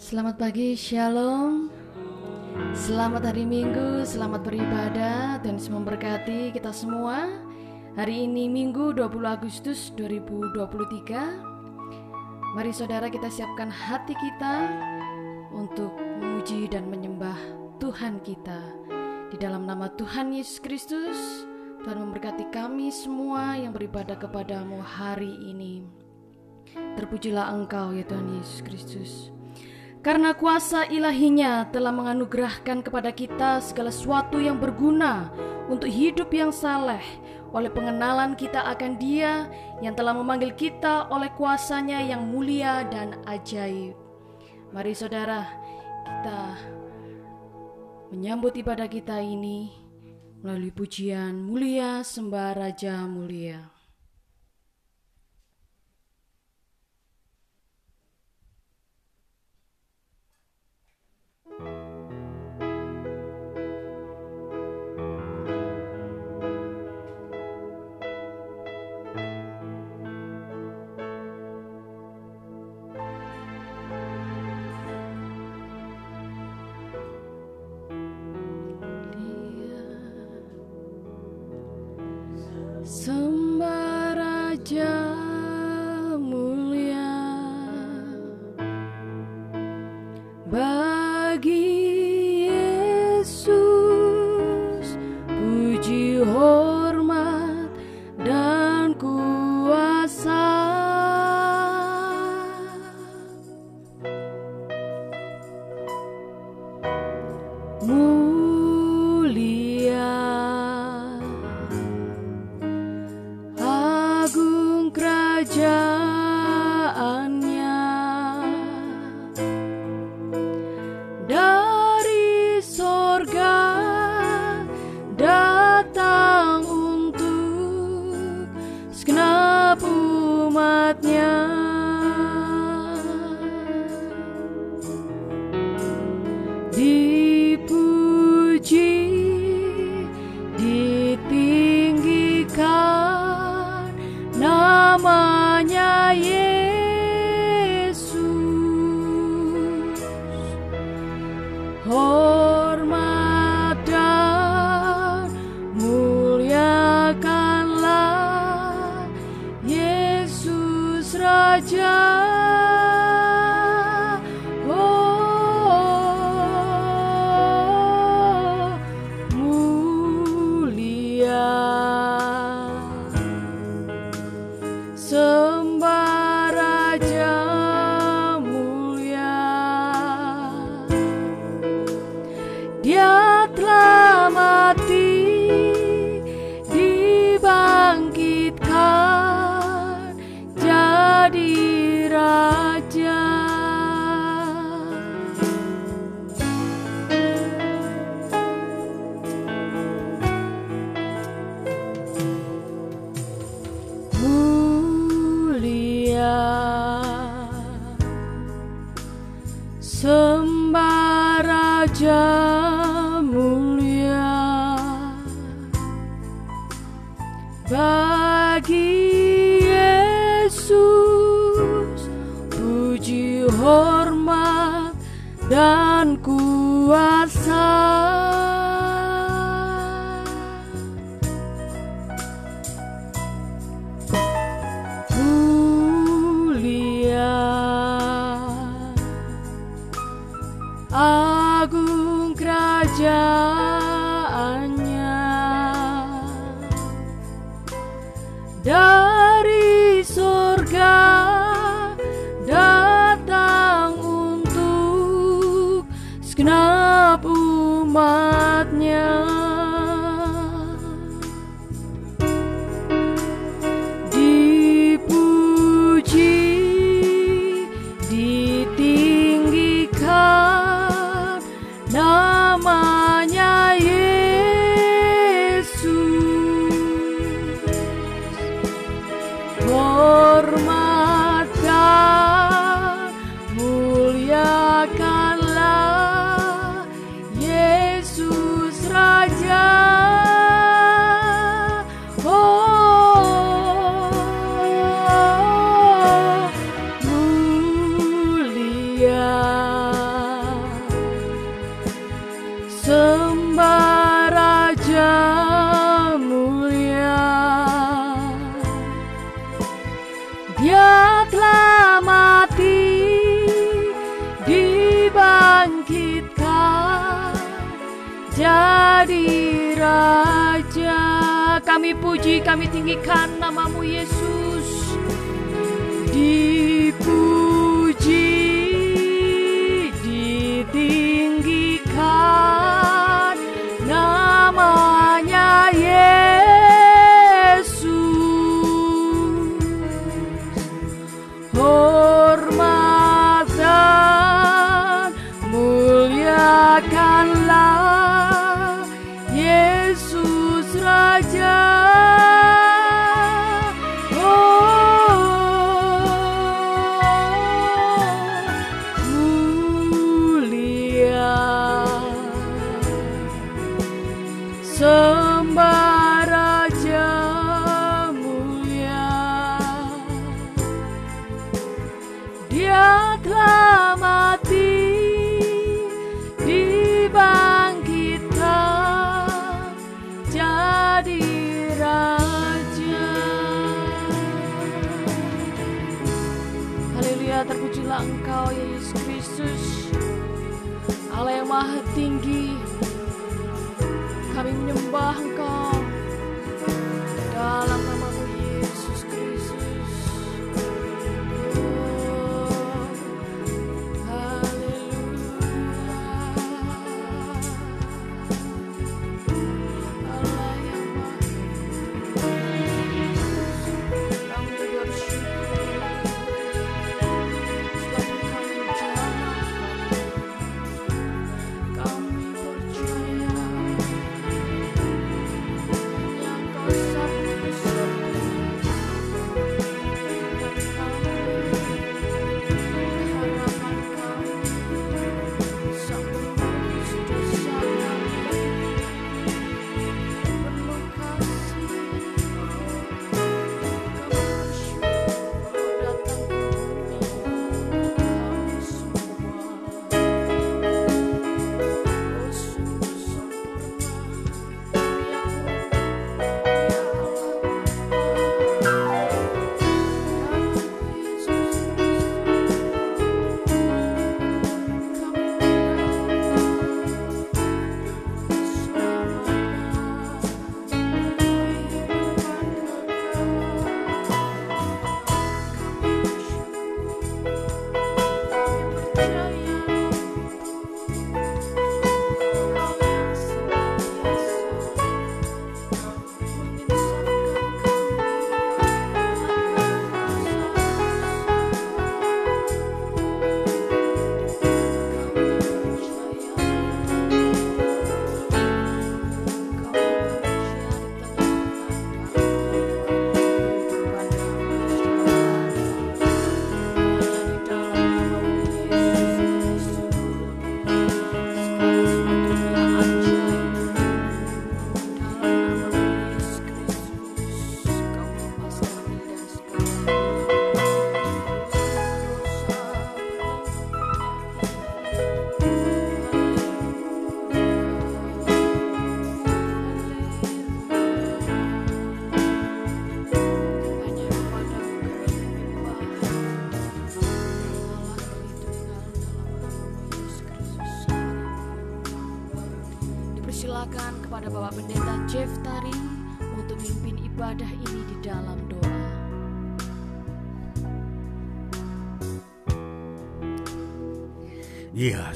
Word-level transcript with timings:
Selamat 0.00 0.40
pagi, 0.40 0.72
Shalom. 0.80 1.68
Selamat 2.72 3.20
hari 3.20 3.44
Minggu, 3.44 4.00
selamat 4.00 4.48
beribadah 4.48 5.36
dan 5.44 5.60
semoga 5.60 5.92
memberkati 5.92 6.56
kita 6.56 6.72
semua. 6.72 7.28
Hari 8.00 8.24
ini 8.24 8.48
Minggu 8.48 8.96
20 8.96 9.12
Agustus 9.28 9.92
2023. 10.00 12.56
Mari 12.56 12.72
saudara 12.72 13.12
kita 13.12 13.28
siapkan 13.28 13.68
hati 13.68 14.16
kita 14.16 14.72
untuk 15.52 15.92
memuji 16.16 16.64
dan 16.72 16.88
menyembah 16.88 17.36
Tuhan 17.76 18.24
kita. 18.24 18.72
Di 19.28 19.36
dalam 19.36 19.68
nama 19.68 19.92
Tuhan 20.00 20.32
Yesus 20.32 20.64
Kristus, 20.64 21.44
Tuhan 21.84 22.08
memberkati 22.08 22.48
kami 22.48 22.88
semua 22.88 23.52
yang 23.52 23.76
beribadah 23.76 24.16
kepadamu 24.16 24.80
hari 24.80 25.44
ini. 25.44 25.84
Terpujilah 26.96 27.52
Engkau 27.52 27.92
ya 27.92 28.08
Tuhan 28.08 28.40
Yesus 28.40 28.64
Kristus. 28.64 29.39
Karena 30.00 30.32
kuasa 30.32 30.88
ilahinya 30.88 31.68
telah 31.68 31.92
menganugerahkan 31.92 32.80
kepada 32.80 33.12
kita 33.12 33.60
segala 33.60 33.92
sesuatu 33.92 34.40
yang 34.40 34.56
berguna 34.56 35.28
untuk 35.68 35.92
hidup 35.92 36.32
yang 36.32 36.48
saleh 36.48 37.04
oleh 37.52 37.68
pengenalan 37.68 38.32
kita 38.32 38.64
akan 38.64 38.96
dia 38.96 39.44
yang 39.84 39.92
telah 39.92 40.16
memanggil 40.16 40.56
kita 40.56 41.04
oleh 41.12 41.28
kuasanya 41.36 42.00
yang 42.00 42.24
mulia 42.32 42.88
dan 42.88 43.20
ajaib. 43.28 43.92
Mari 44.72 44.96
saudara, 44.96 45.50
kita 46.06 46.42
menyambut 48.14 48.56
ibadah 48.56 48.88
kita 48.88 49.20
ini 49.20 49.68
melalui 50.40 50.72
pujian 50.72 51.36
mulia 51.36 52.00
sembah 52.00 52.56
Raja 52.56 53.04
mulia. 53.04 53.79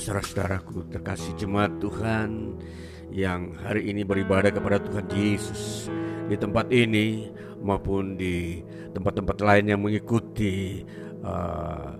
Saudara-saudaraku 0.04 0.92
terkasih 0.92 1.32
jemaat 1.40 1.80
Tuhan 1.80 2.61
yang 3.08 3.56
hari 3.56 3.88
ini 3.88 4.04
beribadah 4.04 4.52
kepada 4.52 4.76
Tuhan 4.76 5.08
Yesus 5.08 5.88
di 6.28 6.37
tempat 6.37 6.68
ini 6.68 7.32
maupun 7.64 8.20
di 8.20 8.61
tempat-tempat 8.92 9.40
lain 9.40 9.73
yang 9.73 9.80
mengikuti 9.80 10.84
uh, 11.25 11.96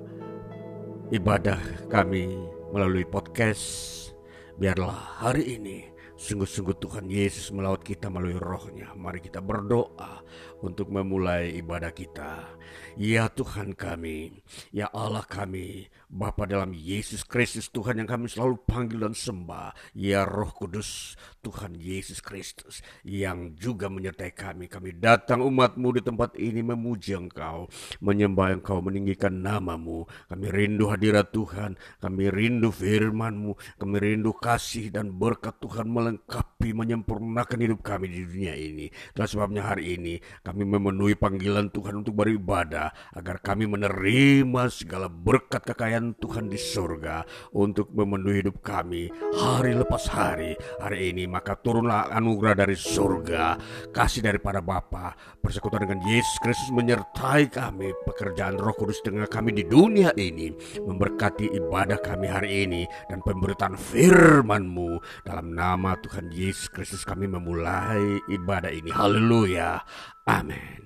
ibadah 1.17 1.89
kami 1.89 2.29
melalui 2.77 3.09
podcast. 3.09 4.13
Biarlah 4.61 5.25
hari 5.25 5.57
ini 5.57 5.95
sungguh-sungguh 6.15 6.77
Tuhan 6.79 7.09
Yesus 7.09 7.51
melawat 7.57 7.89
kita 7.89 8.13
melalui 8.13 8.39
rohnya. 8.39 8.93
Mari 8.93 9.25
kita 9.25 9.41
berdoa 9.41 10.25
untuk 10.63 10.89
memulai 10.89 11.57
ibadah 11.59 11.93
kita. 11.93 12.57
Ya 12.97 13.29
Tuhan 13.29 13.75
kami, 13.77 14.45
ya 14.71 14.89
Allah 14.95 15.27
kami, 15.27 15.91
Bapa 16.15 16.47
dalam 16.47 16.71
Yesus 16.71 17.27
Kristus 17.27 17.67
Tuhan 17.75 17.99
yang 17.99 18.07
kami 18.07 18.31
selalu 18.31 18.63
panggil 18.63 19.03
dan 19.03 19.19
sembah. 19.19 19.75
Ya 19.99 20.23
Roh 20.23 20.47
Kudus 20.55 21.19
Tuhan 21.43 21.75
Yesus 21.75 22.23
Kristus 22.23 22.87
yang 23.03 23.59
juga 23.59 23.91
menyertai 23.91 24.31
kami. 24.31 24.71
Kami 24.71 24.95
datang 24.95 25.43
umatmu 25.43 25.99
di 25.99 26.07
tempat 26.07 26.39
ini 26.39 26.63
memuji 26.63 27.19
Engkau, 27.19 27.67
menyembah 27.99 28.55
Engkau, 28.55 28.79
meninggikan 28.79 29.43
namamu. 29.43 30.07
Kami 30.31 30.47
rindu 30.55 30.87
hadirat 30.87 31.35
Tuhan, 31.35 31.75
kami 31.99 32.31
rindu 32.31 32.71
firmanmu, 32.71 33.59
kami 33.83 33.97
rindu 33.99 34.31
kasih 34.39 34.95
dan 34.95 35.11
berkat 35.11 35.59
Tuhan 35.59 35.91
melengkapi, 35.91 36.71
menyempurnakan 36.71 37.59
hidup 37.59 37.83
kami 37.83 38.07
di 38.07 38.23
dunia 38.23 38.55
ini. 38.55 38.87
Dan 39.11 39.27
sebabnya 39.27 39.67
hari 39.67 39.99
ini 39.99 40.23
kami 40.47 40.63
memenuhi 40.63 41.19
panggilan 41.19 41.75
Tuhan 41.75 42.07
untuk 42.07 42.23
beribadah 42.23 42.95
agar 43.19 43.43
kami 43.43 43.67
menerima 43.67 44.63
segala 44.71 45.11
berkat 45.11 45.67
kekayaan 45.67 46.04
Tuhan 46.13 46.53
di 46.53 46.61
surga 46.61 47.25
untuk 47.57 47.89
memenuhi 47.97 48.45
hidup 48.45 48.61
kami 48.61 49.09
hari 49.33 49.73
lepas 49.73 50.05
hari. 50.13 50.53
Hari 50.77 51.17
ini 51.17 51.25
maka 51.25 51.57
turunlah 51.57 52.13
anugerah 52.13 52.67
dari 52.67 52.77
surga, 52.77 53.57
kasih 53.89 54.29
daripada 54.29 54.61
Bapa, 54.61 55.17
persekutuan 55.41 55.89
dengan 55.89 56.05
Yesus 56.05 56.37
Kristus 56.45 56.69
menyertai 56.75 57.49
kami, 57.49 57.97
pekerjaan 58.05 58.61
Roh 58.61 58.77
Kudus 58.77 59.01
dengan 59.01 59.25
kami 59.25 59.57
di 59.57 59.65
dunia 59.65 60.13
ini, 60.21 60.53
memberkati 60.85 61.57
ibadah 61.57 61.97
kami 62.03 62.27
hari 62.29 62.69
ini 62.69 62.83
dan 63.09 63.25
pemberitaan 63.25 63.81
firman-Mu 63.81 65.01
dalam 65.25 65.57
nama 65.57 65.97
Tuhan 66.03 66.29
Yesus 66.35 66.69
Kristus 66.69 67.07
kami 67.07 67.31
memulai 67.31 68.21
ibadah 68.29 68.69
ini. 68.69 68.91
Haleluya. 68.91 69.81
Amin. 70.27 70.85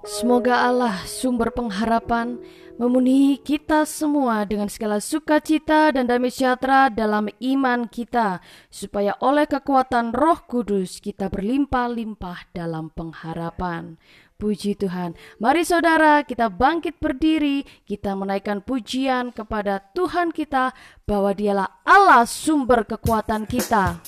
Semoga 0.00 0.64
Allah 0.64 1.04
sumber 1.04 1.52
pengharapan 1.52 2.40
memenuhi 2.80 3.36
kita 3.36 3.84
semua 3.84 4.48
dengan 4.48 4.72
segala 4.72 4.96
sukacita 4.96 5.92
dan 5.92 6.08
damai 6.08 6.32
sejahtera 6.32 6.88
dalam 6.88 7.28
iman 7.28 7.84
kita, 7.84 8.40
supaya 8.72 9.12
oleh 9.20 9.44
kekuatan 9.44 10.16
Roh 10.16 10.40
Kudus 10.48 11.04
kita 11.04 11.28
berlimpah-limpah 11.28 12.48
dalam 12.56 12.88
pengharapan. 12.88 14.00
Puji 14.40 14.72
Tuhan. 14.80 15.20
Mari 15.36 15.68
saudara, 15.68 16.24
kita 16.24 16.48
bangkit 16.48 16.96
berdiri, 16.96 17.68
kita 17.84 18.16
menaikkan 18.16 18.64
pujian 18.64 19.36
kepada 19.36 19.84
Tuhan 19.92 20.32
kita 20.32 20.72
bahwa 21.04 21.36
Dialah 21.36 21.84
Allah 21.84 22.24
sumber 22.24 22.88
kekuatan 22.88 23.44
kita. 23.44 24.00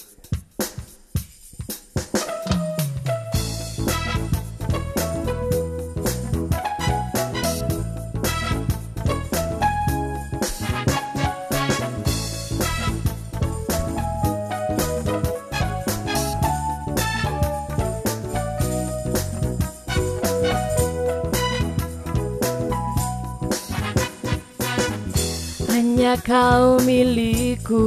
Hanya 26.03 26.19
kau 26.19 26.83
milikku 26.83 27.87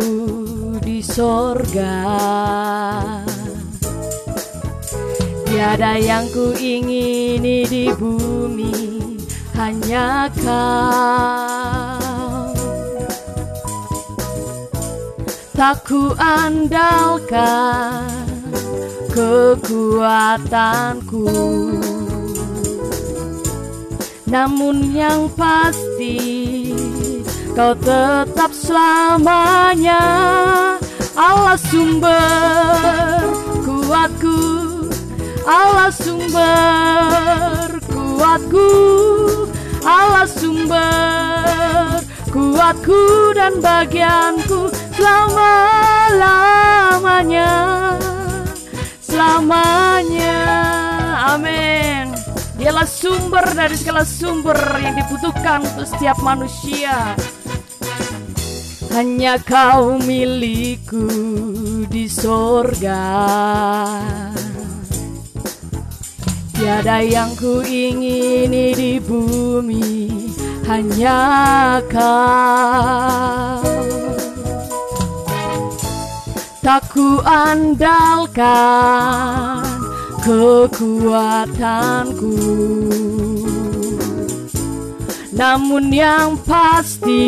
di 0.80 1.04
sorga. 1.04 2.00
Tiada 5.44 6.00
yang 6.00 6.24
ku 6.32 6.56
ingini 6.56 7.68
di 7.68 7.92
bumi 7.92 8.72
Hanya 9.60 10.32
kau. 10.32 12.56
Tak 15.52 15.84
ku 15.84 16.16
andalkan 16.16 17.36
kekuatanku. 19.12 21.28
Namun 24.32 24.96
yang 24.96 25.28
pasti 25.36 26.45
Kau 27.56 27.72
tetap 27.80 28.52
selamanya 28.52 30.04
Allah 31.16 31.56
sumber 31.56 33.24
kuatku 33.64 34.36
Allah 35.48 35.88
sumber 35.88 37.80
kuatku 37.88 38.68
Allah 39.88 40.28
sumber 40.28 42.04
kuatku 42.28 43.32
dan 43.40 43.64
bagianku 43.64 44.68
selama-lamanya 45.00 47.56
selamanya. 49.00 50.44
Amin. 51.32 52.12
Dialah 52.60 52.84
sumber 52.84 53.48
dari 53.56 53.80
segala 53.80 54.04
sumber 54.04 54.60
yang 54.84 55.00
dibutuhkan 55.00 55.64
untuk 55.64 55.88
setiap 55.88 56.20
manusia 56.20 57.16
hanya 58.96 59.36
kau 59.44 60.00
milikku 60.00 61.04
di 61.92 62.08
sorga. 62.08 63.04
Tiada 66.56 67.04
yang 67.04 67.36
ku 67.36 67.60
ingini 67.60 68.72
di 68.72 68.96
bumi 69.04 70.08
Hanya 70.64 71.20
kau. 71.92 73.60
Tak 76.64 76.88
ku 76.96 77.20
andalkan 77.28 78.40
kekuatanku. 80.24 81.60
Namun 85.36 85.92
yang 85.92 86.40
pasti 86.48 87.28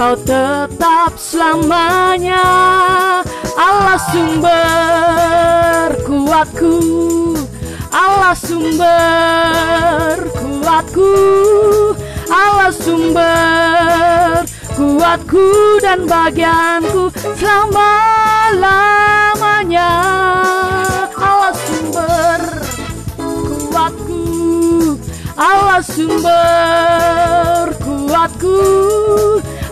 Kau 0.00 0.16
tetap 0.16 1.12
selamanya 1.20 2.40
Allah 3.52 4.00
sumber 4.08 5.92
kuatku 6.08 6.80
Allah 7.92 8.32
sumber 8.32 10.16
kuatku 10.40 11.12
Allah 12.32 12.72
sumber 12.72 14.40
kuatku 14.72 15.44
dan 15.84 16.08
bagianku 16.08 17.12
selama-lamanya. 17.36 19.92
Allah 21.12 21.52
sumber 21.52 22.40
kuatku 23.20 24.24
Allah 25.36 25.84
sumber 25.84 27.68
kuatku 27.84 28.56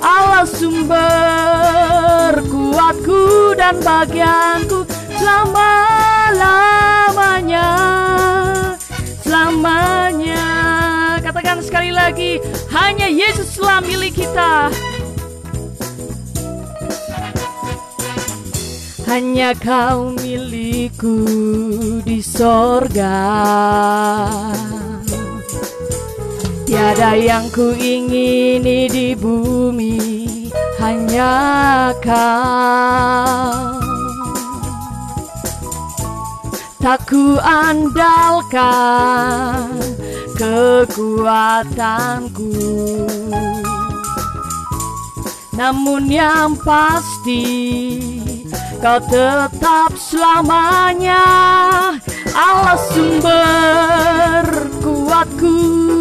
Allah 0.02 0.46
sumber 0.46 2.42
kuatku 2.46 3.54
dan 3.58 3.82
bagianku. 3.82 4.86
Selama-lamanya 5.18 7.70
Selamanya. 9.22 10.46
Katakan 11.20 11.60
sekali 11.60 11.90
lagi 11.90 12.38
Hanya 12.70 13.10
Yesuslah 13.10 13.82
milik 13.82 14.14
kita. 14.24 14.70
Hanya 19.08 19.56
kau 19.56 20.12
milikku 20.20 21.24
di 22.04 22.20
sorga 22.20 23.16
Tiada 26.68 27.16
yang 27.16 27.48
ku 27.48 27.72
ingini 27.72 28.92
di 28.92 29.16
bumi 29.16 30.28
Hanya 30.76 31.88
kau. 31.96 33.80
Tak 36.76 37.08
ku 37.08 37.40
andalkan 37.40 38.60
kekuatanku. 40.36 42.52
Namun 45.56 46.12
yang 46.12 46.52
pasti 46.60 47.48
Kau 48.84 49.00
tetap 49.08 49.96
selamanya. 49.96 51.24
Allah 52.36 52.76
sumber 52.92 54.44
kuatku 54.84 55.97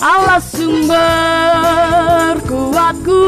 Allah 0.00 0.40
sumber 0.40 2.40
kuatku 2.44 3.24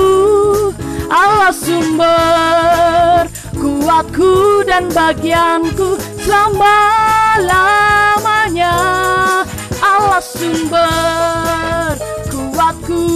Allah 1.08 1.52
sumber 1.56 3.24
kuatku 3.56 4.60
dan 4.68 4.92
bagianku 4.92 5.96
selama-lamanya. 6.20 8.76
Allah 9.80 10.20
sumber 10.20 11.96
kuatku 12.28 13.08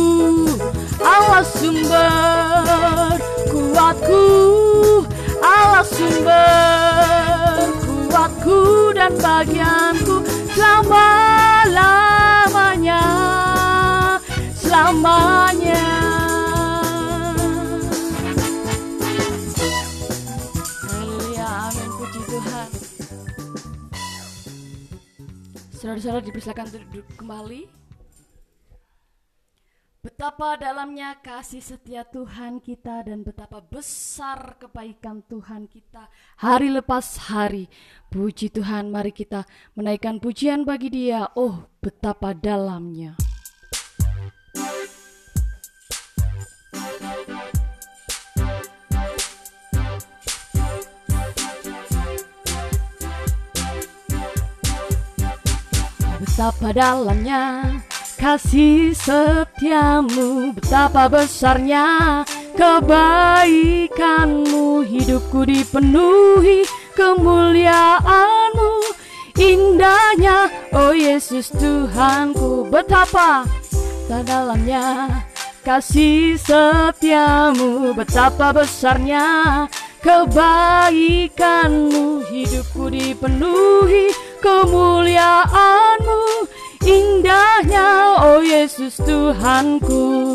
Allah 1.04 1.44
sumber 1.44 3.20
kuatku 3.52 4.24
Allah 5.44 5.84
sumber 5.84 7.68
kuatku 7.84 8.96
dan 8.96 9.12
bagianku 9.20 10.24
selama-lamanya 10.56 12.21
selamanya 14.72 15.84
Haleluya 20.88 21.48
amin 21.68 21.88
puji 22.00 22.20
Tuhan 22.24 22.68
Saudara-saudara 25.76 26.24
dipersilakan 26.24 26.64
untuk 26.72 26.84
duduk 26.88 27.06
kembali 27.20 27.62
Betapa 30.00 30.56
dalamnya 30.56 31.20
kasih 31.20 31.60
setia 31.60 32.08
Tuhan 32.08 32.64
kita 32.64 33.04
dan 33.04 33.20
betapa 33.20 33.60
besar 33.60 34.56
kebaikan 34.56 35.22
Tuhan 35.28 35.70
kita 35.70 36.10
hari 36.42 36.74
lepas 36.74 37.30
hari. 37.30 37.70
Puji 38.10 38.50
Tuhan, 38.50 38.90
mari 38.90 39.14
kita 39.14 39.46
menaikkan 39.78 40.18
pujian 40.18 40.66
bagi 40.66 40.90
Dia. 40.90 41.30
Oh, 41.38 41.70
betapa 41.78 42.34
dalamnya. 42.34 43.14
Betapa 56.32 56.72
dalamnya 56.72 57.76
kasih 58.16 58.96
setiamu. 58.96 60.56
Betapa 60.56 61.12
besarnya 61.12 62.24
kebaikanmu. 62.56 63.60
Hidupku 64.80 65.44
dipenuhi 65.44 66.64
kemuliaanmu. 66.96 68.72
Indahnya 69.36 70.48
oh 70.72 70.96
Yesus 70.96 71.52
Tuhanku. 71.52 72.64
Betapa 72.72 73.44
dalamnya 74.08 75.12
kasih 75.60 76.40
setiamu. 76.40 77.92
Betapa 77.92 78.56
besarnya 78.56 79.68
kebaikanmu. 80.00 81.44
Hidupku 82.24 82.88
dipenuhi 82.88 84.31
kemuliaanmu 84.42 86.50
Indahnya 86.82 88.18
oh 88.26 88.42
Yesus 88.42 88.98
Tuhanku. 88.98 90.34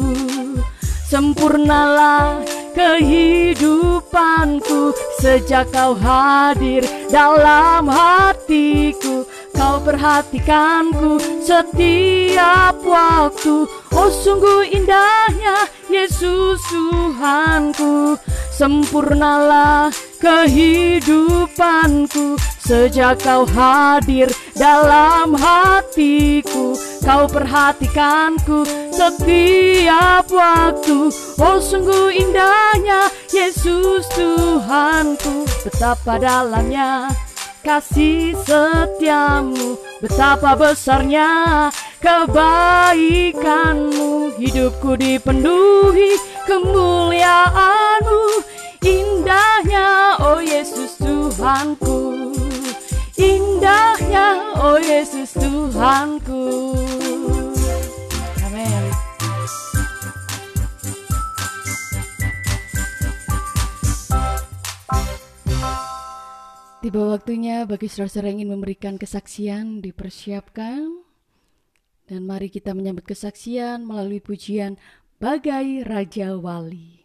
Sempurnalah 1.08 2.44
kehidupanku 2.76 4.92
Sejak 5.20 5.72
kau 5.72 5.96
hadir 5.96 6.84
dalam 7.08 7.88
hatiku 7.88 9.24
Kau 9.58 9.82
perhatikanku 9.82 11.18
setiap 11.42 12.78
waktu. 12.86 13.66
Oh 13.90 14.10
sungguh 14.14 14.70
indahnya 14.70 15.66
Yesus 15.90 16.62
Tuhanku. 16.70 18.22
Sempurnalah 18.54 19.90
kehidupanku. 20.22 22.38
Sejak 22.62 23.24
kau 23.24 23.48
hadir 23.48 24.28
dalam 24.52 25.40
hatiku 25.40 26.76
Kau 27.08 27.24
perhatikanku 27.24 28.68
setiap 28.92 30.28
waktu. 30.28 31.08
Oh 31.40 31.58
sungguh 31.64 32.12
indahnya 32.12 33.08
Yesus 33.32 34.12
Tuhanku. 34.12 35.48
Betapa 35.64 36.20
dalamnya 36.20 37.08
kasih 37.68 38.32
setiamu. 38.48 39.76
Betapa 40.00 40.56
besarnya 40.56 41.68
kebaikanmu. 42.00 44.32
Hidupku 44.40 44.96
dipenuhi 44.96 46.16
kemuliaanmu. 46.48 48.24
Indahnya 48.88 50.16
oh 50.24 50.40
Yesus 50.40 50.96
Tuhanku. 50.96 52.32
Indahnya 53.20 54.56
oh 54.64 54.80
Yesus 54.80 55.36
Tuhanku 55.36 56.87
Tiba 66.88 67.04
waktunya 67.04 67.68
bagi 67.68 67.92
saudara-saudara 67.92 68.32
ingin 68.32 68.48
memberikan 68.48 68.96
kesaksian 68.96 69.84
dipersiapkan 69.84 71.04
dan 72.08 72.22
mari 72.24 72.48
kita 72.48 72.72
menyambut 72.72 73.04
kesaksian 73.04 73.84
melalui 73.84 74.24
pujian 74.24 74.80
Bagai 75.20 75.84
Raja 75.84 76.40
Wali. 76.40 77.04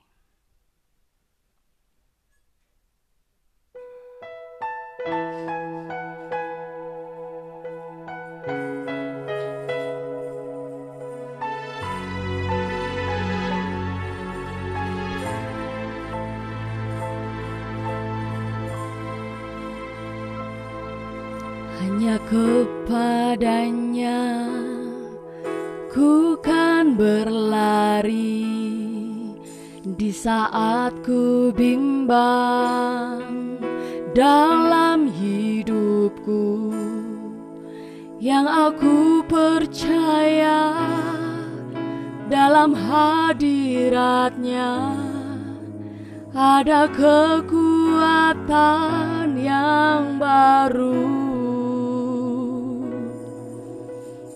Hanya 22.02 22.18
kepadanya 22.26 24.26
ku 25.94 26.34
kan 26.42 26.98
berlari 26.98 28.42
di 29.86 30.10
saat 30.10 30.98
ku 31.06 31.54
bimbang 31.54 33.22
dalam 34.18 35.14
hidupku 35.14 36.74
yang 38.18 38.50
aku 38.50 39.22
percaya 39.30 40.74
dalam 42.26 42.74
hadiratnya 42.74 44.74
ada 46.34 46.90
kekuatan 46.98 48.58
yang 49.38 50.18
baru. 50.18 51.21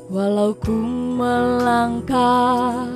Walau 0.07 0.55
ku 0.62 0.71
melangkah 1.19 2.87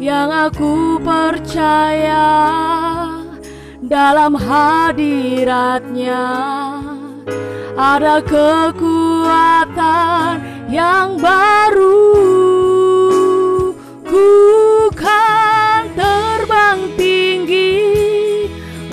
Yang 0.00 0.48
aku 0.48 0.96
percaya 1.04 2.32
dalam 3.84 4.32
hadiratnya 4.32 6.24
Ada 7.76 8.24
kekuatan 8.24 8.80
yang 10.72 11.20
baru 11.20 12.27
Ku 14.08 14.88
kan 14.96 15.92
terbang 15.92 16.80
tinggi 16.96 17.76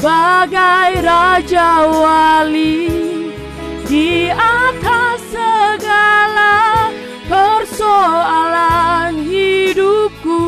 bagai 0.04 1.00
raja 1.00 1.88
wali 1.88 2.92
di 3.88 4.28
atas 4.28 5.24
segala 5.32 6.92
persoalan 7.32 9.24
hidupku 9.24 10.44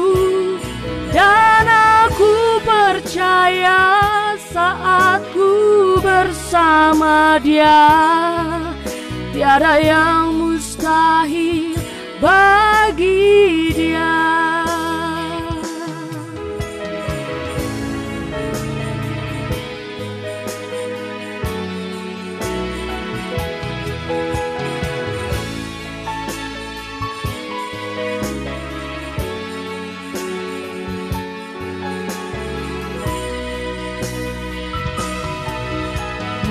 dan 1.16 1.64
aku 2.04 2.60
percaya 2.68 4.36
saat 4.52 5.24
ku 5.32 5.96
bersama 6.04 7.40
dia 7.40 7.88
tiada 9.32 9.80
yang 9.80 10.36
mustahil 10.36 11.72
bagi 12.20 13.72
dia. 13.78 14.17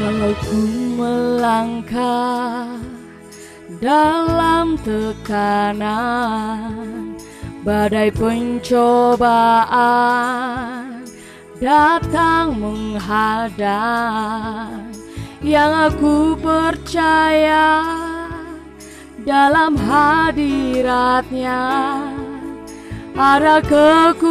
Walau 0.06 0.38
ku 0.38 0.62
melangkah 0.94 2.78
dalam 3.82 4.78
tekanan 4.86 6.70
Badai 7.66 8.14
pencobaan 8.14 9.66
datang 11.58 12.54
menghadang. 12.54 13.66
Yang 15.42 15.90
aku 15.90 16.38
percaya 16.38 17.82
dalam 19.26 19.74
hadiratnya 19.74 21.66
ada 23.18 23.58
kekuatan 23.58 24.22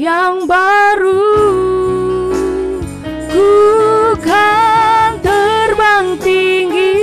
yang 0.00 0.48
baru 0.48 1.71
ku 3.32 4.12
kan 4.20 5.16
terbang 5.24 6.20
tinggi 6.20 7.00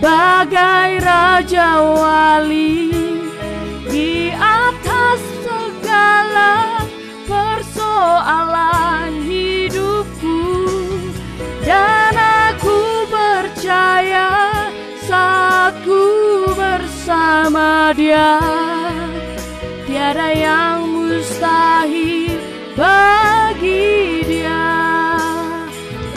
bagai 0.00 0.96
raja 1.04 1.84
wali. 1.84 2.88
Di 3.84 4.32
atas 4.32 5.20
segala 5.44 6.80
persoalan 7.28 9.20
hidupku 9.28 10.40
dan 11.68 12.16
aku 12.16 13.04
percaya 13.12 14.32
saat 15.04 15.76
ku 15.84 16.48
bersama 16.56 17.92
dia. 17.92 18.40
Tiada 19.84 20.30
yang 20.32 20.86
mustahil 20.86 22.38
bagi 22.78 24.22
dia 24.22 24.59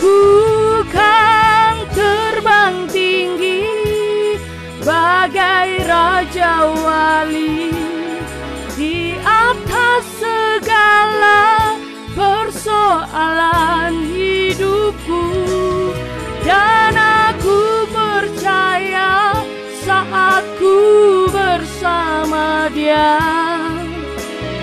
ku 0.03 0.83
kan 0.91 1.79
terbang 1.95 2.91
tinggi 2.91 3.63
bagai 4.83 5.79
raja 5.87 6.67
wali. 6.83 7.71
Di 8.75 9.15
atas 9.23 10.03
segala 10.19 11.79
persoalan 12.19 14.11
hidupku 14.11 15.23
dan 16.43 16.99
aku 16.99 17.87
percaya 17.87 19.39
saat 19.87 20.43
ku 20.59 20.75
bersama 21.31 22.67
dia. 22.75 23.23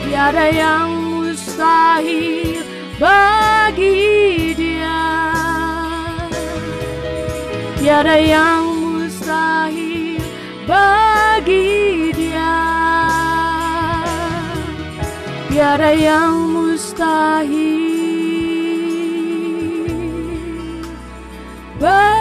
Tiada 0.04 0.52
yang 0.52 0.90
mustahil 1.24 2.60
bagi 3.00 4.52
dia 4.52 4.69
tiada 7.80 8.20
yang 8.20 8.76
mustahil 8.76 10.20
bagi 10.68 12.12
dia. 12.12 12.52
Tiada 15.48 15.96
yang 15.96 16.52
mustahil 16.52 17.88
bagi 21.80 22.19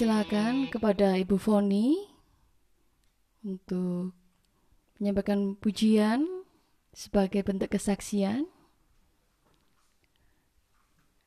Dipersilakan 0.00 0.72
kepada 0.72 1.12
Ibu 1.20 1.36
Foni 1.36 1.92
untuk 3.44 4.16
menyampaikan 4.96 5.60
pujian 5.60 6.24
sebagai 6.96 7.44
bentuk 7.44 7.68
kesaksian 7.68 8.48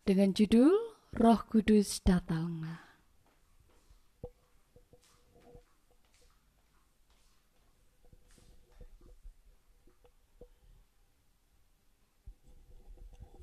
dengan 0.09 0.33
judul 0.33 0.73
Roh 1.13 1.45
Kudus 1.53 2.01
Datanglah. 2.01 2.81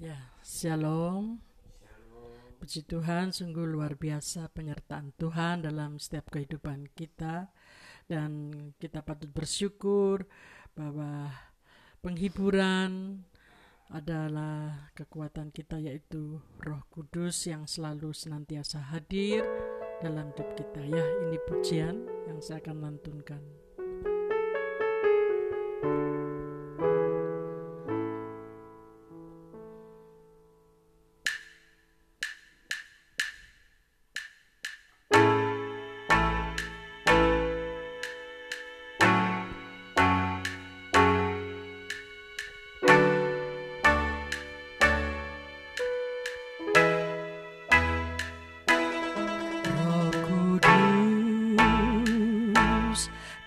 Ya, 0.03 0.35
Shalom. 0.43 1.50
Puji 2.71 2.87
Tuhan, 2.87 3.35
sungguh 3.35 3.67
luar 3.67 3.99
biasa 3.99 4.47
penyertaan 4.55 5.11
Tuhan 5.19 5.67
dalam 5.67 5.99
setiap 5.99 6.31
kehidupan 6.31 6.87
kita 6.95 7.51
dan 8.07 8.55
kita 8.79 9.03
patut 9.03 9.27
bersyukur 9.27 10.23
bahwa 10.79 11.35
penghiburan 11.99 13.19
adalah 13.91 14.87
kekuatan 14.95 15.51
kita 15.51 15.83
yaitu 15.83 16.39
Roh 16.63 16.87
Kudus 16.95 17.43
yang 17.51 17.67
selalu 17.67 18.15
senantiasa 18.15 18.79
hadir 18.95 19.43
dalam 19.99 20.31
hidup 20.31 20.55
kita. 20.55 20.79
Ya, 20.87 21.03
ini 21.27 21.43
pujian 21.51 22.07
yang 22.31 22.39
saya 22.39 22.63
akan 22.63 22.87
lantunkan. 22.87 23.60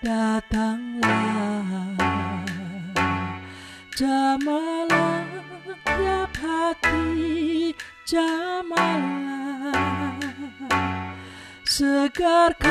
Datanglah. 0.04 1.64
Jamalah 3.96 5.24
tiap 5.88 6.36
hati 6.36 7.72
Jamalah. 8.04 9.72
Segarkanlah 11.64 12.63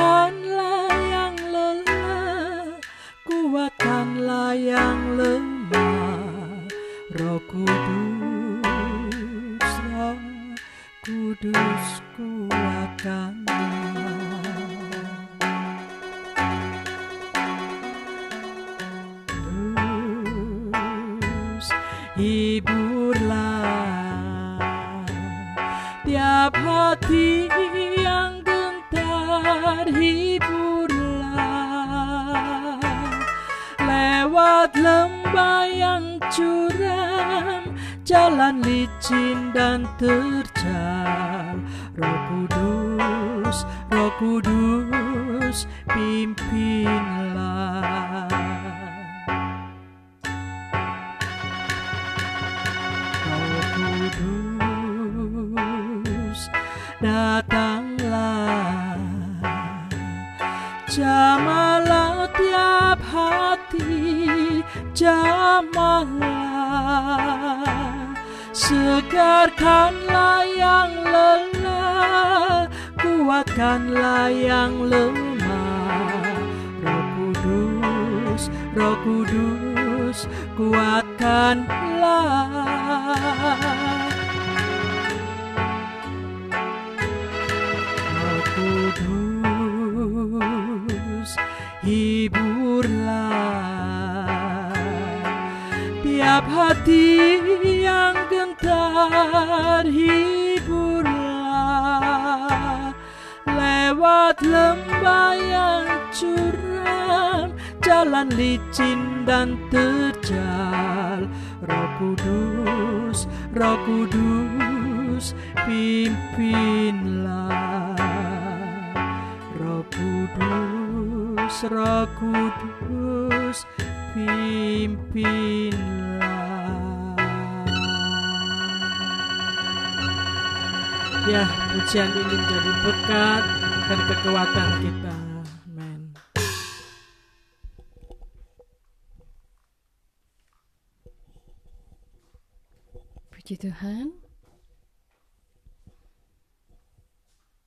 Puji 143.43 143.59
Tuhan. 143.59 144.15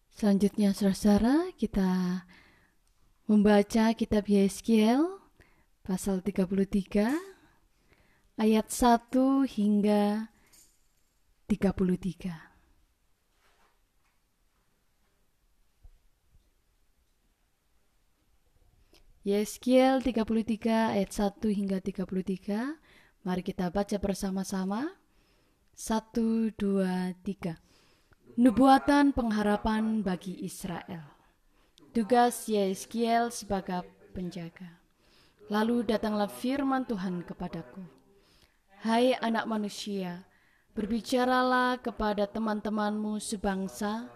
Selanjutnya 0.08 0.72
saudara-saudara 0.72 1.52
kita 1.52 2.24
membaca 3.28 3.92
kitab 3.92 4.24
Yeskiel 4.24 5.04
pasal 5.84 6.24
33 6.24 7.12
ayat 8.40 8.66
1 8.72 9.44
hingga 9.44 10.32
33. 11.44 12.32
Yeskiel 19.28 20.00
33 20.00 20.96
ayat 20.96 21.12
1 21.12 21.52
hingga 21.52 21.84
33. 21.84 22.80
Mari 23.28 23.44
kita 23.44 23.68
baca 23.68 24.00
bersama-sama. 24.00 25.04
1 25.76 26.56
2 26.56 26.56
3. 27.20 28.40
Nubuatan 28.40 29.12
pengharapan 29.12 30.00
bagi 30.00 30.32
Israel. 30.40 31.04
Tugas 31.92 32.48
Yeskiel 32.48 33.28
sebagai 33.28 33.84
penjaga. 34.16 34.80
Lalu 35.52 35.84
datanglah 35.84 36.32
firman 36.32 36.88
Tuhan 36.88 37.28
kepadaku. 37.28 37.84
Hai 38.88 39.20
anak 39.20 39.44
manusia, 39.44 40.24
berbicaralah 40.72 41.76
kepada 41.84 42.24
teman-temanmu 42.24 43.20
sebangsa 43.20 44.08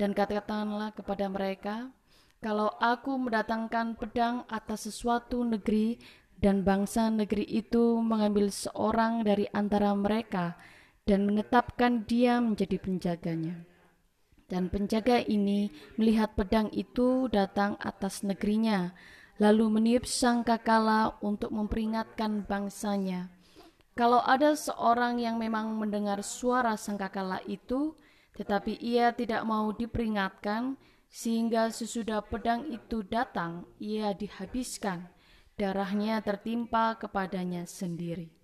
dan 0.00 0.16
katakanlah 0.16 0.96
kepada 0.96 1.28
mereka, 1.28 1.92
kalau 2.40 2.72
aku 2.80 3.20
mendatangkan 3.20 4.00
pedang 4.00 4.48
atas 4.48 4.88
sesuatu 4.88 5.44
negeri 5.44 6.00
dan 6.40 6.64
bangsa 6.64 7.12
negeri 7.12 7.44
itu 7.52 8.00
mengambil 8.00 8.48
seorang 8.48 9.28
dari 9.28 9.44
antara 9.52 9.92
mereka 9.92 10.56
dan 11.02 11.26
menetapkan 11.26 12.06
dia 12.06 12.38
menjadi 12.38 12.78
penjaganya. 12.78 13.66
Dan 14.46 14.68
penjaga 14.68 15.24
ini 15.24 15.72
melihat 15.96 16.36
pedang 16.36 16.68
itu 16.76 17.26
datang 17.32 17.80
atas 17.80 18.20
negerinya, 18.20 18.92
lalu 19.40 19.72
meniup 19.72 20.04
sangkakala 20.04 21.16
untuk 21.24 21.50
memperingatkan 21.56 22.44
bangsanya. 22.44 23.32
Kalau 23.96 24.20
ada 24.24 24.52
seorang 24.56 25.20
yang 25.20 25.40
memang 25.40 25.72
mendengar 25.76 26.20
suara 26.20 26.76
sangkakala 26.76 27.40
itu, 27.48 27.96
tetapi 28.36 28.76
ia 28.80 29.12
tidak 29.12 29.44
mau 29.44 29.72
diperingatkan, 29.72 30.76
sehingga 31.12 31.68
sesudah 31.68 32.24
pedang 32.24 32.68
itu 32.72 33.04
datang, 33.04 33.68
ia 33.76 34.16
dihabiskan, 34.16 35.12
darahnya 35.60 36.24
tertimpa 36.24 36.96
kepadanya 36.96 37.68
sendiri. 37.68 38.41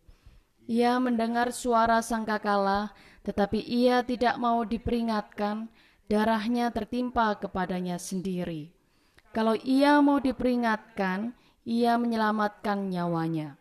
Ia 0.69 1.01
mendengar 1.01 1.49
suara 1.49 2.05
sangkakala, 2.05 2.93
tetapi 3.25 3.57
ia 3.65 4.05
tidak 4.05 4.37
mau 4.37 4.69
diperingatkan, 4.69 5.73
darahnya 6.13 6.69
tertimpa 6.69 7.33
kepadanya 7.41 7.97
sendiri. 7.97 8.69
Kalau 9.33 9.57
ia 9.65 9.97
mau 10.05 10.21
diperingatkan, 10.21 11.33
ia 11.65 11.97
menyelamatkan 11.97 12.93
nyawanya. 12.93 13.57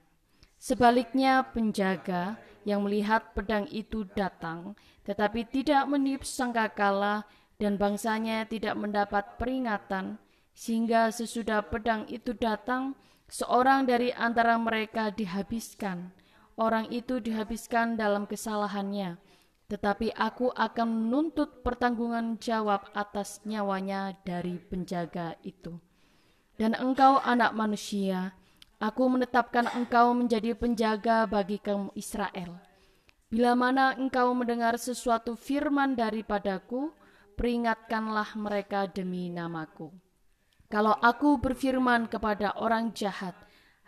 Sebaliknya, 0.60 1.48
penjaga 1.48 2.36
yang 2.68 2.84
melihat 2.84 3.32
pedang 3.32 3.72
itu 3.72 4.04
datang, 4.12 4.76
tetapi 5.08 5.48
tidak 5.48 5.88
meniup 5.88 6.28
sangkakala, 6.28 7.24
dan 7.56 7.80
bangsanya 7.80 8.44
tidak 8.46 8.76
mendapat 8.76 9.40
peringatan, 9.40 10.20
sehingga 10.52 11.08
sesudah 11.08 11.64
pedang 11.72 12.04
itu 12.12 12.36
datang, 12.36 13.00
seorang 13.32 13.88
dari 13.88 14.12
antara 14.12 14.60
mereka 14.60 15.08
dihabiskan. 15.08 16.17
Orang 16.58 16.90
itu 16.90 17.22
dihabiskan 17.22 18.02
dalam 18.02 18.26
kesalahannya, 18.26 19.22
tetapi 19.70 20.10
aku 20.18 20.50
akan 20.58 20.90
menuntut 20.90 21.62
pertanggungan 21.62 22.42
jawab 22.42 22.90
atas 22.98 23.46
nyawanya 23.46 24.18
dari 24.26 24.58
penjaga 24.58 25.38
itu. 25.46 25.78
Dan 26.58 26.74
engkau 26.74 27.22
anak 27.22 27.54
manusia, 27.54 28.34
aku 28.82 29.06
menetapkan 29.06 29.70
engkau 29.78 30.18
menjadi 30.18 30.58
penjaga 30.58 31.30
bagi 31.30 31.62
kaum 31.62 31.94
Israel. 31.94 32.58
Bila 33.30 33.54
mana 33.54 33.94
engkau 33.94 34.34
mendengar 34.34 34.82
sesuatu 34.82 35.38
firman 35.38 35.94
daripadaku, 35.94 36.90
peringatkanlah 37.38 38.34
mereka 38.34 38.90
demi 38.90 39.30
namaku. 39.30 39.94
Kalau 40.74 40.98
aku 40.98 41.38
berfirman 41.38 42.10
kepada 42.10 42.58
orang 42.58 42.96
jahat, 42.98 43.38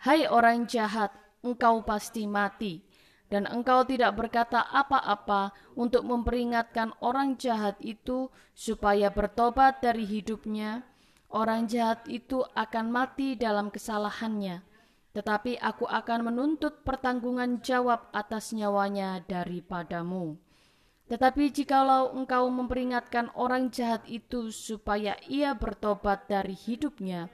"Hai 0.06 0.30
orang 0.30 0.70
jahat, 0.70 1.10
engkau 1.40 1.84
pasti 1.84 2.24
mati," 2.24 2.84
dan 3.30 3.46
engkau 3.46 3.86
tidak 3.86 4.18
berkata 4.18 4.66
apa-apa 4.66 5.54
untuk 5.78 6.02
memperingatkan 6.02 6.90
orang 6.98 7.38
jahat 7.38 7.78
itu 7.78 8.26
supaya 8.58 9.08
bertobat 9.08 9.78
dari 9.78 10.02
hidupnya, 10.02 10.82
orang 11.30 11.70
jahat 11.70 12.02
itu 12.10 12.42
akan 12.58 12.90
mati 12.90 13.38
dalam 13.38 13.70
kesalahannya. 13.70 14.66
Tetapi 15.10 15.58
aku 15.58 15.90
akan 15.90 16.30
menuntut 16.30 16.86
pertanggungan 16.86 17.62
jawab 17.62 18.10
atas 18.14 18.54
nyawanya 18.54 19.22
daripadamu. 19.26 20.38
Tetapi 21.10 21.50
jikalau 21.50 22.14
engkau 22.14 22.46
memperingatkan 22.46 23.34
orang 23.34 23.74
jahat 23.74 24.06
itu 24.06 24.54
supaya 24.54 25.18
ia 25.26 25.50
bertobat 25.58 26.30
dari 26.30 26.54
hidupnya, 26.54 27.26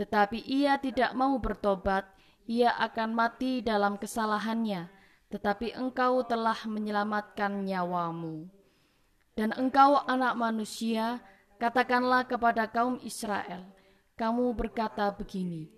tetapi 0.00 0.40
ia 0.48 0.80
tidak 0.80 1.12
mau 1.12 1.36
bertobat, 1.36 2.08
ia 2.48 2.72
akan 2.72 3.12
mati 3.12 3.60
dalam 3.60 4.00
kesalahannya, 4.00 4.88
tetapi 5.28 5.76
engkau 5.76 6.24
telah 6.24 6.56
menyelamatkan 6.64 7.68
nyawamu. 7.68 8.48
Dan 9.36 9.52
engkau 9.52 10.00
anak 10.08 10.34
manusia, 10.34 11.20
katakanlah 11.60 12.24
kepada 12.24 12.66
kaum 12.72 12.96
Israel, 13.04 13.68
kamu 14.16 14.56
berkata 14.56 15.12
begini, 15.12 15.68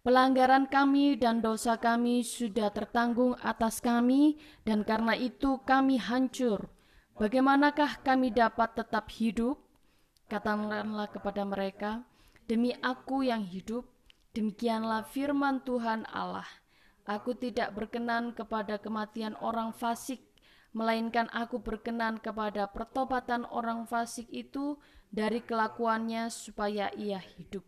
Pelanggaran 0.00 0.68
kami 0.68 1.16
dan 1.16 1.40
dosa 1.40 1.76
kami 1.76 2.24
sudah 2.24 2.72
tertanggung 2.72 3.36
atas 3.44 3.78
kami, 3.84 4.40
dan 4.64 4.82
karena 4.82 5.12
itu 5.14 5.62
kami 5.64 5.96
hancur 6.00 6.74
Bagaimanakah 7.14 8.02
kami 8.02 8.34
dapat 8.34 8.74
tetap 8.74 9.06
hidup? 9.14 9.54
Katakanlah 10.26 11.06
kepada 11.14 11.46
mereka, 11.46 12.02
demi 12.50 12.74
aku 12.82 13.22
yang 13.22 13.46
hidup, 13.46 13.86
demikianlah 14.34 15.06
firman 15.08 15.62
Tuhan 15.62 16.04
Allah. 16.10 16.46
Aku 17.06 17.38
tidak 17.38 17.72
berkenan 17.78 18.34
kepada 18.34 18.82
kematian 18.82 19.38
orang 19.38 19.70
fasik, 19.70 20.24
melainkan 20.74 21.30
aku 21.30 21.62
berkenan 21.62 22.18
kepada 22.18 22.66
pertobatan 22.66 23.46
orang 23.46 23.86
fasik 23.86 24.26
itu 24.34 24.76
dari 25.14 25.38
kelakuannya 25.38 26.28
supaya 26.34 26.90
ia 26.98 27.22
hidup. 27.22 27.62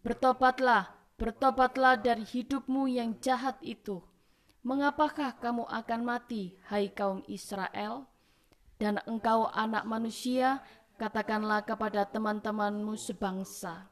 Bertobatlah, 0.00 0.96
bertobatlah 1.20 2.00
dari 2.00 2.24
hidupmu 2.24 2.88
yang 2.88 3.20
jahat 3.20 3.60
itu. 3.60 4.00
Mengapakah 4.64 5.36
kamu 5.36 5.68
akan 5.68 6.00
mati, 6.00 6.56
hai 6.72 6.88
kaum 6.88 7.20
Israel? 7.28 8.08
Dan 8.80 8.96
engkau 9.04 9.52
anak 9.52 9.84
manusia, 9.84 10.64
katakanlah 10.96 11.68
kepada 11.68 12.08
teman-temanmu 12.08 12.96
sebangsa. 12.96 13.89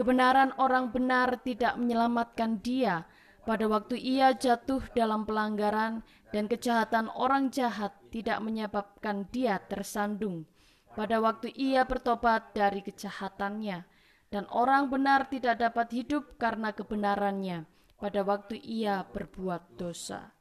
Kebenaran 0.00 0.56
orang 0.56 0.96
benar 0.96 1.44
tidak 1.44 1.76
menyelamatkan 1.76 2.64
dia 2.64 3.04
pada 3.44 3.68
waktu 3.68 4.00
ia 4.00 4.32
jatuh 4.32 4.80
dalam 4.96 5.28
pelanggaran 5.28 6.00
dan 6.32 6.48
kejahatan 6.48 7.12
orang 7.12 7.52
jahat 7.52 7.92
tidak 8.08 8.40
menyebabkan 8.40 9.28
dia 9.28 9.60
tersandung 9.60 10.48
pada 10.96 11.20
waktu 11.20 11.52
ia 11.52 11.84
bertobat 11.84 12.56
dari 12.56 12.80
kejahatannya 12.80 13.84
dan 14.32 14.48
orang 14.48 14.88
benar 14.88 15.28
tidak 15.28 15.60
dapat 15.60 15.92
hidup 15.92 16.40
karena 16.40 16.72
kebenarannya 16.72 17.68
pada 18.00 18.24
waktu 18.24 18.56
ia 18.56 19.04
berbuat 19.04 19.76
dosa. 19.76 20.32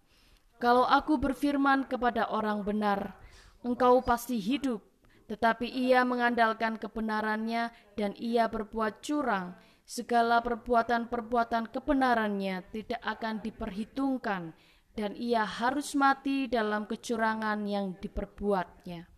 Kalau 0.55 0.87
aku 0.87 1.19
berfirman 1.19 1.83
kepada 1.83 2.31
orang 2.31 2.63
benar, 2.63 3.19
engkau 3.67 3.99
pasti 4.07 4.39
hidup. 4.39 4.79
Tetapi 5.29 5.69
ia 5.69 6.01
mengandalkan 6.01 6.81
kebenarannya 6.81 7.69
dan 7.93 8.17
ia 8.17 8.49
berbuat 8.49 9.05
curang, 9.05 9.53
segala 9.85 10.41
perbuatan-perbuatan 10.41 11.69
kebenarannya 11.69 12.65
tidak 12.73 13.01
akan 13.05 13.41
diperhitungkan 13.45 14.57
dan 14.97 15.13
ia 15.17 15.45
harus 15.45 15.93
mati 15.93 16.49
dalam 16.49 16.89
kecurangan 16.89 17.61
yang 17.65 17.93
diperbuatnya. 17.97 19.09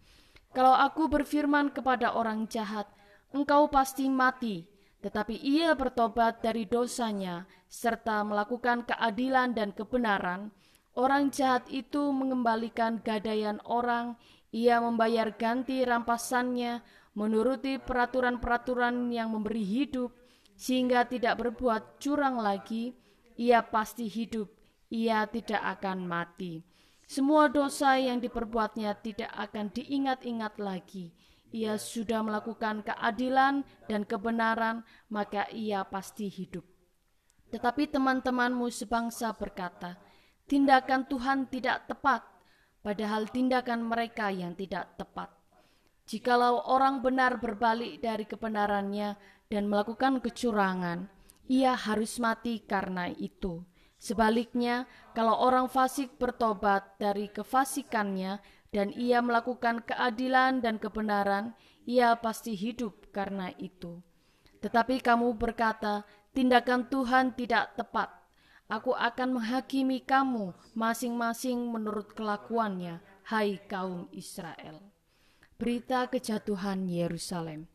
Kalau 0.52 0.76
aku 0.76 1.08
berfirman 1.08 1.72
kepada 1.72 2.12
orang 2.12 2.48
jahat, 2.52 2.92
engkau 3.32 3.72
pasti 3.72 4.12
mati, 4.12 4.68
tetapi 5.00 5.40
ia 5.40 5.72
bertobat 5.74 6.44
dari 6.44 6.68
dosanya 6.68 7.48
serta 7.72 8.22
melakukan 8.28 8.84
keadilan 8.84 9.56
dan 9.56 9.72
kebenaran, 9.72 10.52
orang 10.94 11.32
jahat 11.32 11.66
itu 11.72 12.12
mengembalikan 12.12 13.00
gadaian 13.00 13.64
orang, 13.64 14.20
ia 14.52 14.84
membayar 14.84 15.32
ganti 15.36 15.80
rampasannya, 15.84 16.84
menuruti 17.16 17.80
peraturan-peraturan 17.80 19.12
yang 19.12 19.32
memberi 19.32 19.64
hidup, 19.64 20.12
sehingga 20.60 21.08
tidak 21.08 21.40
berbuat 21.40 22.04
curang 22.04 22.40
lagi, 22.40 22.96
ia 23.40 23.64
pasti 23.64 24.12
hidup, 24.12 24.52
ia 24.92 25.24
tidak 25.28 25.80
akan 25.80 26.04
mati. 26.04 26.62
Semua 27.08 27.52
dosa 27.52 28.00
yang 28.00 28.24
diperbuatnya 28.24 28.96
tidak 29.04 29.32
akan 29.36 29.68
diingat-ingat 29.76 30.56
lagi. 30.64 31.12
Ia 31.52 31.76
sudah 31.76 32.24
melakukan 32.24 32.88
keadilan 32.88 33.68
dan 33.92 34.08
kebenaran, 34.08 34.88
maka 35.12 35.52
ia 35.52 35.84
pasti 35.84 36.32
hidup. 36.32 36.64
Tetapi 37.52 37.92
teman-temanmu 37.92 38.72
sebangsa 38.72 39.36
berkata, 39.36 40.00
tindakan 40.48 41.04
Tuhan 41.12 41.52
tidak 41.52 41.92
tepat, 41.92 42.24
padahal 42.82 43.30
tindakan 43.30 43.86
mereka 43.86 44.30
yang 44.30 44.54
tidak 44.58 44.98
tepat. 44.98 45.30
Jikalau 46.10 46.66
orang 46.68 47.00
benar 47.00 47.40
berbalik 47.40 48.02
dari 48.04 48.28
kebenarannya 48.28 49.16
dan 49.48 49.64
melakukan 49.70 50.20
kecurangan, 50.20 51.08
ia 51.48 51.78
harus 51.78 52.20
mati 52.20 52.60
karena 52.62 53.08
itu. 53.16 53.64
Sebaliknya, 54.02 54.90
kalau 55.14 55.38
orang 55.38 55.70
fasik 55.70 56.18
bertobat 56.18 56.98
dari 56.98 57.30
kefasikannya 57.30 58.42
dan 58.74 58.90
ia 58.98 59.22
melakukan 59.22 59.86
keadilan 59.86 60.60
dan 60.60 60.82
kebenaran, 60.82 61.54
ia 61.86 62.18
pasti 62.18 62.58
hidup 62.58 63.14
karena 63.14 63.54
itu. 63.62 64.02
Tetapi 64.62 65.06
kamu 65.06 65.38
berkata, 65.38 66.02
tindakan 66.34 66.90
Tuhan 66.90 67.38
tidak 67.38 67.78
tepat. 67.78 68.21
Aku 68.72 68.96
akan 68.96 69.36
menghakimi 69.36 70.00
kamu 70.00 70.56
masing-masing 70.80 71.60
menurut 71.60 72.16
kelakuannya, 72.16 73.04
hai 73.28 73.60
kaum 73.68 74.08
Israel. 74.16 74.80
Berita 75.60 76.08
kejatuhan 76.08 76.88
Yerusalem. 76.88 77.68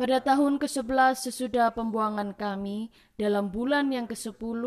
Pada 0.00 0.16
tahun 0.24 0.56
ke-11 0.56 1.28
sesudah 1.28 1.76
pembuangan 1.76 2.32
kami, 2.32 2.88
dalam 3.20 3.52
bulan 3.52 3.92
yang 3.92 4.08
ke-10, 4.08 4.64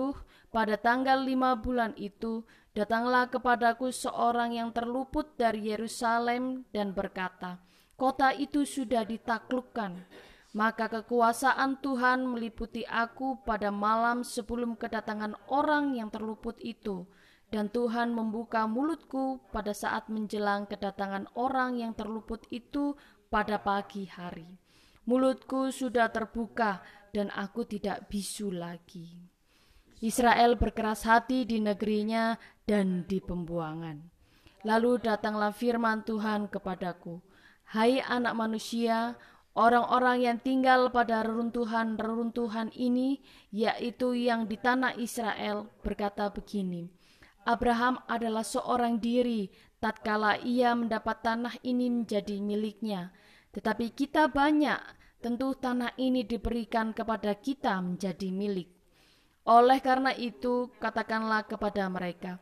pada 0.53 0.77
tanggal 0.77 1.25
lima 1.25 1.57
bulan 1.57 1.97
itu, 1.97 2.45
datanglah 2.77 3.33
kepadaku 3.33 3.89
seorang 3.89 4.53
yang 4.53 4.69
terluput 4.69 5.33
dari 5.41 5.73
Yerusalem 5.73 6.69
dan 6.69 6.93
berkata, 6.93 7.57
Kota 7.97 8.29
itu 8.29 8.61
sudah 8.61 9.09
ditaklukkan. 9.09 10.05
Maka 10.53 10.85
kekuasaan 10.85 11.81
Tuhan 11.81 12.29
meliputi 12.29 12.85
aku 12.85 13.41
pada 13.41 13.73
malam 13.73 14.21
sebelum 14.21 14.77
kedatangan 14.77 15.33
orang 15.49 15.97
yang 15.97 16.13
terluput 16.13 16.61
itu. 16.61 17.09
Dan 17.49 17.73
Tuhan 17.73 18.13
membuka 18.13 18.65
mulutku 18.69 19.41
pada 19.49 19.73
saat 19.73 20.09
menjelang 20.09 20.69
kedatangan 20.69 21.29
orang 21.33 21.81
yang 21.81 21.93
terluput 21.97 22.45
itu 22.53 22.97
pada 23.33 23.61
pagi 23.61 24.05
hari. 24.09 24.45
Mulutku 25.09 25.73
sudah 25.73 26.09
terbuka 26.13 26.85
dan 27.13 27.33
aku 27.33 27.65
tidak 27.65 28.09
bisu 28.09 28.53
lagi. 28.53 29.33
Israel 30.01 30.57
berkeras 30.57 31.05
hati 31.05 31.45
di 31.45 31.61
negerinya 31.61 32.37
dan 32.65 33.05
di 33.05 33.21
pembuangan. 33.21 34.01
Lalu 34.65 35.01
datanglah 35.01 35.53
firman 35.53 36.07
Tuhan 36.07 36.49
kepadaku, 36.49 37.21
"Hai 37.71 38.01
anak 38.01 38.33
manusia, 38.33 39.15
orang-orang 39.53 40.25
yang 40.25 40.37
tinggal 40.41 40.89
pada 40.89 41.21
reruntuhan-reruntuhan 41.25 42.73
ini, 42.73 43.21
yaitu 43.53 44.17
yang 44.17 44.49
di 44.49 44.57
tanah 44.57 44.97
Israel, 44.97 45.69
berkata 45.85 46.29
begini: 46.33 46.89
Abraham 47.45 48.01
adalah 48.09 48.45
seorang 48.45 48.97
diri 48.97 49.49
tatkala 49.77 50.41
ia 50.41 50.73
mendapat 50.73 51.21
tanah 51.21 51.55
ini 51.65 51.89
menjadi 51.89 52.41
miliknya, 52.41 53.13
tetapi 53.53 53.93
kita 53.93 54.31
banyak, 54.31 54.79
tentu 55.21 55.53
tanah 55.55 55.93
ini 56.01 56.25
diberikan 56.25 56.91
kepada 56.91 57.37
kita 57.37 57.77
menjadi 57.81 58.29
milik." 58.33 58.69
Oleh 59.43 59.83
karena 59.83 60.15
itu, 60.15 60.71
katakanlah 60.79 61.43
kepada 61.43 61.83
mereka, 61.91 62.39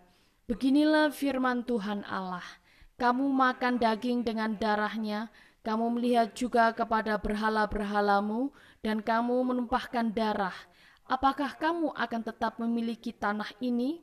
Beginilah 0.52 1.16
firman 1.16 1.64
Tuhan 1.64 2.04
Allah, 2.06 2.44
kamu 3.00 3.24
makan 3.24 3.80
daging 3.80 4.28
dengan 4.28 4.60
darahnya, 4.60 5.32
kamu 5.62 5.98
melihat 5.98 6.34
juga 6.34 6.74
kepada 6.74 7.18
berhala-berhalamu, 7.22 8.50
dan 8.82 9.00
kamu 9.06 9.46
menumpahkan 9.46 10.10
darah. 10.10 10.56
Apakah 11.06 11.54
kamu 11.58 11.94
akan 11.94 12.22
tetap 12.26 12.58
memiliki 12.58 13.14
tanah 13.14 13.54
ini? 13.62 14.02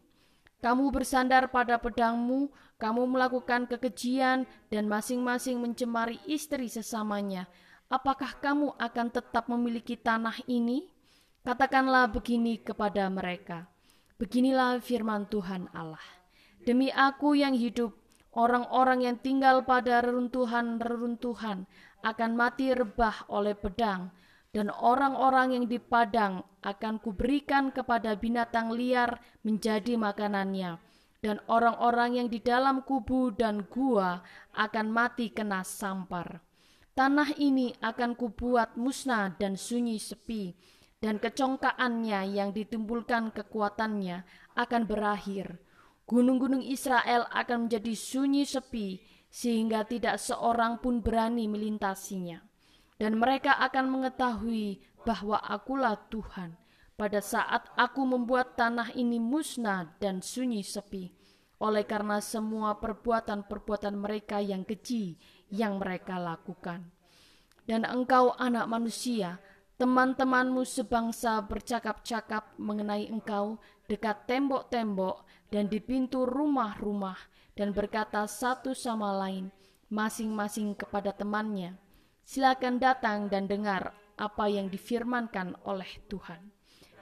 Kamu 0.62 0.90
bersandar 0.94 1.51
pada 1.51 1.79
pedangmu, 1.79 2.51
kamu 2.79 3.03
melakukan 3.11 3.66
kekejian, 3.66 4.47
dan 4.71 4.85
masing-masing 4.87 5.59
mencemari 5.59 6.23
istri 6.31 6.71
sesamanya. 6.71 7.51
Apakah 7.90 8.38
kamu 8.38 8.79
akan 8.79 9.07
tetap 9.11 9.51
memiliki 9.51 9.99
tanah 9.99 10.38
ini?' 10.47 10.99
Katakanlah 11.49 12.12
begini 12.12 12.61
kepada 12.61 13.09
mereka, 13.09 13.64
beginilah 14.21 14.85
firman 14.85 15.25
Tuhan 15.33 15.64
Allah. 15.73 16.03
Demi 16.61 16.92
aku 16.92 17.33
yang 17.40 17.57
hidup, 17.57 17.97
orang-orang 18.38 19.03
yang 19.03 19.16
tinggal 19.18 19.66
pada 19.66 19.98
reruntuhan-reruntuhan 20.07 21.66
akan 22.07 22.31
mati 22.38 22.70
rebah 22.70 23.27
oleh 23.27 23.59
pedang, 23.59 24.14
dan 24.55 24.70
orang-orang 24.70 25.59
yang 25.59 25.66
di 25.66 25.83
padang 25.83 26.46
akan 26.62 27.03
kuberikan 27.03 27.74
kepada 27.74 28.14
binatang 28.14 28.70
liar 28.70 29.18
menjadi 29.42 29.98
makanannya, 29.98 30.79
dan 31.18 31.42
orang-orang 31.51 32.22
yang 32.22 32.29
di 32.31 32.38
dalam 32.38 32.87
kubu 32.87 33.35
dan 33.35 33.66
gua 33.66 34.22
akan 34.55 34.87
mati 34.94 35.35
kena 35.35 35.66
sampar. 35.66 36.38
Tanah 36.94 37.35
ini 37.38 37.74
akan 37.83 38.14
kubuat 38.14 38.79
musnah 38.79 39.35
dan 39.35 39.59
sunyi 39.59 39.98
sepi, 39.98 40.55
dan 41.03 41.18
kecongkaannya 41.18 42.35
yang 42.35 42.51
ditimbulkan 42.55 43.35
kekuatannya 43.35 44.22
akan 44.55 44.83
berakhir. 44.87 45.59
Gunung-gunung 46.09 46.64
Israel 46.64 47.29
akan 47.29 47.68
menjadi 47.68 47.92
sunyi 47.92 48.49
sepi 48.49 49.05
sehingga 49.29 49.85
tidak 49.85 50.16
seorang 50.16 50.81
pun 50.81 51.05
berani 51.05 51.44
melintasinya. 51.44 52.40
Dan 52.97 53.21
mereka 53.21 53.61
akan 53.61 53.92
mengetahui 53.92 54.81
bahwa 55.05 55.37
akulah 55.44 56.01
Tuhan 56.09 56.57
pada 56.97 57.21
saat 57.21 57.68
aku 57.77 58.09
membuat 58.09 58.57
tanah 58.57 58.97
ini 58.97 59.21
musnah 59.21 59.94
dan 60.01 60.25
sunyi 60.25 60.64
sepi 60.64 61.12
oleh 61.61 61.85
karena 61.85 62.25
semua 62.25 62.81
perbuatan-perbuatan 62.81 63.92
mereka 63.92 64.40
yang 64.40 64.64
keji 64.64 65.21
yang 65.53 65.77
mereka 65.77 66.16
lakukan. 66.16 66.88
Dan 67.68 67.85
engkau 67.85 68.33
anak 68.40 68.64
manusia, 68.64 69.37
Teman-temanmu 69.79 70.67
sebangsa 70.67 71.38
bercakap-cakap 71.38 72.59
mengenai 72.59 73.06
engkau 73.06 73.63
dekat 73.87 74.27
tembok-tembok 74.27 75.23
dan 75.49 75.69
di 75.69 75.81
pintu 75.81 76.29
rumah-rumah 76.29 77.17
dan 77.57 77.75
berkata 77.75 78.25
satu 78.29 78.73
sama 78.73 79.13
lain, 79.17 79.51
masing-masing 79.88 80.77
kepada 80.77 81.11
temannya, 81.17 81.77
silakan 82.23 82.79
datang 82.79 83.33
dan 83.33 83.49
dengar 83.49 83.96
apa 84.19 84.46
yang 84.46 84.69
difirmankan 84.69 85.57
oleh 85.65 85.88
Tuhan. 86.07 86.53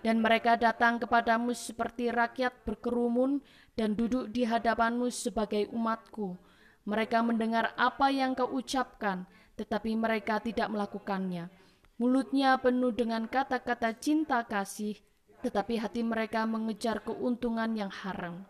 Dan 0.05 0.23
mereka 0.23 0.55
datang 0.55 1.03
kepadamu 1.03 1.51
seperti 1.51 2.15
rakyat 2.15 2.63
berkerumun 2.63 3.43
dan 3.75 3.99
duduk 3.99 4.31
di 4.31 4.47
hadapanmu 4.47 5.11
sebagai 5.11 5.67
umatku. 5.75 6.39
Mereka 6.87 7.27
mendengar 7.27 7.75
apa 7.75 8.15
yang 8.15 8.39
kau 8.39 8.47
ucapkan, 8.47 9.27
tetapi 9.59 9.99
mereka 9.99 10.39
tidak 10.39 10.71
melakukannya 10.71 11.51
Mulutnya 11.97 12.61
penuh 12.61 12.93
dengan 12.93 13.25
kata-kata 13.25 13.97
cinta 13.97 14.45
kasih, 14.45 15.01
tetapi 15.47 15.79
hati 15.79 16.03
mereka 16.03 16.43
mengejar 16.43 17.07
keuntungan 17.07 17.71
yang 17.79 17.87
haram. 18.03 18.43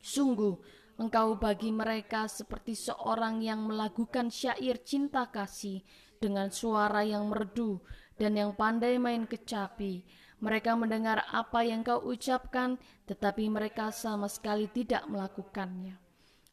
Sungguh, 0.00 0.56
engkau 0.96 1.36
bagi 1.36 1.68
mereka 1.68 2.24
seperti 2.24 2.72
seorang 2.72 3.44
yang 3.44 3.68
melakukan 3.68 4.32
syair 4.32 4.80
cinta 4.80 5.28
kasih 5.28 5.84
dengan 6.16 6.48
suara 6.48 7.04
yang 7.04 7.28
merdu 7.28 7.84
dan 8.16 8.32
yang 8.32 8.56
pandai 8.56 8.96
main 8.96 9.28
kecapi. 9.28 10.08
Mereka 10.40 10.72
mendengar 10.72 11.20
apa 11.28 11.68
yang 11.68 11.84
kau 11.84 12.00
ucapkan, 12.00 12.80
tetapi 13.04 13.52
mereka 13.52 13.92
sama 13.92 14.24
sekali 14.26 14.72
tidak 14.72 15.04
melakukannya. 15.12 16.00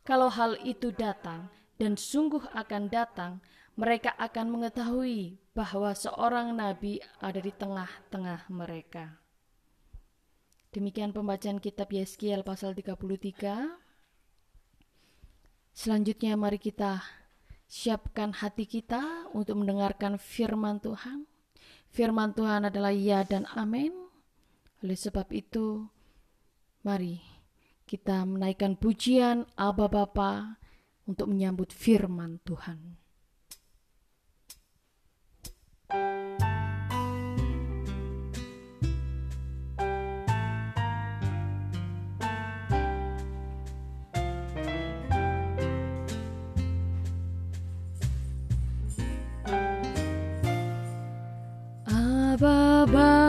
Kalau 0.03 0.27
hal 0.27 0.59
itu 0.67 0.91
datang, 0.91 1.47
dan 1.79 1.95
sungguh 1.95 2.51
akan 2.51 2.91
datang, 2.91 3.39
mereka 3.79 4.11
akan 4.19 4.51
mengetahui 4.51 5.39
bahwa 5.55 5.95
seorang 5.95 6.51
nabi 6.51 6.99
ada 7.23 7.39
di 7.39 7.49
tengah-tengah 7.55 8.51
mereka. 8.51 9.28
Demikian 10.69 11.09
pembacaan 11.09 11.57
kitab 11.57 11.89
Yeskiel 11.89 12.45
pasal 12.45 12.77
33. 12.77 12.93
Selanjutnya 15.73 16.37
mari 16.37 16.61
kita 16.61 17.01
siapkan 17.65 18.29
hati 18.37 18.69
kita 18.69 19.33
untuk 19.33 19.57
mendengarkan 19.57 20.21
firman 20.21 20.77
Tuhan. 20.77 21.25
Firman 21.89 22.37
Tuhan 22.37 22.69
adalah 22.69 22.93
ya 22.93 23.25
dan 23.25 23.49
amin. 23.57 23.89
Oleh 24.85 24.93
sebab 24.93 25.33
itu, 25.33 25.89
mari 26.85 27.17
kita 27.89 28.21
menaikkan 28.29 28.77
pujian 28.77 29.49
Aba 29.57 29.89
Bapa 29.89 30.61
untuk 31.09 31.33
menyambut 31.33 31.73
firman 31.73 32.37
Tuhan. 32.45 32.93
sabar 52.91 53.28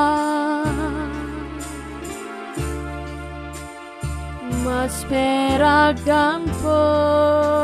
Mas 4.62 5.02
perak 5.10 5.98
dan 6.06 6.46
permata 6.62 7.63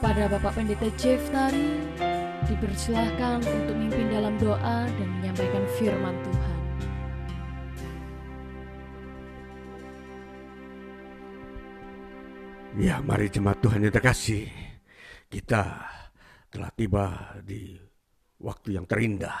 Kepada 0.00 0.36
Bapak 0.36 0.52
Pendeta 0.56 0.88
Jeftari 0.96 1.76
dipersilahkan 2.48 3.44
untuk 3.44 3.76
mimpin 3.76 4.08
dalam 4.08 4.34
doa 4.40 4.88
dan 4.88 5.08
menyampaikan 5.20 5.64
firman 5.78 6.16
Tuhan. 6.24 6.58
Ya, 12.80 12.96
mari 13.04 13.28
jemaat 13.28 13.60
Tuhan 13.60 13.84
yang 13.84 13.92
terkasih. 13.92 14.48
Kita 15.28 15.62
telah 16.48 16.70
tiba 16.72 17.36
di 17.44 17.76
waktu 18.40 18.80
yang 18.80 18.88
terindah 18.88 19.40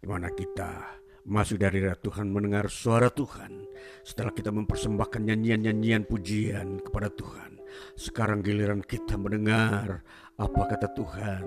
di 0.00 0.06
mana 0.08 0.32
kita 0.32 1.01
masuk 1.22 1.62
dari 1.62 1.82
Tuhan 1.82 2.30
mendengar 2.30 2.66
suara 2.66 3.06
Tuhan 3.06 3.66
setelah 4.02 4.34
kita 4.34 4.50
mempersembahkan 4.50 5.22
nyanyian-nyanyian 5.22 6.06
pujian 6.06 6.82
kepada 6.82 7.10
Tuhan. 7.14 7.62
Sekarang 7.96 8.44
giliran 8.44 8.84
kita 8.84 9.16
mendengar 9.16 10.04
apa 10.40 10.62
kata 10.64 10.88
Tuhan, 10.96 11.44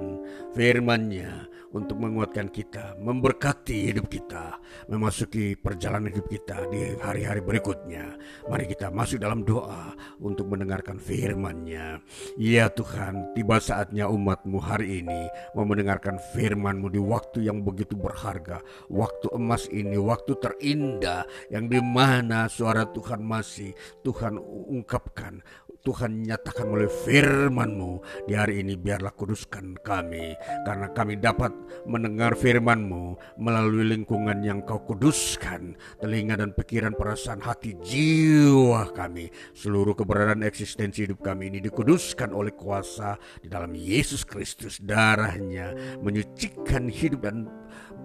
firman-Nya 0.54 1.50
untuk 1.74 2.00
menguatkan 2.00 2.48
kita, 2.54 2.96
memberkati 3.02 3.92
hidup 3.92 4.08
kita, 4.08 4.62
memasuki 4.88 5.58
perjalanan 5.58 6.14
hidup 6.14 6.30
kita 6.30 6.70
di 6.70 6.96
hari-hari 7.02 7.42
berikutnya. 7.44 8.16
Mari 8.48 8.70
kita 8.70 8.94
masuk 8.94 9.20
dalam 9.20 9.44
doa 9.44 9.92
untuk 10.22 10.48
mendengarkan 10.48 11.02
firman-Nya. 11.02 12.00
Ya 12.40 12.72
Tuhan, 12.72 13.36
tiba 13.36 13.60
saatnya 13.60 14.08
umatmu 14.08 14.62
hari 14.62 15.04
ini 15.04 15.28
mau 15.58 15.68
mendengarkan 15.68 16.22
firman-Mu 16.38 16.88
di 16.94 17.02
waktu 17.02 17.50
yang 17.50 17.66
begitu 17.66 17.98
berharga, 17.98 18.62
waktu 18.88 19.34
emas 19.36 19.68
ini, 19.74 19.98
waktu 20.00 20.38
terindah 20.40 21.26
yang 21.50 21.68
di 21.68 21.82
mana 21.82 22.48
suara 22.48 22.88
Tuhan 22.88 23.20
masih 23.20 23.76
Tuhan 24.06 24.40
ungkapkan, 24.70 25.44
Tuhan 25.86 26.26
nyatakan 26.26 26.66
melalui 26.66 26.90
firman-Mu 26.90 28.26
di 28.26 28.34
hari 28.34 28.66
ini 28.66 28.74
biarlah 28.74 29.14
kuduskan 29.14 29.78
kami. 29.86 30.34
Karena 30.66 30.90
kami 30.90 31.22
dapat 31.22 31.54
mendengar 31.86 32.34
firman-Mu 32.34 33.38
melalui 33.38 33.94
lingkungan 33.94 34.42
yang 34.42 34.66
Kau 34.66 34.82
kuduskan. 34.82 35.78
Telinga 36.02 36.42
dan 36.42 36.58
pikiran 36.58 36.98
perasaan 36.98 37.38
hati 37.46 37.78
jiwa 37.86 38.90
kami. 38.98 39.30
Seluruh 39.54 39.94
keberadaan 39.94 40.42
eksistensi 40.42 41.06
hidup 41.06 41.22
kami 41.22 41.54
ini 41.54 41.62
dikuduskan 41.62 42.34
oleh 42.34 42.58
kuasa 42.58 43.22
di 43.38 43.48
dalam 43.48 43.78
Yesus 43.78 44.26
Kristus. 44.26 44.82
Darahnya 44.82 45.78
menyucikan 46.02 46.90
hidup 46.90 47.30
dan 47.30 47.46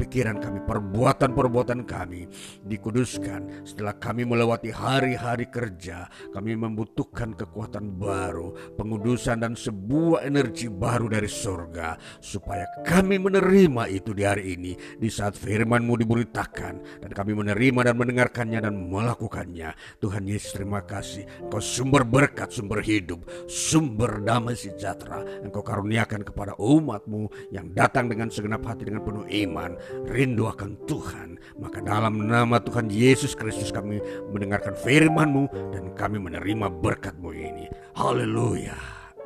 pikiran 0.01 0.41
kami, 0.41 0.65
perbuatan-perbuatan 0.65 1.85
kami 1.85 2.25
dikuduskan. 2.65 3.69
Setelah 3.69 4.01
kami 4.01 4.25
melewati 4.25 4.73
hari-hari 4.73 5.53
kerja, 5.53 6.09
kami 6.33 6.57
membutuhkan 6.57 7.37
kekuatan 7.37 8.01
baru, 8.01 8.57
pengudusan 8.81 9.45
dan 9.45 9.53
sebuah 9.53 10.25
energi 10.25 10.73
baru 10.73 11.13
dari 11.13 11.29
surga 11.29 12.01
supaya 12.25 12.65
kami 12.81 13.21
menerima 13.21 13.93
itu 13.93 14.17
di 14.17 14.25
hari 14.25 14.57
ini 14.57 14.73
di 14.97 15.13
saat 15.13 15.37
firman-Mu 15.37 16.01
diberitakan 16.01 17.05
dan 17.05 17.11
kami 17.13 17.37
menerima 17.37 17.93
dan 17.93 17.95
mendengarkannya 18.01 18.61
dan 18.65 18.75
melakukannya. 18.89 19.77
Tuhan 20.01 20.25
Yesus 20.25 20.57
terima 20.57 20.81
kasih. 20.81 21.29
Engkau 21.45 21.61
sumber 21.61 22.09
berkat, 22.09 22.49
sumber 22.49 22.81
hidup, 22.81 23.29
sumber 23.51 24.25
damai 24.25 24.57
sejahtera. 24.57 25.45
Engkau 25.45 25.61
karuniakan 25.61 26.25
kepada 26.25 26.57
umat-Mu 26.57 27.53
yang 27.53 27.69
datang 27.77 28.09
dengan 28.09 28.33
segenap 28.33 28.65
hati 28.65 28.89
dengan 28.89 29.05
penuh 29.05 29.27
iman 29.29 29.77
rindu 30.09 30.47
akan 30.51 30.77
Tuhan. 30.85 31.39
Maka 31.61 31.85
dalam 31.85 32.25
nama 32.25 32.59
Tuhan 32.63 32.89
Yesus 32.89 33.37
Kristus 33.37 33.71
kami 33.75 34.01
mendengarkan 34.33 34.73
firman-Mu 34.73 35.75
dan 35.75 35.93
kami 35.95 36.17
menerima 36.21 36.73
berkat-Mu 36.81 37.31
ini. 37.33 37.67
Haleluya. 37.97 38.77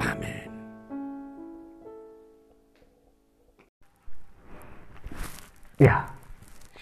Amin. 0.02 0.50
Ya, 5.74 6.06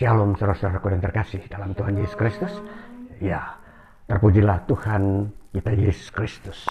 Shalom 0.03 0.35
saudara-saudaraku 0.35 0.99
yang 0.99 1.05
terkasih 1.05 1.47
dalam 1.47 1.77
Tuhan 1.79 1.95
Yesus 1.95 2.19
Kristus. 2.19 2.53
Ya, 3.23 3.55
terpujilah 4.11 4.67
Tuhan 4.67 5.31
kita 5.55 5.79
Yesus 5.79 6.09
Kristus. 6.11 6.65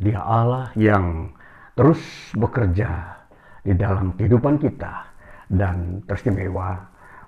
Dia 0.00 0.24
Allah 0.24 0.72
yang 0.78 1.34
terus 1.76 2.00
bekerja 2.32 3.20
di 3.60 3.76
dalam 3.76 4.16
kehidupan 4.16 4.62
kita 4.62 5.13
dan 5.50 6.00
teristimewa 6.08 6.78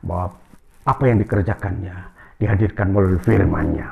bahwa 0.04 0.32
apa 0.86 1.02
yang 1.08 1.18
dikerjakannya 1.20 1.96
dihadirkan 2.38 2.92
melalui 2.92 3.20
firman-Nya. 3.20 3.88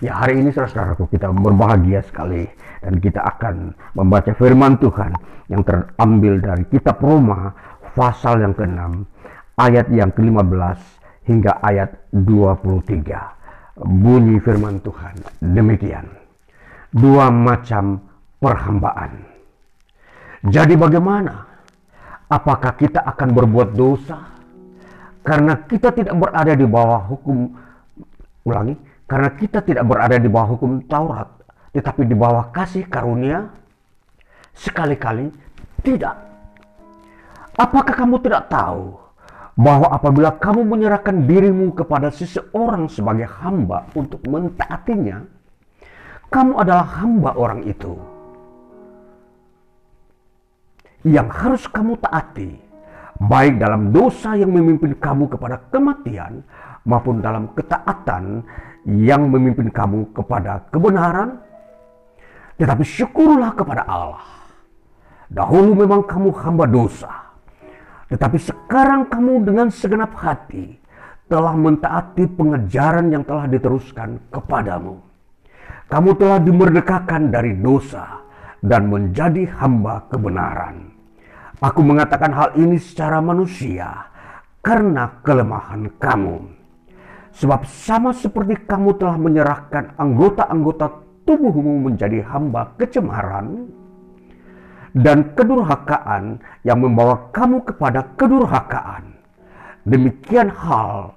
Ya 0.00 0.16
hari 0.16 0.40
ini 0.40 0.48
saudara-saudaraku 0.48 1.12
kita 1.12 1.28
berbahagia 1.28 2.00
sekali 2.00 2.48
dan 2.80 2.96
kita 2.96 3.20
akan 3.20 3.76
membaca 3.92 4.32
firman 4.32 4.80
Tuhan 4.80 5.12
yang 5.52 5.60
terambil 5.60 6.40
dari 6.40 6.64
kitab 6.72 6.96
Roma 7.04 7.52
pasal 7.92 8.40
yang 8.40 8.56
ke-6 8.56 8.80
ayat 9.60 9.92
yang 9.92 10.08
ke-15 10.14 10.78
hingga 11.28 11.52
ayat 11.60 11.92
23. 12.16 13.84
Bunyi 13.84 14.40
firman 14.40 14.80
Tuhan 14.80 15.14
demikian. 15.44 16.08
Dua 16.90 17.28
macam 17.28 18.00
perhambaan. 18.40 19.20
Jadi 20.48 20.74
bagaimana? 20.80 21.49
Apakah 22.30 22.78
kita 22.78 23.02
akan 23.02 23.28
berbuat 23.34 23.74
dosa? 23.74 24.30
Karena 25.26 25.66
kita 25.66 25.90
tidak 25.90 26.14
berada 26.14 26.54
di 26.54 26.62
bawah 26.62 27.02
hukum 27.10 27.50
ulangi, 28.46 28.78
karena 29.04 29.34
kita 29.34 29.60
tidak 29.66 29.84
berada 29.84 30.16
di 30.16 30.30
bawah 30.30 30.54
hukum 30.54 30.80
Taurat, 30.86 31.28
tetapi 31.74 32.06
di 32.06 32.14
bawah 32.14 32.54
kasih 32.54 32.86
karunia 32.86 33.50
sekali-kali 34.54 35.28
tidak. 35.82 36.16
Apakah 37.58 37.92
kamu 37.92 38.22
tidak 38.22 38.48
tahu 38.48 38.96
bahwa 39.60 39.92
apabila 39.92 40.32
kamu 40.40 40.64
menyerahkan 40.64 41.26
dirimu 41.28 41.76
kepada 41.76 42.08
seseorang 42.08 42.88
sebagai 42.88 43.28
hamba 43.28 43.90
untuk 43.92 44.24
mentaatinya, 44.24 45.26
kamu 46.32 46.56
adalah 46.56 46.86
hamba 47.02 47.36
orang 47.36 47.66
itu. 47.68 47.98
Yang 51.00 51.28
harus 51.32 51.64
kamu 51.68 51.96
taati, 51.96 52.50
baik 53.20 53.56
dalam 53.56 53.88
dosa 53.88 54.36
yang 54.36 54.52
memimpin 54.52 54.92
kamu 55.00 55.32
kepada 55.32 55.56
kematian, 55.72 56.44
maupun 56.84 57.20
dalam 57.20 57.52
ketaatan 57.52 58.44
yang 58.88 59.28
memimpin 59.28 59.68
kamu 59.68 60.12
kepada 60.16 60.64
kebenaran. 60.72 61.40
Tetapi 62.60 62.84
syukurlah 62.84 63.56
kepada 63.56 63.88
Allah. 63.88 64.24
Dahulu 65.30 65.78
memang 65.78 66.04
kamu 66.04 66.34
hamba 66.42 66.66
dosa, 66.66 67.30
tetapi 68.10 68.34
sekarang 68.42 69.06
kamu 69.06 69.46
dengan 69.46 69.70
segenap 69.70 70.10
hati 70.18 70.74
telah 71.30 71.54
mentaati 71.54 72.26
pengejaran 72.26 73.14
yang 73.14 73.22
telah 73.22 73.46
diteruskan 73.46 74.18
kepadamu. 74.34 74.98
Kamu 75.86 76.10
telah 76.18 76.42
dimerdekakan 76.42 77.30
dari 77.30 77.54
dosa 77.54 78.18
dan 78.58 78.90
menjadi 78.90 79.46
hamba 79.62 80.10
kebenaran. 80.10 80.89
Aku 81.60 81.84
mengatakan 81.84 82.32
hal 82.32 82.56
ini 82.56 82.80
secara 82.80 83.20
manusia 83.20 84.08
karena 84.64 85.20
kelemahan 85.20 85.92
kamu. 86.00 86.40
Sebab 87.36 87.68
sama 87.68 88.16
seperti 88.16 88.64
kamu 88.64 88.96
telah 88.96 89.20
menyerahkan 89.20 89.92
anggota-anggota 90.00 90.88
tubuhmu 91.28 91.84
menjadi 91.84 92.24
hamba 92.24 92.72
kecemaran 92.80 93.68
dan 94.96 95.36
kedurhakaan 95.36 96.40
yang 96.64 96.80
membawa 96.80 97.28
kamu 97.28 97.60
kepada 97.68 98.08
kedurhakaan. 98.16 99.20
Demikian 99.84 100.48
hal 100.48 101.12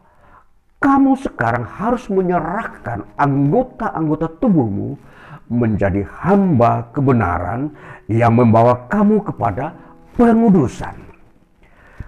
kamu 0.83 1.23
sekarang 1.23 1.63
harus 1.63 2.03
menyerahkan 2.11 3.07
anggota-anggota 3.15 4.27
tubuhmu 4.43 4.99
menjadi 5.47 6.03
hamba 6.19 6.91
kebenaran 6.91 7.71
yang 8.11 8.35
membawa 8.35 8.91
kamu 8.91 9.23
kepada 9.23 9.71
pengudusan. 10.15 10.95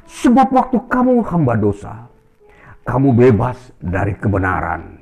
Sebab 0.06 0.48
waktu 0.54 0.78
kamu 0.86 1.26
hamba 1.28 1.54
dosa, 1.58 2.08
kamu 2.86 3.12
bebas 3.18 3.74
dari 3.82 4.14
kebenaran. 4.16 5.02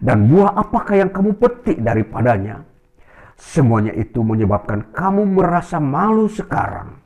Dan 0.00 0.26
buah 0.32 0.56
apakah 0.56 0.96
yang 0.96 1.10
kamu 1.12 1.36
petik 1.36 1.78
daripadanya? 1.80 2.64
Semuanya 3.40 3.92
itu 3.96 4.20
menyebabkan 4.20 4.92
kamu 4.92 5.40
merasa 5.40 5.80
malu 5.80 6.28
sekarang. 6.28 7.00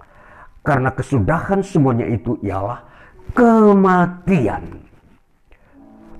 Karena 0.64 0.90
kesudahan 0.95 1.61
semuanya 1.61 2.09
itu 2.09 2.40
ialah 2.40 2.82
kematian. 3.36 4.82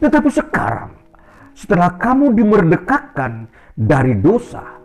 Tetapi 0.03 0.29
sekarang, 0.29 0.93
setelah 1.57 1.97
kamu 1.97 2.37
dimerdekakan 2.37 3.49
dari 3.73 4.19
dosa, 4.21 4.77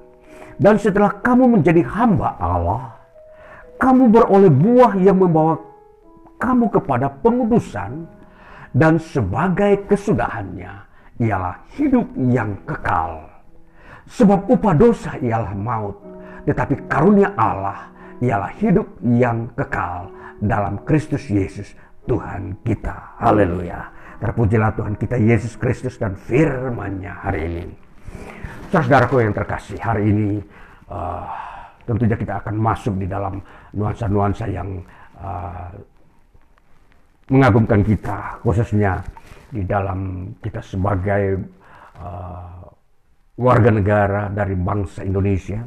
dan 0.55 0.79
setelah 0.79 1.19
kamu 1.19 1.59
menjadi 1.59 1.83
hamba 1.83 2.39
Allah, 2.39 2.98
kamu 3.79 4.11
beroleh 4.11 4.51
buah 4.51 4.93
yang 4.99 5.17
membawa 5.23 5.55
kamu 6.35 6.67
kepada 6.69 7.07
pengudusan, 7.23 8.05
dan 8.75 9.01
sebagai 9.01 9.87
kesudahannya 9.89 10.85
ialah 11.19 11.63
hidup 11.79 12.05
yang 12.15 12.59
kekal. 12.67 13.27
Sebab 14.09 14.49
upah 14.49 14.73
dosa 14.77 15.17
ialah 15.17 15.53
maut, 15.57 15.97
tetapi 16.45 16.85
karunia 16.89 17.33
Allah 17.33 17.89
ialah 18.19 18.51
hidup 18.59 18.87
yang 19.03 19.51
kekal 19.55 20.11
dalam 20.39 20.81
Kristus 20.87 21.27
Yesus 21.27 21.75
Tuhan 22.07 22.57
kita. 22.65 23.19
Haleluya. 23.19 23.95
Terpujilah 24.19 24.75
Tuhan 24.75 24.99
kita 24.99 25.15
Yesus 25.15 25.55
Kristus 25.55 25.95
dan 25.95 26.19
firman-Nya 26.19 27.23
hari 27.23 27.39
ini. 27.47 27.63
Saudaraku 28.69 29.23
yang 29.23 29.31
terkasih, 29.31 29.79
hari 29.79 30.11
ini 30.11 30.43
uh, 30.91 31.23
tentunya 31.87 32.17
kita 32.19 32.43
akan 32.43 32.55
masuk 32.59 32.99
di 32.99 33.07
dalam 33.07 33.39
nuansa-nuansa 33.73 34.45
yang 34.49 34.81
uh, 35.19 35.69
mengagumkan 37.29 37.85
kita, 37.85 38.41
khususnya 38.41 39.01
di 39.49 39.65
dalam 39.65 40.33
kita 40.41 40.61
sebagai 40.61 41.37
uh, 42.01 42.65
warga 43.37 43.69
negara 43.69 44.21
dari 44.29 44.57
bangsa 44.57 45.05
Indonesia. 45.05 45.61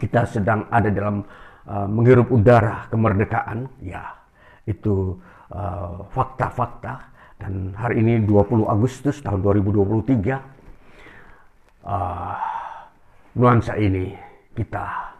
Kita 0.00 0.24
sedang 0.24 0.68
ada 0.72 0.88
dalam 0.88 1.20
uh, 1.68 1.88
menghirup 1.88 2.32
udara 2.32 2.88
kemerdekaan, 2.88 3.68
ya 3.84 4.04
itu 4.68 5.16
fakta-fakta 6.14 6.92
uh, 6.94 7.10
dan 7.40 7.72
hari 7.74 8.04
ini 8.04 8.22
20 8.28 8.68
Agustus 8.68 9.18
tahun 9.24 9.40
2023 9.42 10.36
uh, 11.88 12.36
nuansa 13.40 13.80
ini 13.80 14.12
kita 14.52 15.16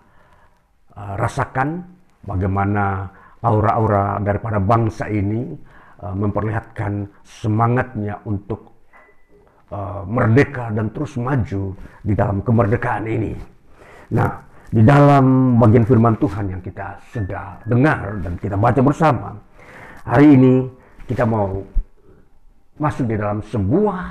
uh, 1.00 1.14
rasakan 1.16 1.80
bagaimana 2.20 3.08
aura-aura 3.40 4.20
daripada 4.20 4.60
bangsa 4.60 5.08
ini 5.08 5.56
uh, 6.04 6.12
memperlihatkan 6.12 7.08
semangatnya 7.24 8.20
untuk 8.28 8.76
uh, 9.72 10.04
merdeka 10.04 10.68
dan 10.76 10.92
terus 10.92 11.16
maju 11.16 11.72
di 12.04 12.12
dalam 12.12 12.44
kemerdekaan 12.44 13.08
ini. 13.08 13.32
Nah, 14.12 14.30
di 14.70 14.82
dalam 14.84 15.56
bagian 15.58 15.88
firman 15.88 16.20
Tuhan 16.20 16.52
yang 16.52 16.62
kita 16.62 17.00
sudah 17.10 17.64
dengar 17.64 18.20
dan 18.20 18.36
kita 18.36 18.54
baca 18.60 18.80
bersama, 18.84 19.34
hari 20.04 20.36
ini 20.36 20.54
kita 21.08 21.24
mau 21.26 21.58
masuk 22.78 23.10
di 23.10 23.16
dalam 23.18 23.42
sebuah 23.42 24.02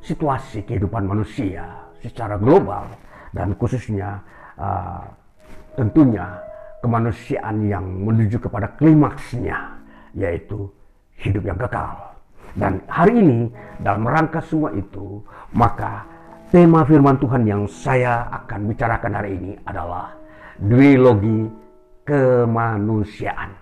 situasi 0.00 0.64
kehidupan 0.64 1.04
manusia 1.04 1.92
secara 2.00 2.38
global 2.38 2.88
dan 3.34 3.52
khususnya 3.58 4.22
tentunya 5.76 6.26
kemanusiaan 6.80 7.68
yang 7.68 7.84
menuju 7.84 8.40
kepada 8.40 8.72
klimaksnya 8.80 9.76
yaitu 10.16 10.66
hidup 11.20 11.44
yang 11.44 11.58
kekal. 11.60 12.16
Dan 12.56 12.80
hari 12.88 13.20
ini 13.20 13.40
dalam 13.84 14.08
rangka 14.08 14.40
semua 14.40 14.72
itu 14.72 15.20
maka 15.52 16.08
tema 16.48 16.88
firman 16.88 17.20
Tuhan 17.20 17.44
yang 17.44 17.62
saya 17.68 18.24
akan 18.32 18.72
bicarakan 18.72 19.12
hari 19.12 19.30
ini 19.36 19.52
adalah 19.68 20.16
duologi 20.56 21.52
kemanusiaan. 22.08 23.52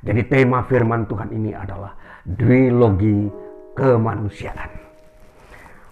Jadi 0.00 0.22
tema 0.30 0.64
firman 0.64 1.04
Tuhan 1.04 1.28
ini 1.34 1.52
adalah 1.52 1.92
duologi 2.24 3.28
kemanusiaan. 3.76 4.70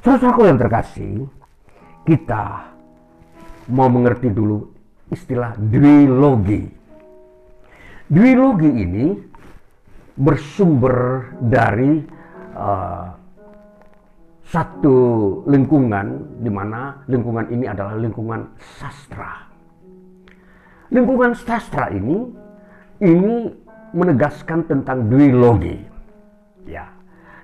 Saudaraku 0.01 0.49
yang 0.49 0.61
terkasih, 0.61 1.24
kita 2.05 2.72
mau 3.72 3.88
mengerti 3.88 4.28
dulu 4.28 4.74
istilah 5.12 5.57
duologi. 5.59 6.64
Duologi 8.09 8.70
ini 8.70 9.07
bersumber 10.14 11.28
dari 11.42 12.05
uh, 12.55 13.09
satu 14.44 14.96
lingkungan 15.50 16.38
di 16.38 16.50
mana 16.52 17.02
lingkungan 17.11 17.50
ini 17.50 17.64
adalah 17.66 17.98
lingkungan 17.98 18.55
sastra. 18.78 19.50
Lingkungan 20.94 21.34
sastra 21.34 21.90
ini 21.90 22.22
ini 23.02 23.50
menegaskan 23.90 24.68
tentang 24.70 25.11
duologi. 25.11 25.74
Ya. 26.70 26.86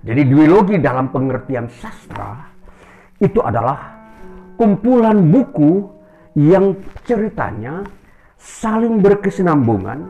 Jadi 0.06 0.22
duologi 0.28 0.76
dalam 0.80 1.12
pengertian 1.12 1.68
sastra 1.68 2.46
itu 3.20 3.42
adalah 3.42 4.00
kumpulan 4.56 5.20
buku 5.28 5.99
yang 6.40 6.72
ceritanya 7.04 7.84
saling 8.40 9.04
berkesinambungan 9.04 10.08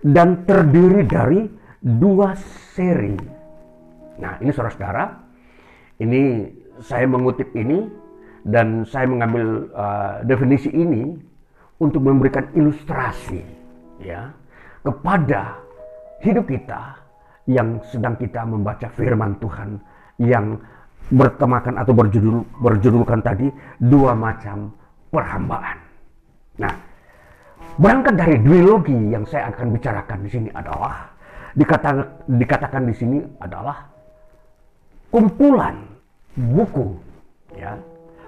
dan 0.00 0.48
terdiri 0.48 1.04
dari 1.04 1.44
dua 1.84 2.32
seri. 2.72 3.12
Nah, 4.16 4.40
ini 4.40 4.48
saudara-saudara, 4.48 5.04
ini 6.00 6.48
saya 6.80 7.04
mengutip 7.04 7.52
ini 7.52 7.84
dan 8.48 8.88
saya 8.88 9.04
mengambil 9.04 9.68
uh, 9.76 10.24
definisi 10.24 10.72
ini 10.72 11.12
untuk 11.78 12.00
memberikan 12.00 12.48
ilustrasi 12.56 13.42
ya 14.02 14.32
kepada 14.82 15.58
hidup 16.22 16.48
kita 16.48 16.96
yang 17.50 17.82
sedang 17.86 18.16
kita 18.16 18.46
membaca 18.46 18.88
firman 18.94 19.36
Tuhan 19.42 19.78
yang 20.22 20.58
bertemakan 21.08 21.80
atau 21.80 21.92
berjudul 21.94 22.36
berjudulkan 22.60 23.20
tadi 23.24 23.48
dua 23.80 24.12
macam 24.12 24.74
perhambaan. 25.08 25.78
Nah, 26.58 26.74
berangkat 27.78 28.14
dari 28.18 28.36
duologi 28.42 28.96
yang 29.12 29.24
saya 29.24 29.52
akan 29.52 29.74
bicarakan 29.74 30.18
di 30.24 30.30
sini 30.30 30.48
adalah 30.52 31.12
dikatakan 31.56 32.06
dikatakan 32.28 32.82
di 32.86 32.94
sini 32.94 33.18
adalah 33.40 33.88
kumpulan 35.08 35.76
buku 36.36 36.86
ya. 37.56 37.74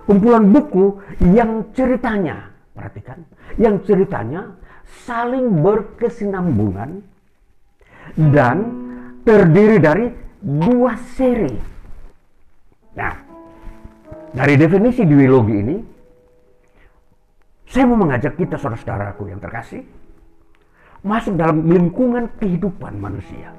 Kumpulan 0.08 0.50
buku 0.50 0.98
yang 1.30 1.70
ceritanya, 1.70 2.50
perhatikan, 2.74 3.22
yang 3.62 3.78
ceritanya 3.86 4.58
saling 5.06 5.62
berkesinambungan 5.62 6.98
dan 8.34 8.56
terdiri 9.22 9.78
dari 9.78 10.10
dua 10.42 10.98
seri. 11.14 11.54
Nah, 12.98 13.14
dari 14.34 14.58
definisi 14.58 15.06
duologi 15.06 15.54
ini, 15.62 15.76
saya 17.70 17.86
mau 17.86 18.02
mengajak 18.02 18.34
kita 18.34 18.58
saudara-saudaraku 18.58 19.30
yang 19.30 19.38
terkasih, 19.38 19.86
masuk 21.06 21.38
dalam 21.38 21.62
lingkungan 21.70 22.26
kehidupan 22.42 22.98
manusia. 22.98 23.54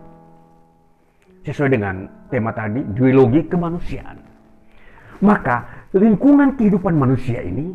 Sesuai 1.48 1.72
dengan 1.72 2.06
tema 2.28 2.52
tadi, 2.52 2.84
duologi 2.92 3.48
kemanusiaan. 3.48 4.20
Maka 5.24 5.88
lingkungan 5.96 6.60
kehidupan 6.60 6.92
manusia 6.92 7.40
ini 7.40 7.72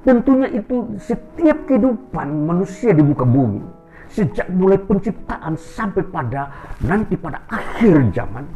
tentunya 0.00 0.48
itu 0.48 0.96
setiap 0.96 1.68
kehidupan 1.68 2.48
manusia 2.48 2.96
di 2.96 3.02
muka 3.04 3.26
bumi 3.26 3.60
sejak 4.08 4.46
mulai 4.52 4.78
penciptaan 4.78 5.58
sampai 5.58 6.06
pada 6.08 6.52
nanti 6.84 7.18
pada 7.18 7.42
akhir 7.50 8.14
zaman 8.14 8.46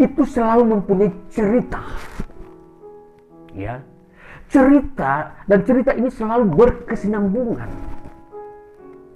itu 0.00 0.24
selalu 0.24 0.78
mempunyai 0.78 1.12
cerita. 1.28 1.82
Ya. 3.52 3.84
Cerita 4.48 5.44
dan 5.48 5.60
cerita 5.64 5.90
ini 5.96 6.08
selalu 6.12 6.44
berkesinambungan. 6.52 7.70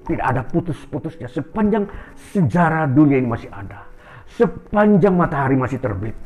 Tidak 0.08 0.24
ada 0.24 0.40
putus-putusnya 0.40 1.28
sepanjang 1.28 1.84
sejarah 2.32 2.88
dunia 2.88 3.20
ini 3.20 3.28
masih 3.28 3.52
ada. 3.52 3.84
Sepanjang 4.28 5.12
matahari 5.16 5.56
masih 5.56 5.80
terbit, 5.80 6.16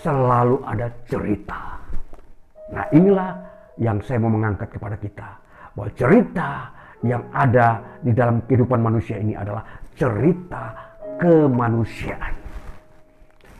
selalu 0.00 0.64
ada 0.64 0.88
cerita. 1.08 1.80
Nah, 2.72 2.88
inilah 2.92 3.36
yang 3.76 4.00
saya 4.00 4.20
mau 4.20 4.32
mengangkat 4.32 4.72
kepada 4.72 4.96
kita. 4.96 5.28
Bahwa 5.72 5.88
cerita 5.92 6.72
yang 7.04 7.24
ada 7.32 7.80
di 8.00 8.12
dalam 8.16 8.44
kehidupan 8.48 8.80
manusia 8.80 9.20
ini 9.20 9.36
adalah 9.36 9.64
cerita 9.96 10.72
kemanusiaan. 11.20 12.32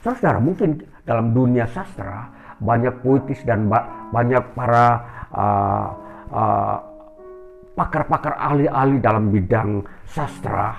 Saudara, 0.00 0.40
mungkin 0.40 0.80
dalam 1.04 1.30
dunia 1.36 1.68
sastra 1.68 2.41
banyak 2.62 2.94
puitis 3.02 3.42
dan 3.42 3.66
banyak 4.14 4.42
para 4.54 4.86
uh, 5.34 5.86
uh, 6.30 6.76
pakar-pakar 7.74 8.38
ahli-ahli 8.38 9.02
dalam 9.02 9.34
bidang 9.34 9.82
sastra. 10.06 10.72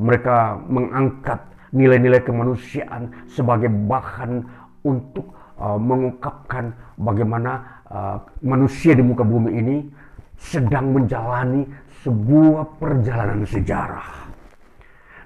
Mereka 0.00 0.64
mengangkat 0.70 1.44
nilai-nilai 1.74 2.22
kemanusiaan 2.24 3.28
sebagai 3.28 3.68
bahan 3.68 4.42
untuk 4.86 5.34
uh, 5.60 5.76
mengungkapkan 5.76 6.72
bagaimana 6.96 7.82
uh, 7.90 8.16
manusia 8.40 8.96
di 8.96 9.04
muka 9.04 9.22
bumi 9.22 9.50
ini 9.60 9.76
sedang 10.40 10.96
menjalani 10.96 11.68
sebuah 12.00 12.80
perjalanan 12.80 13.44
sejarah. 13.44 14.08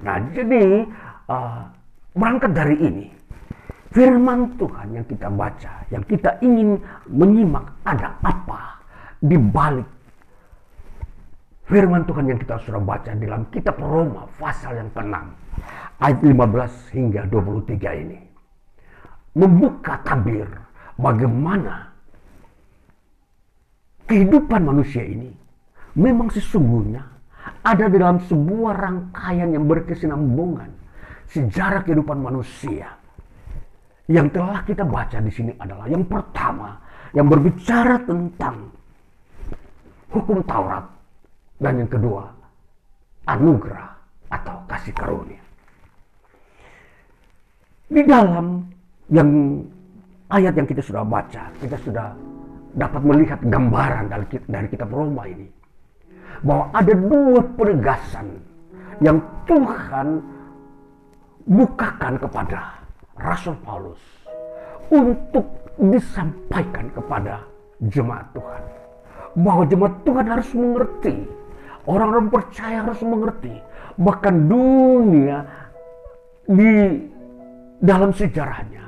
Nah, 0.02 0.18
jadi 0.34 0.84
uh, 1.30 1.70
berangkat 2.18 2.50
dari 2.50 2.76
ini, 2.82 3.06
firman 3.94 4.58
Tuhan 4.58 4.98
yang 4.98 5.06
kita 5.06 5.30
baca, 5.30 5.86
yang 5.94 6.02
kita 6.02 6.42
ingin 6.42 6.82
menyimak 7.06 7.70
ada 7.86 8.18
apa 8.26 8.82
di 9.22 9.38
balik 9.38 9.94
Firman 11.64 12.04
Tuhan 12.04 12.28
yang 12.28 12.36
kita 12.36 12.60
sudah 12.60 12.76
baca 12.76 13.16
dalam 13.16 13.48
kitab 13.48 13.80
Roma 13.80 14.28
pasal 14.36 14.84
yang 14.84 14.92
ke-6 14.92 15.16
ayat 15.96 16.20
15 16.20 16.92
hingga 16.92 17.24
23 17.32 18.04
ini. 18.04 18.20
Membuka 19.32 19.96
tabir 20.04 20.44
bagaimana 21.00 21.88
kehidupan 24.04 24.60
manusia 24.60 25.08
ini 25.08 25.32
memang 25.96 26.28
sesungguhnya 26.28 27.00
ada 27.64 27.88
dalam 27.88 28.20
sebuah 28.28 28.74
rangkaian 28.76 29.56
yang 29.56 29.64
berkesinambungan 29.64 30.68
sejarah 31.32 31.80
kehidupan 31.80 32.20
manusia 32.20 32.92
yang 34.10 34.28
telah 34.28 34.60
kita 34.68 34.84
baca 34.84 35.16
di 35.16 35.32
sini 35.32 35.52
adalah 35.56 35.88
yang 35.88 36.04
pertama 36.04 36.76
yang 37.16 37.30
berbicara 37.30 37.96
tentang 38.04 38.68
hukum 40.12 40.44
Taurat 40.44 40.84
dan 41.62 41.80
yang 41.80 41.90
kedua, 41.90 42.28
anugerah 43.24 43.88
atau 44.28 44.56
kasih 44.68 44.92
karunia. 44.92 45.42
Di 47.88 48.02
dalam 48.02 48.66
yang 49.08 49.62
ayat 50.28 50.52
yang 50.58 50.66
kita 50.66 50.82
sudah 50.82 51.06
baca, 51.06 51.48
kita 51.62 51.78
sudah 51.80 52.10
dapat 52.74 53.02
melihat 53.06 53.38
gambaran 53.46 54.10
dari, 54.10 54.26
dari 54.50 54.66
kitab 54.68 54.90
Roma 54.90 55.24
ini. 55.30 55.46
Bahwa 56.42 56.68
ada 56.74 56.92
dua 56.92 57.40
penegasan 57.54 58.26
yang 59.00 59.22
Tuhan 59.46 60.18
bukakan 61.46 62.14
kepada 62.18 62.83
Rasul 63.18 63.54
Paulus 63.62 64.00
untuk 64.90 65.46
disampaikan 65.78 66.90
kepada 66.92 67.42
jemaat 67.90 68.26
Tuhan. 68.34 68.62
Bahwa 69.34 69.64
jemaat 69.66 69.94
Tuhan 70.06 70.26
harus 70.30 70.50
mengerti 70.54 71.16
Orang-orang 71.84 72.32
percaya 72.32 72.80
harus 72.80 73.00
mengerti. 73.04 73.52
Bahkan 74.00 74.34
dunia 74.48 75.38
di 76.48 76.72
dalam 77.80 78.10
sejarahnya 78.12 78.84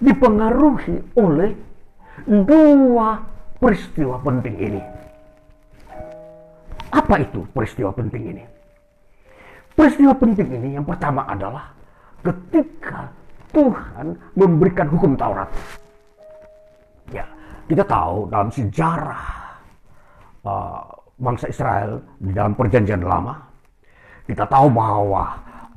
dipengaruhi 0.00 0.96
oleh 1.20 1.52
dua 2.24 3.20
peristiwa 3.60 4.16
penting 4.24 4.56
ini. 4.56 4.82
Apa 6.90 7.20
itu 7.20 7.44
peristiwa 7.52 7.92
penting 7.92 8.32
ini? 8.32 8.44
Peristiwa 9.76 10.16
penting 10.16 10.48
ini 10.48 10.68
yang 10.80 10.88
pertama 10.88 11.28
adalah 11.28 11.70
ketika 12.24 13.12
Tuhan 13.50 14.06
memberikan 14.38 14.86
hukum 14.90 15.18
Taurat. 15.18 15.50
Ya, 17.10 17.26
kita 17.66 17.82
tahu 17.82 18.30
dalam 18.30 18.48
sejarah 18.50 19.24
uh, 20.46 20.82
bangsa 21.18 21.50
Israel 21.50 22.00
di 22.22 22.32
dalam 22.32 22.54
perjanjian 22.54 23.02
lama. 23.02 23.34
Kita 24.24 24.46
tahu 24.46 24.70
bahwa 24.70 25.24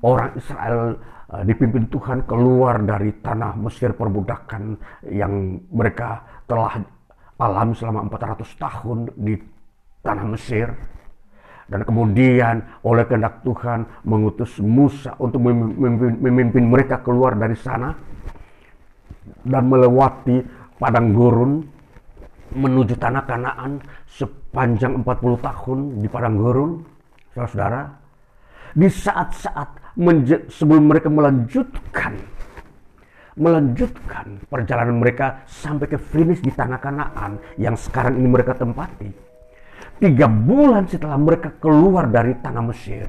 orang 0.05 0.31
Israel 0.37 0.97
uh, 1.33 1.43
dipimpin 1.43 1.89
Tuhan 1.89 2.23
keluar 2.29 2.77
dari 2.85 3.09
tanah 3.19 3.57
Mesir 3.57 3.97
perbudakan 3.97 4.77
yang 5.09 5.57
mereka 5.73 6.21
telah 6.45 6.77
alami 7.41 7.73
selama 7.73 8.05
400 8.07 8.45
tahun 8.61 8.97
di 9.17 9.33
tanah 10.05 10.25
Mesir. 10.29 10.69
Dan 11.73 11.81
kemudian 11.89 12.61
oleh 12.85 13.01
kehendak 13.09 13.41
Tuhan 13.41 14.05
mengutus 14.05 14.61
Musa 14.61 15.17
untuk 15.17 15.41
memimpin, 15.41 16.69
mereka 16.69 17.01
keluar 17.01 17.33
dari 17.33 17.57
sana 17.57 17.89
dan 19.41 19.63
melewati 19.65 20.37
padang 20.77 21.17
gurun 21.17 21.65
menuju 22.53 22.93
tanah 22.93 23.25
Kanaan 23.25 23.81
sepanjang 24.05 25.01
40 25.01 25.41
tahun 25.41 25.77
di 25.97 26.07
padang 26.13 26.37
gurun, 26.37 26.71
saudara-saudara. 27.33 27.81
Di 28.77 28.85
saat-saat 28.93 29.97
sebelum 30.53 30.93
mereka 30.93 31.09
melanjutkan 31.09 32.13
melanjutkan 33.33 34.45
perjalanan 34.45 35.01
mereka 35.01 35.41
sampai 35.49 35.89
ke 35.89 35.97
finish 35.97 36.37
di 36.45 36.53
tanah 36.53 36.77
Kanaan 36.77 37.41
yang 37.57 37.73
sekarang 37.73 38.21
ini 38.21 38.29
mereka 38.29 38.53
tempati. 38.53 39.22
Tiga 40.01 40.27
bulan 40.27 40.89
setelah 40.89 41.17
mereka 41.17 41.53
keluar 41.61 42.09
dari 42.09 42.33
tanah 42.41 42.63
Mesir, 42.65 43.05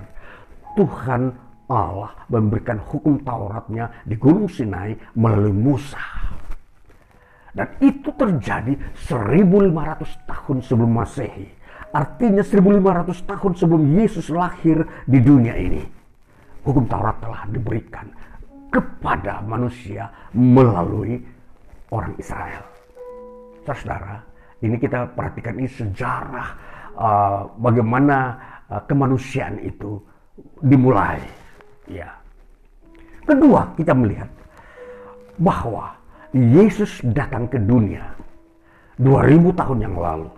Tuhan 0.77 1.33
Allah 1.71 2.13
memberikan 2.29 2.77
hukum 2.77 3.25
Tauratnya 3.25 4.05
di 4.05 4.15
Gunung 4.21 4.51
Sinai 4.51 4.93
melalui 5.17 5.55
Musa. 5.55 6.03
Dan 7.55 7.71
itu 7.79 8.11
terjadi 8.11 8.75
1500 9.07 10.29
tahun 10.29 10.57
sebelum 10.61 10.91
Masehi. 10.91 11.47
Artinya 11.95 12.43
1500 12.43 13.23
tahun 13.23 13.53
sebelum 13.55 13.83
Yesus 13.95 14.27
lahir 14.35 14.83
di 15.07 15.23
dunia 15.23 15.55
ini. 15.55 15.83
Hukum 16.67 16.91
Taurat 16.91 17.23
telah 17.23 17.47
diberikan 17.47 18.11
kepada 18.75 19.39
manusia 19.47 20.11
melalui 20.35 21.23
orang 21.95 22.19
Israel. 22.19 22.67
Saudara, 23.63 24.19
ini 24.59 24.75
kita 24.75 25.15
perhatikan 25.15 25.55
ini 25.55 25.71
sejarah 25.71 26.74
uh, 26.99 27.51
bagaimana 27.59 28.39
uh, 28.71 28.83
kemanusiaan 28.87 29.61
itu 29.63 30.01
dimulai. 30.63 31.21
Ya. 31.89 32.11
Kedua, 33.25 33.73
kita 33.79 33.93
melihat 33.97 34.29
bahwa 35.41 35.97
Yesus 36.35 37.01
datang 37.15 37.47
ke 37.47 37.59
dunia 37.63 38.03
2000 38.99 39.59
tahun 39.59 39.79
yang 39.83 39.97
lalu. 39.97 40.31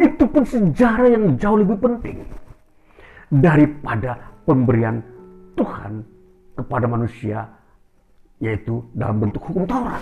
Itu 0.00 0.24
pun 0.28 0.44
sejarah 0.44 1.08
yang 1.12 1.36
jauh 1.36 1.60
lebih 1.60 1.76
penting 1.76 2.24
daripada 3.28 4.16
pemberian 4.48 5.04
Tuhan 5.56 6.00
kepada 6.56 6.86
manusia 6.88 7.44
yaitu 8.40 8.80
dalam 8.96 9.20
bentuk 9.20 9.44
hukum 9.44 9.68
Taurat. 9.68 10.00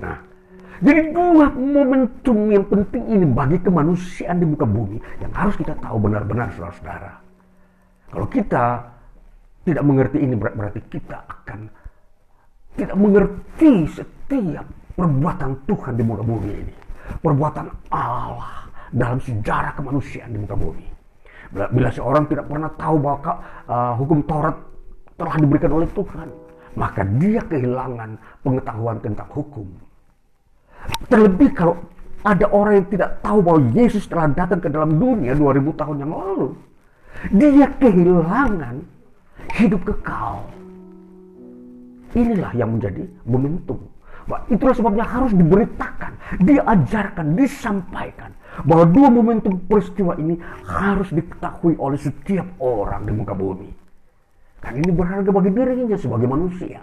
Nah, 0.00 0.16
jadi 0.80 1.12
dua 1.12 1.52
momentum 1.52 2.48
yang 2.48 2.64
penting 2.64 3.04
ini 3.04 3.26
bagi 3.28 3.60
kemanusiaan 3.60 4.40
di 4.40 4.48
muka 4.48 4.64
bumi 4.64 4.96
yang 5.20 5.28
harus 5.36 5.52
kita 5.60 5.76
tahu 5.76 6.00
benar-benar 6.00 6.48
saudara-saudara. 6.56 7.20
Kalau 8.08 8.26
kita 8.32 8.64
tidak 9.68 9.84
mengerti 9.84 10.18
ini 10.24 10.34
berarti 10.40 10.80
kita 10.88 11.20
akan 11.28 11.68
tidak 12.80 12.96
mengerti 12.96 13.72
setiap 13.92 14.64
perbuatan 14.96 15.52
Tuhan 15.68 15.92
di 16.00 16.04
muka 16.04 16.24
bumi 16.24 16.48
ini. 16.48 16.74
Perbuatan 17.20 17.66
Allah 17.92 18.72
dalam 18.88 19.20
sejarah 19.20 19.76
kemanusiaan 19.76 20.32
di 20.32 20.40
muka 20.40 20.56
bumi. 20.56 20.86
Bila 21.50 21.92
seorang 21.92 22.24
tidak 22.30 22.48
pernah 22.48 22.70
tahu 22.78 22.96
bahwa 23.02 23.36
uh, 23.68 23.92
hukum 24.00 24.24
Taurat 24.24 24.56
telah 25.18 25.34
diberikan 25.36 25.76
oleh 25.76 25.90
Tuhan, 25.92 26.30
maka 26.78 27.04
dia 27.18 27.42
kehilangan 27.44 28.16
pengetahuan 28.40 28.96
tentang 29.02 29.28
hukum. 29.28 29.66
Terlebih 31.08 31.50
kalau 31.52 31.74
ada 32.20 32.46
orang 32.52 32.84
yang 32.84 32.88
tidak 32.92 33.10
tahu 33.24 33.38
bahwa 33.40 33.60
Yesus 33.72 34.04
telah 34.06 34.28
datang 34.28 34.60
ke 34.60 34.68
dalam 34.68 35.00
dunia 35.00 35.32
2000 35.32 35.80
tahun 35.80 35.96
yang 36.04 36.12
lalu. 36.12 36.48
Dia 37.32 37.66
kehilangan 37.76 38.76
hidup 39.56 39.82
kekal 39.82 40.46
Inilah 42.10 42.50
yang 42.58 42.74
menjadi 42.74 43.06
momentum. 43.22 43.78
Itulah 44.50 44.74
sebabnya 44.74 45.06
harus 45.06 45.34
diberitakan, 45.34 46.42
diajarkan, 46.42 47.34
disampaikan 47.34 48.30
bahwa 48.66 48.86
dua 48.86 49.08
momentum 49.10 49.58
peristiwa 49.66 50.14
ini 50.18 50.38
harus 50.66 51.10
diketahui 51.10 51.78
oleh 51.78 51.98
setiap 51.98 52.46
orang 52.62 53.06
di 53.06 53.12
muka 53.14 53.34
bumi. 53.34 53.70
Kan 54.58 54.78
ini 54.78 54.90
berharga 54.90 55.30
bagi 55.30 55.50
dirinya 55.54 55.98
sebagai 55.98 56.30
manusia. 56.30 56.82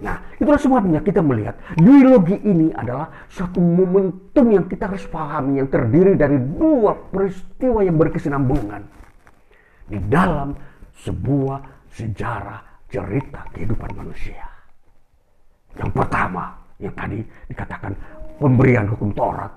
Nah, 0.00 0.16
itulah 0.40 0.56
sebabnya 0.56 1.04
kita 1.04 1.20
melihat 1.20 1.60
geologi 1.76 2.40
ini 2.40 2.72
adalah 2.72 3.28
satu 3.28 3.60
momentum 3.60 4.46
yang 4.48 4.64
kita 4.64 4.88
harus 4.88 5.04
pahami 5.04 5.60
yang 5.60 5.68
terdiri 5.68 6.16
dari 6.16 6.40
dua 6.40 6.96
peristiwa 6.96 7.84
yang 7.84 8.00
berkesinambungan 8.00 8.80
di 9.92 10.00
dalam 10.08 10.56
sebuah 11.04 11.88
sejarah 11.92 12.88
cerita 12.88 13.44
kehidupan 13.52 13.92
manusia. 13.92 14.48
Yang 15.76 15.90
pertama, 15.92 16.56
yang 16.80 16.96
tadi 16.96 17.20
dikatakan 17.52 17.92
pemberian 18.40 18.88
hukum 18.88 19.12
Taurat 19.12 19.52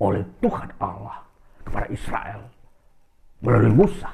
oleh 0.00 0.24
Tuhan 0.40 0.72
Allah 0.80 1.20
kepada 1.62 1.86
Israel 1.92 2.40
melalui 3.44 3.74
Musa 3.76 4.10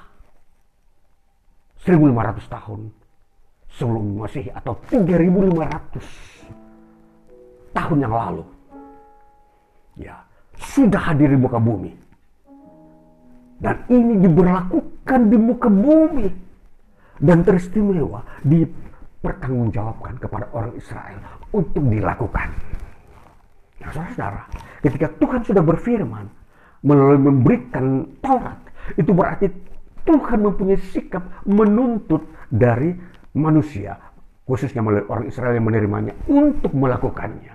1500 1.87 2.45
tahun 2.51 2.81
sebelum 3.79 4.18
Masehi 4.18 4.51
atau 4.51 4.74
3500 4.91 6.03
tahun 7.70 7.99
yang 8.03 8.11
lalu. 8.11 8.43
Ya 10.03 10.18
sudah 10.59 11.14
hadir 11.14 11.31
di 11.31 11.39
muka 11.39 11.62
bumi. 11.62 11.95
Dan 13.59 13.87
ini 13.91 14.18
diberlakukan 14.18 15.20
di 15.31 15.39
muka 15.39 15.70
bumi. 15.70 16.26
Dan 17.18 17.43
teristimewa 17.43 18.22
dipertanggungjawabkan 18.47 20.22
kepada 20.22 20.47
orang 20.55 20.74
Israel 20.79 21.18
untuk 21.51 21.83
dilakukan. 21.83 22.55
Nah, 23.83 23.91
saudara-saudara, 23.91 24.43
ketika 24.83 25.07
Tuhan 25.18 25.43
sudah 25.43 25.62
berfirman 25.62 26.26
melalui 26.87 27.18
memberikan 27.18 28.07
Taurat, 28.22 28.59
itu 28.95 29.11
berarti 29.11 29.51
Tuhan 30.07 30.39
mempunyai 30.47 30.79
sikap 30.95 31.26
menuntut 31.43 32.22
dari 32.49 32.95
manusia, 33.37 33.99
khususnya 34.49 34.81
orang 34.85 35.29
Israel 35.29 35.57
yang 35.57 35.66
menerimanya, 35.68 36.14
untuk 36.29 36.72
melakukannya. 36.72 37.55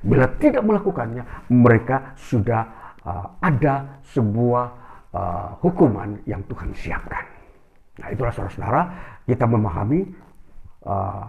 Bila 0.00 0.26
tidak 0.40 0.64
melakukannya, 0.64 1.52
mereka 1.52 2.16
sudah 2.16 2.94
uh, 3.04 3.36
ada 3.44 4.00
sebuah 4.08 4.64
uh, 5.12 5.48
hukuman 5.60 6.16
yang 6.24 6.40
Tuhan 6.48 6.72
siapkan. 6.72 7.24
Nah, 8.00 8.08
itulah 8.08 8.32
saudara-saudara, 8.32 8.82
kita 9.28 9.44
memahami 9.44 10.00
uh, 10.88 11.28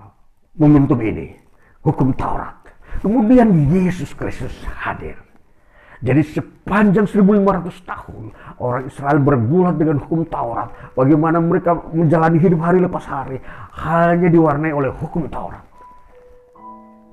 momentum 0.55 0.99
ini, 1.03 1.35
hukum 1.83 2.15
Taurat. 2.15 2.55
Kemudian 3.03 3.51
Yesus 3.71 4.15
Kristus 4.15 4.55
hadir. 4.67 5.19
Jadi 6.01 6.21
sepanjang 6.33 7.05
1500 7.05 7.85
tahun 7.85 8.33
orang 8.57 8.89
Israel 8.89 9.19
bergulat 9.21 9.77
dengan 9.77 10.01
hukum 10.01 10.25
Taurat. 10.25 10.73
Bagaimana 10.97 11.37
mereka 11.37 11.77
menjalani 11.93 12.41
hidup 12.41 12.57
hari 12.57 12.81
lepas 12.81 13.05
hari 13.05 13.37
hanya 13.85 14.25
diwarnai 14.25 14.73
oleh 14.73 14.89
hukum 14.89 15.29
Taurat. 15.29 15.61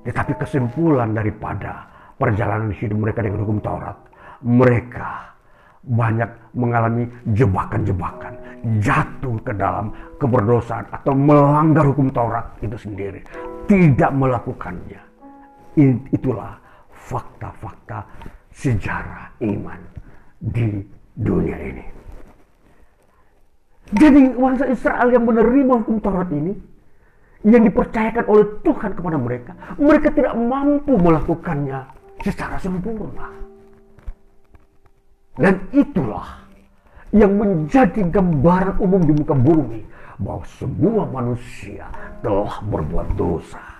Tetapi 0.09 0.33
kesimpulan 0.41 1.13
daripada 1.13 1.85
perjalanan 2.17 2.73
hidup 2.73 2.97
mereka 2.97 3.21
dengan 3.21 3.45
hukum 3.45 3.61
Taurat, 3.61 3.97
mereka 4.41 5.37
banyak 5.85 6.27
mengalami 6.57 7.05
jebakan-jebakan, 7.37 8.33
jatuh 8.81 9.37
ke 9.45 9.53
dalam 9.53 9.93
keberdosaan 10.17 10.89
atau 10.89 11.13
melanggar 11.13 11.85
hukum 11.85 12.09
Taurat 12.09 12.57
itu 12.65 12.75
sendiri, 12.75 13.21
tidak 13.69 14.09
melakukannya 14.17 15.09
Itulah 16.11 16.59
fakta-fakta 16.91 18.03
sejarah 18.59 19.31
iman 19.39 19.79
di 20.43 20.83
dunia 21.15 21.55
ini. 21.55 21.85
Jadi 23.95 24.35
bangsa 24.35 24.69
Israel 24.69 25.09
yang 25.09 25.25
menerima 25.25 25.73
hukum 25.81 25.97
Taurat 26.03 26.29
ini, 26.29 26.53
yang 27.47 27.63
dipercayakan 27.65 28.27
oleh 28.27 28.45
Tuhan 28.61 28.91
kepada 28.93 29.17
mereka, 29.17 29.51
mereka 29.79 30.11
tidak 30.13 30.35
mampu 30.35 30.93
melakukannya 30.99 31.87
secara 32.21 32.59
sempurna. 32.59 33.31
Dan 35.39 35.55
itulah 35.71 36.43
yang 37.15 37.39
menjadi 37.39 38.05
gambaran 38.11 38.77
umum 38.77 39.01
di 39.01 39.13
muka 39.15 39.33
bumi 39.33 39.81
bahwa 40.19 40.43
semua 40.59 41.07
manusia 41.07 41.87
telah 42.21 42.59
berbuat 42.67 43.15
dosa 43.15 43.78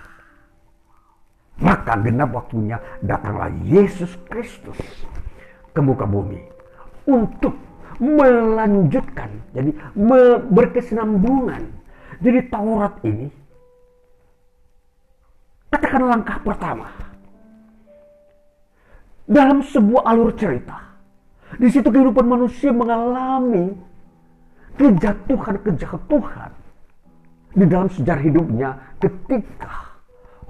maka 1.60 1.96
genap 2.00 2.32
waktunya 2.32 2.80
datanglah 3.04 3.52
Yesus 3.68 4.16
Kristus 4.26 4.80
ke 5.70 5.80
muka 5.84 6.08
bumi 6.08 6.40
untuk 7.04 7.54
melanjutkan, 8.00 9.28
jadi 9.52 9.76
berkesinambungan. 10.48 11.68
Jadi 12.20 12.40
Taurat 12.48 12.96
ini 13.04 13.28
katakan 15.72 16.04
langkah 16.08 16.36
pertama 16.40 16.88
dalam 19.28 19.60
sebuah 19.60 20.02
alur 20.04 20.32
cerita. 20.36 20.80
Di 21.60 21.66
situ 21.68 21.90
kehidupan 21.90 22.24
manusia 22.24 22.70
mengalami 22.70 23.74
kejatuhan-kejatuhan 24.78 26.52
di 27.52 27.64
dalam 27.66 27.90
sejarah 27.90 28.22
hidupnya 28.22 28.70
ketika 29.02 29.89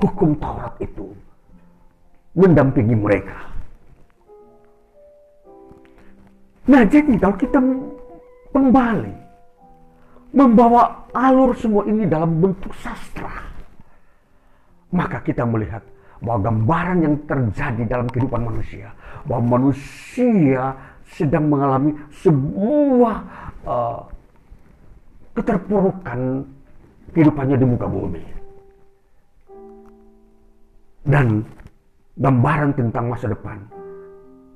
hukum 0.01 0.33
Taurat 0.41 0.75
itu 0.81 1.13
mendampingi 2.35 2.97
mereka. 2.97 3.37
Nah 6.71 6.83
jadi 6.87 7.13
kalau 7.21 7.37
kita 7.37 7.59
kembali 8.55 9.15
membawa 10.31 11.11
alur 11.11 11.53
semua 11.59 11.83
ini 11.91 12.07
dalam 12.07 12.39
bentuk 12.39 12.71
sastra, 12.79 13.31
maka 14.95 15.19
kita 15.21 15.43
melihat 15.43 15.83
bahwa 16.23 16.53
gambaran 16.53 16.99
yang 17.03 17.17
terjadi 17.27 17.83
dalam 17.91 18.07
kehidupan 18.07 18.47
manusia, 18.47 18.95
bahwa 19.27 19.59
manusia 19.59 20.77
sedang 21.11 21.51
mengalami 21.51 21.91
sebuah 22.23 23.17
uh, 23.67 24.01
keterpurukan 25.35 26.47
kehidupannya 27.11 27.57
di 27.59 27.67
muka 27.67 27.91
bumi 27.91 28.40
dan 31.05 31.45
gambaran 32.21 32.77
tentang 32.77 33.09
masa 33.09 33.33
depan 33.33 33.59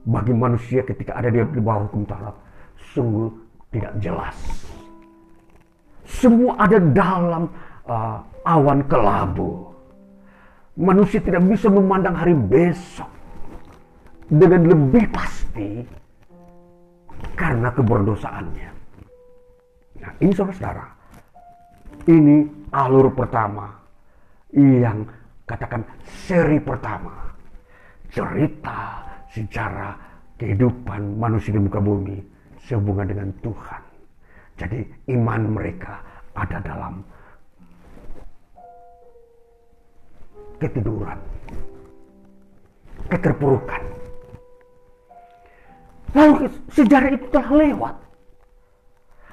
bagi 0.05 0.36
manusia 0.36 0.84
ketika 0.84 1.16
ada 1.16 1.32
di, 1.32 1.40
bawah 1.40 1.88
hukum 1.88 2.05
Taurat 2.05 2.36
sungguh 2.92 3.32
tidak 3.72 3.92
jelas. 4.05 4.36
Semua 6.05 6.61
ada 6.61 6.76
dalam 6.78 7.49
uh, 7.88 8.20
awan 8.45 8.84
kelabu. 8.84 9.72
Manusia 10.76 11.22
tidak 11.22 11.40
bisa 11.49 11.70
memandang 11.70 12.18
hari 12.18 12.34
besok 12.36 13.09
dengan 14.28 14.68
lebih 14.68 15.07
pasti 15.09 15.86
karena 17.38 17.70
keberdosaannya. 17.70 18.70
Nah, 20.03 20.12
ini 20.20 20.32
saudara-saudara, 20.34 20.86
ini 22.11 22.45
alur 22.74 23.09
pertama 23.14 23.70
yang 24.53 25.07
katakan 25.45 25.84
seri 26.24 26.57
pertama 26.61 27.34
cerita 28.09 29.05
sejarah 29.34 29.92
kehidupan 30.38 31.18
manusia 31.18 31.53
di 31.53 31.61
muka 31.61 31.82
bumi 31.82 32.18
sehubungan 32.64 33.07
dengan 33.11 33.28
Tuhan. 33.42 33.82
Jadi 34.55 34.80
iman 35.18 35.42
mereka 35.51 35.99
ada 36.38 36.62
dalam 36.62 37.03
ketiduran, 40.62 41.18
keterpurukan. 43.11 43.82
Lalu 46.14 46.47
sejarah 46.70 47.11
itu 47.11 47.26
telah 47.34 47.51
lewat. 47.51 47.95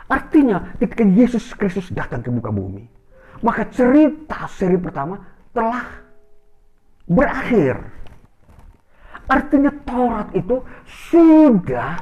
Artinya 0.09 0.73
ketika 0.81 1.05
Yesus 1.05 1.53
Kristus 1.53 1.93
datang 1.93 2.25
ke 2.25 2.33
muka 2.33 2.49
bumi, 2.49 2.89
maka 3.45 3.69
cerita 3.69 4.49
seri 4.49 4.75
pertama 4.81 5.21
telah 5.53 6.00
berakhir. 7.11 7.75
Artinya 9.27 9.71
Taurat 9.83 10.31
itu 10.35 10.63
sudah 11.11 11.99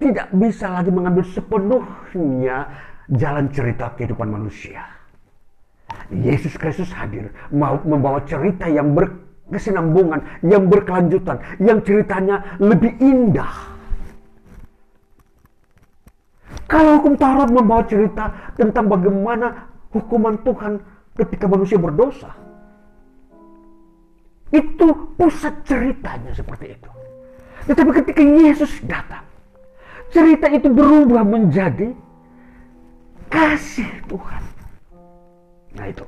tidak 0.00 0.28
bisa 0.32 0.72
lagi 0.72 0.88
mengambil 0.88 1.24
sepenuhnya 1.28 2.68
jalan 3.12 3.52
cerita 3.52 3.92
kehidupan 3.96 4.28
manusia. 4.28 4.84
Yesus 6.08 6.56
Kristus 6.56 6.94
hadir 6.96 7.28
mau 7.52 7.76
membawa 7.84 8.24
cerita 8.24 8.70
yang 8.70 8.96
berkesinambungan, 8.96 10.22
yang 10.46 10.70
berkelanjutan, 10.70 11.42
yang 11.60 11.82
ceritanya 11.84 12.56
lebih 12.56 12.96
indah. 13.02 13.68
Kalau 16.70 17.02
hukum 17.02 17.18
Taurat 17.18 17.50
membawa 17.50 17.82
cerita 17.84 18.54
tentang 18.54 18.86
bagaimana 18.86 19.66
hukuman 19.90 20.38
Tuhan 20.46 20.78
ketika 21.18 21.50
manusia 21.50 21.76
berdosa, 21.76 22.30
Itu 24.50 25.14
pusat 25.14 25.62
ceritanya 25.62 26.34
seperti 26.34 26.74
itu. 26.74 26.90
Tetapi 27.70 27.90
ketika 28.02 28.22
Yesus 28.22 28.82
datang, 28.82 29.22
cerita 30.10 30.50
itu 30.50 30.66
berubah 30.66 31.22
menjadi 31.22 31.94
kasih 33.30 33.90
Tuhan. 34.10 34.42
Nah 35.78 35.86
itu. 35.86 36.04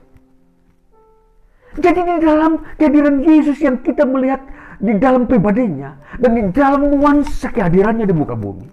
Jadi 1.78 2.00
di 2.04 2.16
dalam 2.20 2.60
kehadiran 2.76 3.24
Yesus 3.24 3.56
yang 3.62 3.80
kita 3.80 4.04
melihat 4.04 4.44
di 4.82 4.98
dalam 4.98 5.24
pribadinya 5.30 5.96
dan 6.18 6.34
di 6.34 6.42
dalam 6.52 6.90
nuansa 6.90 7.48
kehadirannya 7.48 8.04
di 8.04 8.12
muka 8.12 8.34
bumi. 8.34 8.68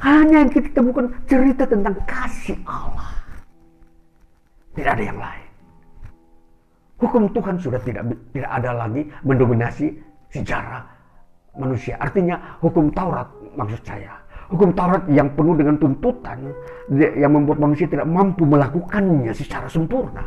Hanya 0.00 0.46
yang 0.46 0.50
kita 0.52 0.70
temukan 0.70 1.10
cerita 1.26 1.66
tentang 1.66 1.98
kasih 2.06 2.56
Allah. 2.64 3.10
Tidak 4.76 4.92
ada 4.92 5.04
yang 5.04 5.18
lain. 5.18 5.45
Hukum 6.96 7.28
Tuhan 7.28 7.60
sudah 7.60 7.80
tidak 7.84 8.08
tidak 8.32 8.50
ada 8.50 8.70
lagi 8.72 9.04
mendominasi 9.20 9.92
sejarah 10.32 10.80
manusia. 11.56 11.96
Artinya 12.00 12.56
hukum 12.64 12.88
Taurat 12.92 13.28
maksud 13.56 13.80
saya. 13.84 14.16
Hukum 14.48 14.72
Taurat 14.72 15.02
yang 15.10 15.28
penuh 15.34 15.58
dengan 15.58 15.76
tuntutan 15.76 16.38
yang 16.96 17.32
membuat 17.34 17.58
manusia 17.58 17.84
tidak 17.90 18.06
mampu 18.06 18.46
melakukannya 18.46 19.34
secara 19.34 19.66
sempurna. 19.66 20.22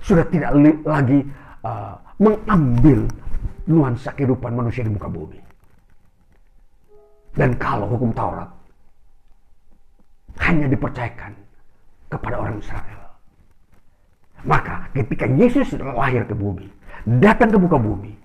Sudah 0.00 0.24
tidak 0.32 0.56
lagi 0.88 1.20
uh, 1.62 1.94
mengambil 2.16 3.04
nuansa 3.68 4.10
kehidupan 4.16 4.56
manusia 4.56 4.82
di 4.82 4.90
muka 4.90 5.06
bumi. 5.06 5.38
Dan 7.36 7.54
kalau 7.60 7.86
hukum 7.86 8.10
Taurat 8.10 8.48
hanya 10.40 10.66
dipercayakan 10.66 11.36
kepada 12.10 12.36
orang 12.42 12.58
Israel. 12.58 12.99
Maka 14.44 14.88
ketika 14.96 15.28
Yesus 15.28 15.76
lahir 15.76 16.24
ke 16.24 16.32
bumi, 16.32 16.64
datang 17.20 17.52
ke 17.52 17.58
muka 17.60 17.76
bumi, 17.76 18.16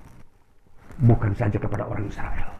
bukan 1.03 1.35
saja 1.35 1.59
kepada 1.59 1.83
orang 1.83 2.07
Israel, 2.07 2.55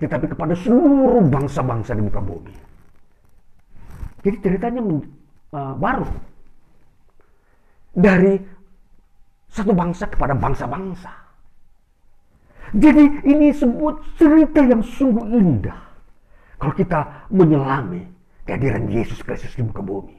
tetapi 0.00 0.26
kepada 0.32 0.56
seluruh 0.56 1.20
bangsa-bangsa 1.28 1.92
di 1.92 2.02
muka 2.04 2.20
bumi. 2.24 2.54
Jadi 4.24 4.36
ceritanya 4.42 4.80
uh, 4.82 5.74
baru. 5.76 6.08
Dari 7.96 8.36
satu 9.46 9.72
bangsa 9.72 10.10
kepada 10.10 10.36
bangsa-bangsa. 10.36 11.12
Jadi 12.74 13.24
ini 13.24 13.54
sebuah 13.54 14.18
cerita 14.18 14.60
yang 14.60 14.82
sungguh 14.82 15.24
indah. 15.32 15.80
Kalau 16.58 16.74
kita 16.74 17.30
menyelami 17.30 18.02
kehadiran 18.42 18.90
Yesus 18.90 19.22
Kristus 19.22 19.54
di 19.54 19.62
muka 19.62 19.80
bumi. 19.80 20.18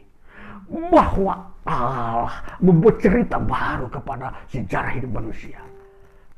Bahwa 0.90 1.57
Allah 1.68 2.58
membuat 2.64 3.04
cerita 3.04 3.36
baru 3.36 3.92
kepada 3.92 4.32
sejarah 4.48 4.92
hidup 4.96 5.12
manusia. 5.20 5.60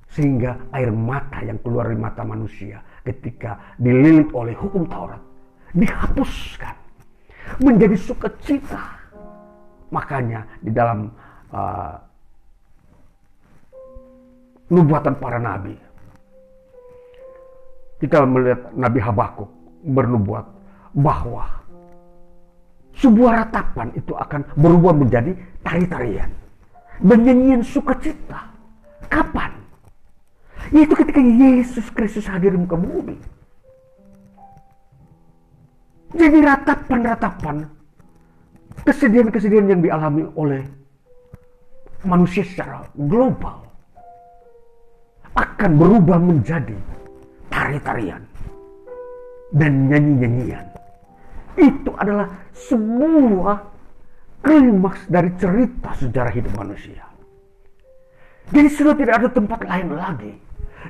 Sehingga 0.10 0.58
air 0.74 0.90
mata 0.90 1.46
yang 1.46 1.62
keluar 1.62 1.86
dari 1.86 2.02
mata 2.02 2.26
manusia 2.26 2.82
ketika 3.06 3.78
dililit 3.78 4.34
oleh 4.34 4.58
hukum 4.58 4.90
Taurat 4.90 5.22
dihapuskan 5.78 6.76
menjadi 7.62 7.94
sukacita. 7.94 8.98
Makanya 9.94 10.46
di 10.66 10.74
dalam 10.74 11.14
uh, 11.54 11.94
nubuatan 14.70 15.14
para 15.18 15.38
nabi 15.38 15.74
kita 18.00 18.24
melihat 18.24 18.72
Nabi 18.80 19.00
Habakuk 19.04 19.50
bernubuat 19.84 20.48
bahwa 20.96 21.46
sebuah 23.00 23.48
ratapan 23.48 23.96
itu 23.96 24.12
akan 24.12 24.44
berubah 24.60 24.92
menjadi 24.92 25.32
tari-tarian 25.64 26.30
dan 27.00 27.20
nyanyian 27.24 27.64
sukacita. 27.64 28.52
Kapan? 29.08 29.56
Yaitu 30.70 30.94
ketika 30.94 31.18
Yesus 31.24 31.88
Kristus 31.96 32.30
hadir 32.30 32.54
di 32.54 32.60
muka 32.62 32.78
bumi. 32.78 33.18
Jadi 36.14 36.38
ratapan-ratapan 36.44 37.66
kesedihan-kesedihan 38.84 39.68
yang 39.72 39.82
dialami 39.82 40.26
oleh 40.36 40.62
manusia 42.04 42.44
secara 42.44 42.86
global 42.96 43.66
akan 45.38 45.72
berubah 45.78 46.20
menjadi 46.20 46.76
tari-tarian 47.48 48.22
dan 49.56 49.88
nyanyi-nyanyian. 49.88 50.66
Itu 51.60 51.92
adalah 52.00 52.28
semua 52.68 53.64
klimaks 54.44 55.08
dari 55.08 55.32
cerita 55.40 55.96
sejarah 55.96 56.34
hidup 56.36 56.54
manusia. 56.60 57.08
Jadi 58.50 58.68
sudah 58.74 58.98
tidak 58.98 59.14
ada 59.22 59.30
tempat 59.30 59.60
lain 59.62 59.90
lagi 59.94 60.34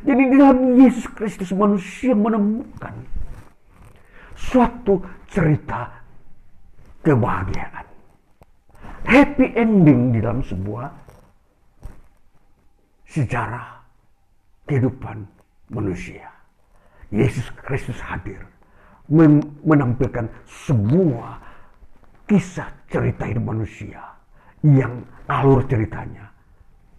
jadi 0.05 0.22
di 0.30 0.36
dalam 0.38 0.78
Yesus 0.78 1.05
Kristus 1.11 1.49
manusia 1.51 2.13
menemukan 2.13 2.93
suatu 4.38 5.01
cerita 5.28 5.91
kebahagiaan. 7.01 7.86
Happy 9.09 9.49
ending 9.57 10.13
di 10.13 10.20
dalam 10.22 10.45
sebuah 10.45 10.88
sejarah 13.09 13.82
kehidupan 14.70 15.26
manusia. 15.74 16.30
Yesus 17.09 17.49
Kristus 17.65 17.97
hadir 18.05 18.45
menampilkan 19.65 20.30
sebuah 20.45 21.41
kisah 22.30 22.69
cerita 22.86 23.25
hidup 23.25 23.41
manusia 23.41 23.97
yang 24.61 25.01
alur 25.25 25.65
ceritanya 25.65 26.30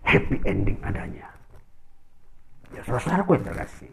happy 0.03 0.43
ending 0.43 0.75
adanya. 0.83 1.31
Ya 2.75 2.83
saudara-saudaraku 2.83 3.39
yang 3.39 3.47
terkasih. 3.47 3.91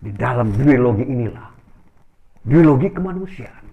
Di 0.00 0.10
dalam 0.16 0.52
biologi 0.52 1.04
inilah. 1.04 1.48
Biologi 2.44 2.88
kemanusiaan. 2.92 3.64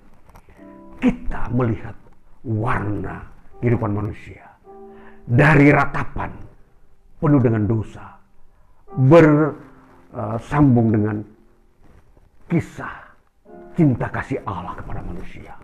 Kita 0.99 1.51
melihat 1.51 1.95
warna 2.43 3.23
kehidupan 3.59 3.91
manusia. 3.91 4.47
Dari 5.27 5.71
ratapan 5.71 6.31
penuh 7.19 7.41
dengan 7.43 7.63
dosa. 7.67 8.19
Bersambung 8.91 10.87
uh, 10.87 10.93
dengan 10.95 11.17
kisah 12.51 12.95
cinta 13.75 14.11
kasih 14.11 14.43
Allah 14.43 14.75
kepada 14.75 14.99
manusia. 15.03 15.55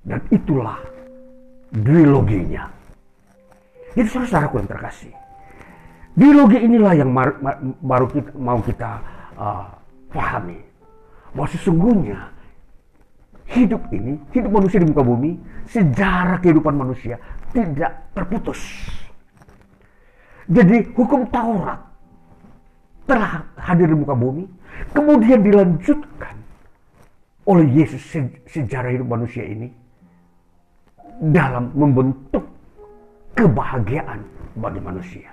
Dan 0.00 0.20
itulah 0.32 0.80
biologinya. 1.70 2.66
Jadi 3.94 4.06
saudara-saudaraku 4.08 4.54
yang 4.62 4.70
terkasih. 4.70 5.12
Biologi 6.14 6.58
inilah 6.58 6.92
yang 6.98 7.10
baru 7.80 8.06
kita, 8.10 8.30
mau 8.34 8.58
kita 8.62 8.90
uh, 9.38 9.66
pahami. 10.10 10.58
Bahwa 11.30 11.46
sesungguhnya 11.46 12.18
hidup 13.50 13.82
ini, 13.94 14.18
hidup 14.34 14.50
manusia 14.50 14.82
di 14.82 14.88
muka 14.90 15.02
bumi, 15.06 15.38
sejarah 15.70 16.42
kehidupan 16.42 16.74
manusia 16.74 17.18
tidak 17.54 18.10
terputus. 18.14 18.58
Jadi 20.50 20.90
hukum 20.98 21.30
Taurat 21.30 21.78
telah 23.06 23.46
hadir 23.58 23.90
di 23.90 23.96
muka 23.98 24.14
bumi, 24.14 24.46
kemudian 24.90 25.42
dilanjutkan 25.42 26.34
oleh 27.46 27.66
Yesus 27.70 28.02
sejarah 28.46 28.90
hidup 28.94 29.06
manusia 29.10 29.42
ini 29.46 29.79
dalam 31.20 31.68
membentuk 31.76 32.40
kebahagiaan 33.36 34.24
bagi 34.56 34.80
manusia. 34.80 35.28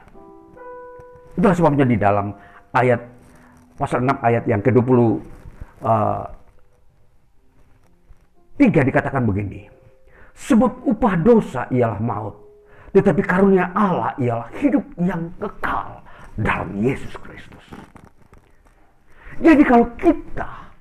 Itulah 1.40 1.56
sebabnya 1.56 1.86
di 1.88 1.96
dalam 1.96 2.36
ayat 2.76 3.00
pasal 3.80 4.04
6 4.04 4.20
ayat 4.20 4.44
yang 4.50 4.60
ke-20 4.60 5.00
uh, 5.86 6.26
tiga 8.60 8.82
dikatakan 8.84 9.24
begini. 9.24 9.70
Sebab 10.38 10.86
upah 10.86 11.14
dosa 11.24 11.66
ialah 11.72 11.98
maut. 12.04 12.36
Tetapi 12.92 13.22
karunia 13.26 13.72
Allah 13.74 14.14
ialah 14.20 14.50
hidup 14.60 14.86
yang 15.02 15.30
kekal 15.40 16.02
dalam 16.38 16.78
Yesus 16.82 17.14
Kristus. 17.22 17.66
Jadi 19.38 19.62
kalau 19.66 19.86
kita 19.98 20.74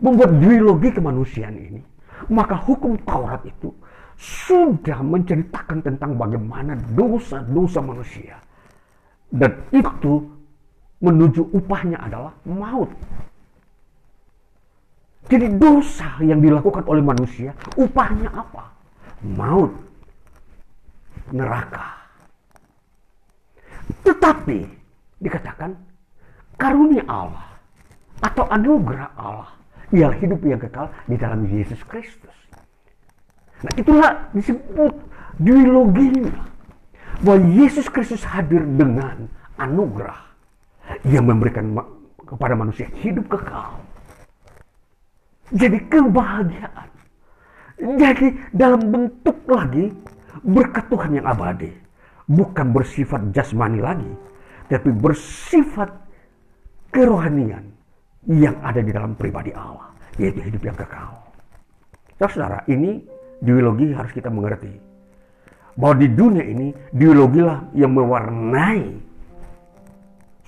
membuat 0.00 0.32
biologi 0.40 0.88
kemanusiaan 0.92 1.56
ini, 1.56 1.80
maka 2.32 2.56
hukum 2.56 2.96
Taurat 3.04 3.44
itu 3.44 3.68
sudah 4.18 4.98
menceritakan 4.98 5.78
tentang 5.78 6.18
bagaimana 6.18 6.74
dosa-dosa 6.98 7.78
manusia 7.78 8.34
dan 9.30 9.52
itu 9.70 10.24
menuju 10.98 11.54
upahnya 11.54 12.00
adalah 12.00 12.34
maut. 12.48 12.90
Jadi 15.28 15.60
dosa 15.60 16.16
yang 16.24 16.40
dilakukan 16.40 16.88
oleh 16.88 17.04
manusia, 17.04 17.52
upahnya 17.76 18.32
apa? 18.32 18.72
Maut. 19.20 19.70
Neraka. 21.28 22.00
Tetapi 24.08 24.64
dikatakan 25.20 25.76
karunia 26.56 27.04
Allah 27.04 27.44
atau 28.24 28.48
anugerah 28.48 29.12
Allah 29.20 29.52
ialah 29.92 30.16
hidup 30.16 30.40
yang 30.48 30.56
kekal 30.56 30.88
di 31.04 31.20
dalam 31.20 31.44
Yesus 31.44 31.84
Kristus. 31.84 32.32
Nah 33.58 33.72
itulah 33.74 34.12
disebut 34.30 34.94
biologinya 35.42 36.46
bahwa 37.22 37.42
Yesus 37.50 37.90
Kristus 37.90 38.22
hadir 38.22 38.62
dengan 38.62 39.26
anugerah 39.58 40.18
yang 41.02 41.26
memberikan 41.26 41.74
kepada 42.22 42.54
manusia 42.54 42.86
hidup 43.02 43.26
kekal. 43.26 43.82
Jadi 45.50 45.78
kebahagiaan. 45.88 46.88
Jadi 47.78 48.26
dalam 48.52 48.82
bentuk 48.90 49.38
lagi 49.48 49.90
berkat 50.44 50.84
Tuhan 50.92 51.10
yang 51.18 51.26
abadi. 51.26 51.72
Bukan 52.28 52.76
bersifat 52.76 53.32
jasmani 53.32 53.80
lagi. 53.80 54.12
Tapi 54.68 54.92
bersifat 54.92 55.88
kerohanian 56.92 57.64
yang 58.28 58.60
ada 58.60 58.84
di 58.84 58.92
dalam 58.92 59.16
pribadi 59.16 59.50
Allah. 59.56 59.88
Yaitu 60.20 60.44
hidup 60.44 60.62
yang 60.62 60.76
kekal. 60.76 61.16
Saudara, 62.18 62.60
ini 62.68 63.00
ideologi 63.42 63.94
harus 63.94 64.12
kita 64.14 64.30
mengerti. 64.30 64.72
Bahwa 65.78 65.94
di 65.94 66.08
dunia 66.10 66.42
ini, 66.42 66.74
ideologilah 66.90 67.70
yang 67.78 67.94
mewarnai 67.94 68.82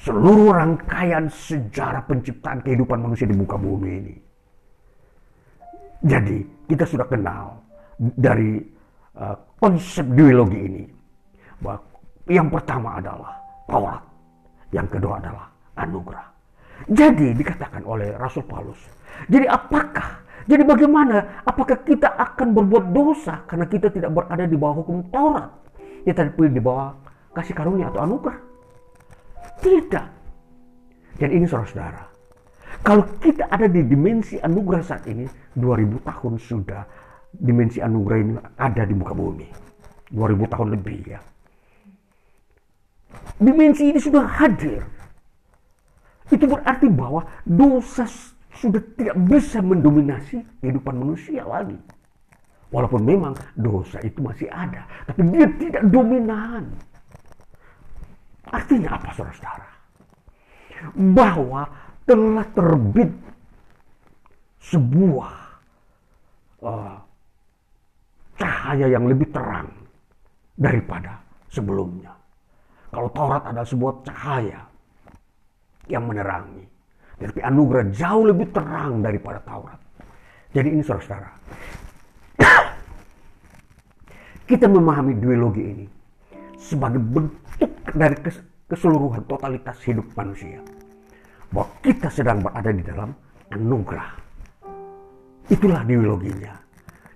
seluruh 0.01 0.51
rangkaian 0.51 1.31
sejarah 1.31 2.03
penciptaan 2.09 2.59
kehidupan 2.65 2.99
manusia 2.99 3.31
di 3.31 3.37
muka 3.37 3.55
bumi 3.55 3.91
ini. 3.95 4.15
Jadi, 6.03 6.39
kita 6.67 6.89
sudah 6.89 7.07
kenal 7.07 7.61
dari 8.01 8.59
uh, 9.21 9.37
konsep 9.61 10.09
ideologi 10.11 10.59
ini. 10.59 10.85
Bahwa 11.61 11.79
yang 12.27 12.49
pertama 12.49 12.99
adalah 12.99 13.37
Taurat, 13.69 14.03
yang 14.75 14.89
kedua 14.91 15.21
adalah 15.21 15.47
anugerah. 15.79 16.40
Jadi 16.89 17.37
dikatakan 17.37 17.85
oleh 17.85 18.17
Rasul 18.17 18.47
Paulus, 18.49 18.81
jadi 19.29 19.51
apakah 19.51 20.25
jadi 20.49 20.65
bagaimana? 20.65 21.45
Apakah 21.45 21.85
kita 21.85 22.17
akan 22.17 22.57
berbuat 22.57 22.91
dosa 22.97 23.45
karena 23.45 23.69
kita 23.69 23.93
tidak 23.93 24.11
berada 24.11 24.49
di 24.49 24.57
bawah 24.57 24.81
hukum 24.81 25.05
Taurat? 25.13 25.53
Ya 26.09 26.17
tapi 26.17 26.49
di 26.49 26.63
bawah 26.63 26.97
kasih 27.37 27.53
karunia 27.53 27.93
atau 27.93 28.01
anugerah? 28.03 28.39
Tidak. 29.61 30.07
Dan 31.21 31.29
ini 31.37 31.45
saudara-saudara. 31.45 32.03
Kalau 32.81 33.05
kita 33.21 33.45
ada 33.53 33.69
di 33.69 33.85
dimensi 33.85 34.41
anugerah 34.41 34.81
saat 34.81 35.05
ini, 35.05 35.29
2000 35.53 36.01
tahun 36.01 36.33
sudah 36.41 36.83
dimensi 37.29 37.79
anugerah 37.85 38.19
ini 38.25 38.33
ada 38.57 38.83
di 38.89 38.95
muka 38.97 39.13
bumi. 39.13 39.45
2000 40.17 40.53
tahun 40.57 40.69
lebih 40.75 40.99
ya. 41.05 41.21
Dimensi 43.37 43.93
ini 43.93 44.01
sudah 44.01 44.25
hadir. 44.25 44.81
Itu 46.31 46.47
berarti 46.47 46.87
bahwa 46.87 47.27
dosa 47.43 48.07
sudah 48.55 48.83
tidak 48.95 49.19
bisa 49.27 49.59
mendominasi 49.59 50.39
kehidupan 50.63 50.95
manusia 50.95 51.43
lagi. 51.43 51.77
Walaupun 52.71 53.03
memang 53.03 53.35
dosa 53.59 53.99
itu 54.07 54.23
masih 54.23 54.47
ada, 54.47 54.87
tapi 55.03 55.27
dia 55.35 55.47
tidak 55.59 55.83
dominan. 55.91 56.71
Artinya 58.47 58.95
apa 58.95 59.11
saudara-saudara? 59.11 59.69
Bahwa 60.95 61.67
telah 62.07 62.47
terbit 62.55 63.11
sebuah 64.63 65.35
uh, 66.63 66.97
cahaya 68.39 68.87
yang 68.87 69.11
lebih 69.11 69.35
terang 69.35 69.67
daripada 70.55 71.19
sebelumnya. 71.51 72.15
Kalau 72.95 73.11
Taurat 73.11 73.43
adalah 73.51 73.67
sebuah 73.67 73.95
cahaya 74.07 74.70
yang 75.91 76.07
menerangi. 76.07 76.71
Tapi 77.21 77.41
anugerah 77.45 77.93
jauh 77.93 78.25
lebih 78.25 78.49
terang 78.49 79.05
daripada 79.05 79.45
Taurat. 79.45 79.77
Jadi 80.57 80.69
ini 80.73 80.81
saudara-saudara. 80.81 81.31
Kita 84.49 84.67
memahami 84.67 85.15
ideologi 85.15 85.63
ini 85.63 85.87
sebagai 86.57 87.03
bentuk 87.03 87.71
dari 87.93 88.17
keseluruhan 88.71 89.27
totalitas 89.29 89.77
hidup 89.85 90.07
manusia. 90.17 90.63
Bahwa 91.51 91.67
kita 91.83 92.07
sedang 92.15 92.47
berada 92.47 92.71
di 92.71 92.83
dalam 92.87 93.11
anugerah. 93.51 94.11
Itulah 95.51 95.83
ideologinya. 95.83 96.55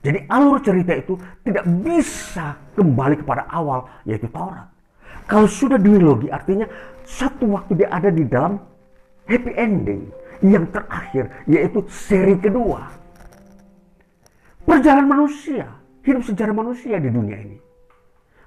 Jadi 0.02 0.26
alur 0.26 0.58
cerita 0.58 0.92
itu 0.98 1.14
tidak 1.46 1.64
bisa 1.86 2.58
kembali 2.74 3.22
kepada 3.22 3.46
awal 3.46 3.86
yaitu 4.02 4.26
Taurat. 4.28 4.73
Kalau 5.24 5.48
sudah 5.48 5.80
ideologi 5.80 6.28
artinya 6.28 6.68
satu 7.04 7.56
waktu 7.56 7.80
dia 7.80 7.88
ada 7.88 8.12
di 8.12 8.24
dalam 8.28 8.60
happy 9.24 9.52
ending 9.56 10.12
yang 10.44 10.68
terakhir 10.68 11.32
yaitu 11.48 11.80
seri 11.88 12.36
kedua. 12.36 12.92
Perjalanan 14.64 15.08
manusia, 15.08 15.68
hidup 16.04 16.24
sejarah 16.24 16.56
manusia 16.56 16.96
di 17.00 17.08
dunia 17.12 17.36
ini. 17.36 17.58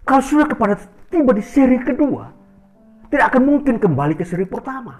Kalau 0.05 0.21
sudah 0.21 0.49
kepada 0.49 0.77
tiba 1.09 1.33
di 1.33 1.43
seri 1.45 1.77
kedua, 1.81 2.29
tidak 3.09 3.25
akan 3.33 3.41
mungkin 3.45 3.75
kembali 3.77 4.17
ke 4.17 4.25
seri 4.25 4.45
pertama. 4.45 4.97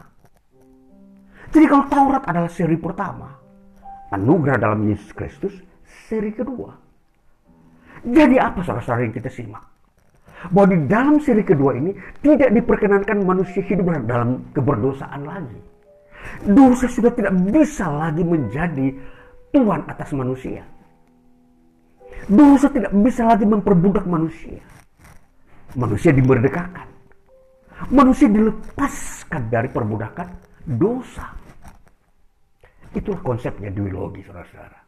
Jadi 1.47 1.65
kalau 1.65 1.85
Taurat 1.87 2.23
adalah 2.27 2.51
seri 2.51 2.75
pertama, 2.75 3.33
anugerah 4.11 4.57
dalam 4.59 4.83
Yesus 4.89 5.09
Kristus 5.15 5.55
seri 6.07 6.33
kedua. 6.35 6.75
Jadi 8.03 8.35
apa 8.37 8.61
saudara-saudara 8.61 9.09
yang 9.09 9.15
kita 9.15 9.31
simak? 9.31 9.76
Bahwa 10.53 10.69
di 10.69 10.77
dalam 10.85 11.17
seri 11.17 11.41
kedua 11.41 11.73
ini 11.73 11.91
tidak 12.21 12.53
diperkenankan 12.53 13.25
manusia 13.25 13.65
hidup 13.65 13.89
dalam 14.05 14.45
keberdosaan 14.53 15.21
lagi. 15.25 15.59
Dosa 16.45 16.85
sudah 16.85 17.09
tidak 17.15 17.33
bisa 17.49 17.89
lagi 17.89 18.21
menjadi 18.21 18.93
tuan 19.49 19.81
atas 19.89 20.13
manusia. 20.13 20.61
Dosa 22.27 22.67
tidak 22.69 22.93
bisa 23.01 23.25
lagi 23.25 23.45
memperbudak 23.47 24.05
manusia. 24.05 24.61
Manusia 25.73 26.11
dimerdekakan. 26.13 26.87
Manusia 27.93 28.27
dilepaskan 28.27 29.41
dari 29.53 29.69
perbudakan 29.69 30.27
dosa. 30.65 31.29
Itulah 32.97 33.21
konsepnya 33.21 33.69
ideologi, 33.69 34.25
saudara-saudara. 34.25 34.86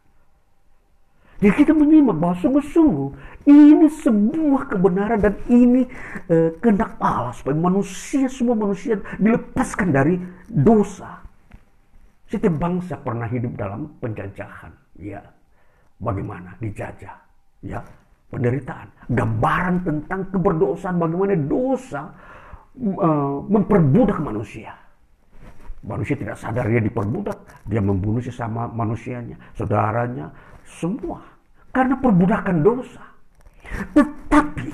Jadi 1.40 1.54
kita 1.56 1.72
menyimak 1.72 2.20
bahwa 2.20 2.36
sungguh-sungguh 2.36 3.10
ini 3.48 3.88
sebuah 3.88 4.76
kebenaran 4.76 5.24
dan 5.24 5.40
ini 5.48 5.88
eh, 6.28 6.52
kehendak 6.60 7.00
Allah 7.00 7.32
supaya 7.32 7.56
manusia 7.56 8.28
semua 8.28 8.60
manusia 8.60 9.00
dilepaskan 9.16 9.88
dari 9.96 10.20
dosa. 10.52 11.24
Setiap 12.28 12.60
bangsa 12.60 13.00
pernah 13.00 13.26
hidup 13.26 13.56
dalam 13.56 13.88
penjajahan, 14.04 14.70
ya. 15.00 15.24
Bagaimana 15.98 16.60
dijajah, 16.60 17.16
ya. 17.64 17.80
Penderitaan, 18.30 19.10
gambaran 19.10 19.76
tentang 19.82 20.30
keberdosaan 20.30 21.02
bagaimana 21.02 21.34
dosa 21.34 22.14
uh, 22.78 23.42
memperbudak 23.42 24.22
manusia. 24.22 24.70
Manusia 25.82 26.14
tidak 26.14 26.38
sadar 26.38 26.70
dia 26.70 26.78
diperbudak, 26.78 27.66
dia 27.66 27.82
membunuh 27.82 28.22
sesama 28.22 28.70
manusianya, 28.70 29.34
saudaranya, 29.58 30.30
semua 30.70 31.26
karena 31.74 31.98
perbudakan 31.98 32.58
dosa. 32.62 33.04
Tetapi 33.94 34.70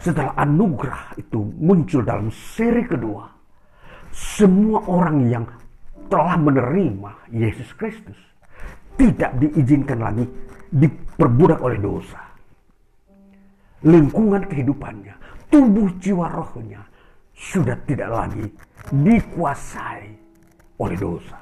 setelah 0.00 0.32
anugerah 0.38 1.18
itu 1.20 1.40
muncul 1.58 2.00
dalam 2.04 2.32
seri 2.32 2.84
kedua, 2.86 3.28
semua 4.12 4.80
orang 4.88 5.16
yang 5.28 5.44
telah 6.08 6.40
menerima 6.40 7.10
Yesus 7.28 7.68
Kristus 7.76 8.16
tidak 8.96 9.36
diizinkan 9.38 10.00
lagi 10.00 10.24
diperbudak 10.72 11.60
oleh 11.60 11.78
dosa. 11.78 12.20
Lingkungan 13.86 14.42
kehidupannya, 14.50 15.14
tubuh 15.52 15.86
jiwa 16.02 16.26
rohnya 16.34 16.82
sudah 17.38 17.78
tidak 17.86 18.10
lagi 18.10 18.44
dikuasai 18.90 20.10
oleh 20.82 20.98
dosa. 20.98 21.38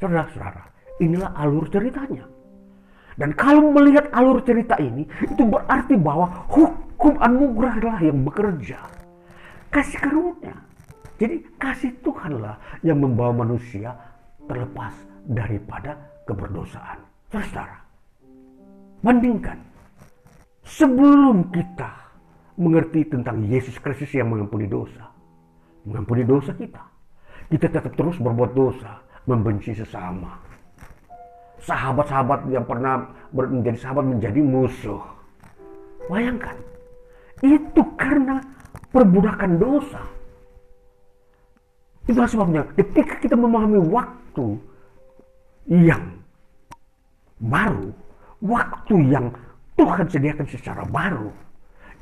Saudara-saudara, 0.00 0.64
inilah 1.00 1.32
alur 1.34 1.66
ceritanya. 1.72 2.28
Dan 3.16 3.34
kalau 3.36 3.72
melihat 3.74 4.08
alur 4.14 4.40
cerita 4.44 4.78
ini, 4.80 5.04
itu 5.24 5.42
berarti 5.44 5.98
bahwa 5.98 6.46
hukum 6.48 7.20
anugerah 7.20 8.00
yang 8.00 8.24
bekerja. 8.24 8.80
Kasih 9.72 9.98
karunia 10.00 10.70
jadi 11.20 11.36
kasih 11.60 11.92
Tuhanlah 12.00 12.56
yang 12.80 13.04
membawa 13.04 13.44
manusia 13.44 13.92
terlepas 14.48 14.96
daripada 15.28 16.00
keberdosaan. 16.24 16.96
Saudara, 17.28 17.76
bandingkan 19.04 19.60
sebelum 20.64 21.52
kita 21.52 21.92
mengerti 22.56 23.04
tentang 23.04 23.44
Yesus 23.44 23.76
Kristus 23.84 24.16
yang 24.16 24.32
mengampuni 24.32 24.64
dosa, 24.64 25.12
mengampuni 25.84 26.24
dosa 26.24 26.56
kita, 26.56 26.82
kita 27.52 27.68
tetap 27.68 27.92
terus 27.92 28.16
berbuat 28.16 28.56
dosa, 28.56 29.04
membenci 29.28 29.76
sesama. 29.76 30.40
Sahabat-sahabat 31.60 32.48
yang 32.48 32.64
pernah 32.64 33.04
menjadi 33.32 33.78
sahabat 33.78 34.04
menjadi 34.04 34.40
musuh. 34.40 35.02
Bayangkan, 36.08 36.56
itu 37.44 37.82
karena 38.00 38.40
perbudakan 38.90 39.60
dosa 39.60 40.00
Itulah 42.10 42.26
sebabnya 42.26 42.62
ketika 42.74 43.22
kita 43.22 43.38
memahami 43.38 43.78
waktu 43.86 44.58
yang 45.70 46.18
baru, 47.38 47.94
waktu 48.42 48.94
yang 49.06 49.30
Tuhan 49.78 50.10
sediakan 50.10 50.46
secara 50.50 50.82
baru, 50.90 51.30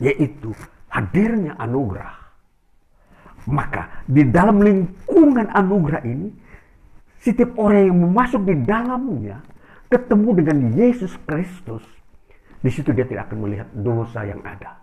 yaitu 0.01 0.57
hadirnya 0.89 1.61
anugerah, 1.61 2.15
maka 3.53 4.01
di 4.09 4.25
dalam 4.33 4.65
lingkungan 4.65 5.45
anugerah 5.53 6.01
ini, 6.09 6.33
setiap 7.23 7.55
orang 7.59 7.91
yang 7.91 7.99
masuk 8.15 8.43
di 8.47 8.55
dalamnya 8.63 9.43
ketemu 9.91 10.29
dengan 10.43 10.59
Yesus 10.77 11.13
Kristus, 11.27 11.85
di 12.63 12.71
situ 12.71 12.91
dia 12.91 13.07
tidak 13.07 13.31
akan 13.31 13.39
melihat 13.47 13.69
dosa 13.75 14.27
yang 14.27 14.43
ada. 14.43 14.79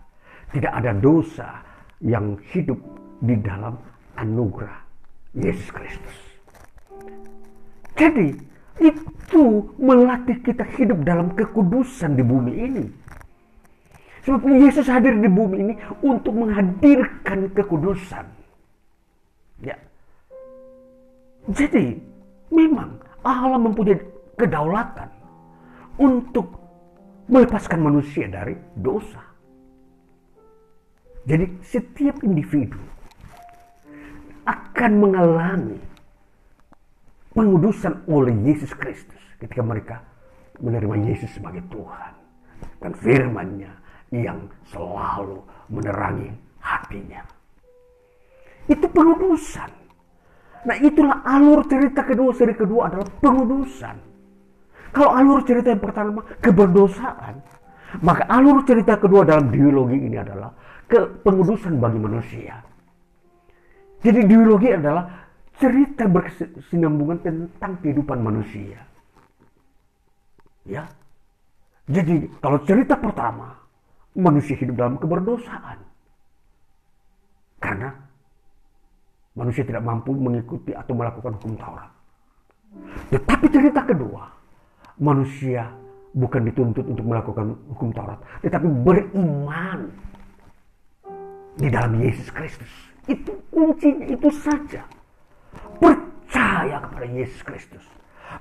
Tidak 0.52 0.72
ada 0.72 0.92
dosa 0.96 1.60
yang 2.00 2.36
hidup 2.52 2.78
di 3.20 3.34
dalam 3.40 3.76
anugerah 4.16 4.80
Yesus 5.36 5.68
Kristus. 5.72 6.16
Jadi, 7.96 8.36
itu 8.76 9.44
melatih 9.80 10.44
kita 10.44 10.64
hidup 10.76 11.00
dalam 11.04 11.32
kekudusan 11.32 12.12
di 12.12 12.24
bumi 12.24 12.52
ini. 12.52 12.84
Sebab 14.28 14.42
Yesus 14.42 14.90
hadir 14.90 15.16
di 15.16 15.30
bumi 15.30 15.56
ini 15.62 15.74
untuk 16.04 16.34
menghadirkan 16.34 17.48
kekudusan. 17.56 18.26
Ya. 19.64 19.78
Jadi, 21.46 21.96
memang 22.50 23.00
Allah 23.26 23.58
mempunyai 23.58 23.98
kedaulatan 24.38 25.10
untuk 25.98 26.46
melepaskan 27.26 27.80
manusia 27.82 28.30
dari 28.30 28.54
dosa. 28.78 29.22
Jadi, 31.26 31.58
setiap 31.66 32.22
individu 32.22 32.78
akan 34.46 34.92
mengalami 34.94 35.80
pengudusan 37.34 38.06
oleh 38.06 38.30
Yesus 38.46 38.70
Kristus 38.78 39.18
ketika 39.42 39.58
mereka 39.60 40.06
menerima 40.62 40.94
Yesus 41.02 41.34
sebagai 41.34 41.66
Tuhan 41.66 42.14
dan 42.78 42.92
firman-Nya 42.94 43.72
yang 44.14 44.46
selalu 44.70 45.42
menerangi 45.66 46.30
hatinya. 46.62 47.26
Itu 48.70 48.86
pengudusan. 48.90 49.85
Nah 50.64 50.76
itulah 50.80 51.20
alur 51.26 51.66
cerita 51.68 52.06
kedua, 52.06 52.30
seri 52.32 52.54
kedua 52.56 52.88
adalah 52.88 53.06
pengudusan. 53.20 53.96
Kalau 54.96 55.12
alur 55.12 55.44
cerita 55.44 55.68
yang 55.74 55.82
pertama 55.82 56.24
keberdosaan, 56.40 57.44
maka 58.00 58.24
alur 58.32 58.64
cerita 58.64 58.96
kedua 58.96 59.28
dalam 59.28 59.52
dialogi 59.52 60.00
ini 60.00 60.16
adalah 60.16 60.48
ke 60.88 61.20
pengudusan 61.20 61.76
bagi 61.76 62.00
manusia. 62.00 62.64
Jadi 64.00 64.20
dialogi 64.24 64.70
adalah 64.72 65.26
cerita 65.56 66.04
berkesinambungan 66.06 67.18
tentang 67.20 67.72
kehidupan 67.82 68.18
manusia. 68.22 68.80
Ya. 70.64 70.86
Jadi 71.86 72.26
kalau 72.42 72.58
cerita 72.66 72.98
pertama, 72.98 73.54
manusia 74.18 74.58
hidup 74.58 74.74
dalam 74.74 74.96
keberdosaan. 74.98 75.78
Karena 77.62 77.90
manusia 79.36 79.62
tidak 79.62 79.84
mampu 79.84 80.16
mengikuti 80.16 80.72
atau 80.72 80.96
melakukan 80.96 81.36
hukum 81.36 81.54
Taurat. 81.60 81.92
Tetapi 83.12 83.46
cerita 83.52 83.84
kedua, 83.84 84.24
manusia 84.98 85.70
bukan 86.16 86.48
dituntut 86.48 86.84
untuk 86.88 87.04
melakukan 87.04 87.52
hukum 87.76 87.92
Taurat, 87.92 88.18
tetapi 88.40 88.66
beriman 88.82 89.92
di 91.60 91.68
dalam 91.68 92.00
Yesus 92.00 92.32
Kristus. 92.32 92.72
Itu 93.06 93.36
kuncinya, 93.52 94.08
itu 94.08 94.28
saja. 94.32 94.82
Percaya 95.78 96.82
kepada 96.82 97.06
Yesus 97.06 97.40
Kristus. 97.44 97.84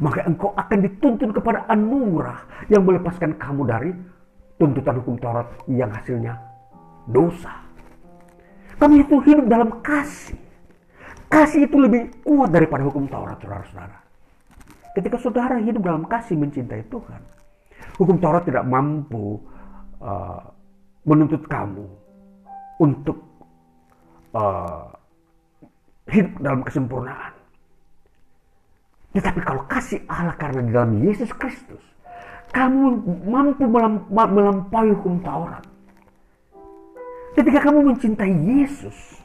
Maka 0.02 0.26
engkau 0.26 0.52
akan 0.58 0.80
dituntun 0.82 1.30
kepada 1.32 1.70
anugerah 1.70 2.68
yang 2.68 2.84
melepaskan 2.84 3.38
kamu 3.38 3.62
dari 3.70 3.92
tuntutan 4.58 5.00
hukum 5.04 5.16
Taurat 5.22 5.48
yang 5.70 5.92
hasilnya 5.94 6.36
dosa. 7.12 7.54
Kami 8.76 9.06
itu 9.06 9.16
hidup 9.24 9.46
dalam 9.48 9.80
kasih. 9.80 10.45
Kasih 11.30 11.66
itu 11.66 11.78
lebih 11.78 12.14
kuat 12.22 12.54
daripada 12.54 12.86
hukum 12.86 13.10
Taurat, 13.10 13.38
saudara-saudara. 13.42 13.98
Ketika 14.96 15.18
saudara 15.20 15.60
hidup 15.60 15.84
dalam 15.84 16.08
kasih 16.08 16.40
mencintai 16.40 16.88
Tuhan, 16.88 17.22
hukum 18.00 18.16
Taurat 18.22 18.48
tidak 18.48 18.64
mampu 18.64 19.42
uh, 20.00 20.40
menuntut 21.04 21.44
kamu 21.50 21.84
untuk 22.80 23.20
uh, 24.32 24.96
hidup 26.08 26.34
dalam 26.40 26.62
kesempurnaan. 26.64 27.34
Tetapi 29.16 29.40
kalau 29.44 29.64
kasih 29.72 30.04
Allah 30.12 30.36
karena 30.36 30.60
di 30.64 30.72
dalam 30.76 30.94
Yesus 31.00 31.32
Kristus, 31.36 31.84
kamu 32.52 33.04
mampu 33.28 33.64
melampaui 34.12 34.92
hukum 34.96 35.24
Taurat. 35.24 35.64
Ketika 37.36 37.68
kamu 37.68 37.92
mencintai 37.92 38.32
Yesus, 38.32 39.20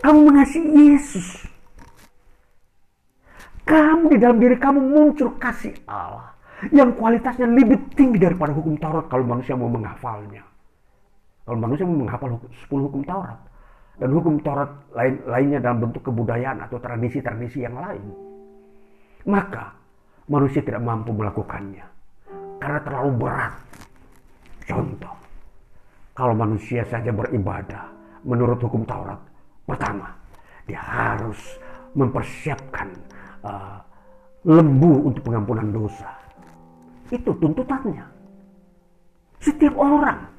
kamu 0.00 0.18
mengasihi 0.32 0.68
Yesus, 0.92 1.46
kamu 3.66 4.14
di 4.14 4.18
dalam 4.22 4.38
diri 4.38 4.56
kamu 4.56 4.78
muncul 4.78 5.34
kasih 5.36 5.74
Allah 5.90 6.36
yang 6.72 6.96
kualitasnya 6.96 7.44
lebih 7.50 7.92
tinggi 7.92 8.16
daripada 8.16 8.54
hukum 8.56 8.80
Taurat 8.80 9.10
kalau 9.12 9.24
manusia 9.26 9.52
mau 9.58 9.68
menghafalnya. 9.68 10.40
Kalau 11.46 11.58
manusia 11.62 11.86
mau 11.86 12.00
menghafal 12.02 12.40
10 12.42 12.86
hukum 12.90 13.06
Taurat, 13.06 13.38
dan 13.96 14.08
hukum 14.12 14.40
Taurat 14.42 14.70
lain 14.92 15.14
lainnya 15.28 15.58
dalam 15.62 15.88
bentuk 15.88 16.02
kebudayaan 16.04 16.64
atau 16.64 16.76
tradisi-tradisi 16.80 17.64
yang 17.64 17.76
lain. 17.76 18.04
Maka 19.26 19.74
manusia 20.26 20.62
tidak 20.62 20.82
mampu 20.82 21.14
melakukannya 21.14 21.86
karena 22.58 22.80
terlalu 22.82 23.10
berat. 23.14 23.54
Contoh, 24.66 25.14
kalau 26.16 26.34
manusia 26.34 26.82
saja 26.90 27.14
beribadah 27.14 27.86
menurut 28.26 28.58
hukum 28.58 28.82
Taurat, 28.82 29.20
pertama 29.66 30.14
dia 30.64 30.78
harus 30.80 31.38
mempersiapkan 31.92 32.88
uh, 33.42 33.78
lembu 34.46 35.10
untuk 35.10 35.26
pengampunan 35.26 35.68
dosa. 35.74 36.10
Itu 37.10 37.34
tuntutannya. 37.38 38.02
Setiap 39.42 39.78
orang 39.78 40.36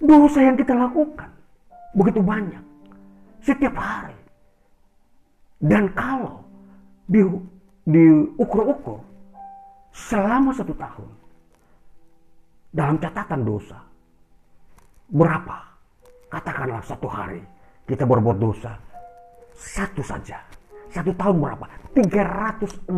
Dosa 0.00 0.40
yang 0.40 0.56
kita 0.56 0.72
lakukan 0.72 1.28
begitu 1.92 2.24
banyak 2.24 2.64
setiap 3.44 3.76
hari. 3.76 4.16
Dan 5.60 5.92
kalau 5.92 6.40
di, 7.04 7.20
diukur-ukur 7.84 8.96
selama 9.92 10.56
satu 10.56 10.72
tahun 10.72 11.10
dalam 12.72 12.96
catatan 12.96 13.44
dosa 13.44 13.76
berapa? 15.12 15.69
Katakanlah 16.30 16.80
satu 16.86 17.10
hari 17.10 17.42
kita 17.90 18.06
berbuat 18.06 18.38
dosa 18.38 18.78
satu 19.60 20.00
saja. 20.00 20.40
Satu 20.90 21.12
tahun 21.14 21.36
berapa? 21.38 21.66
365 21.94 22.90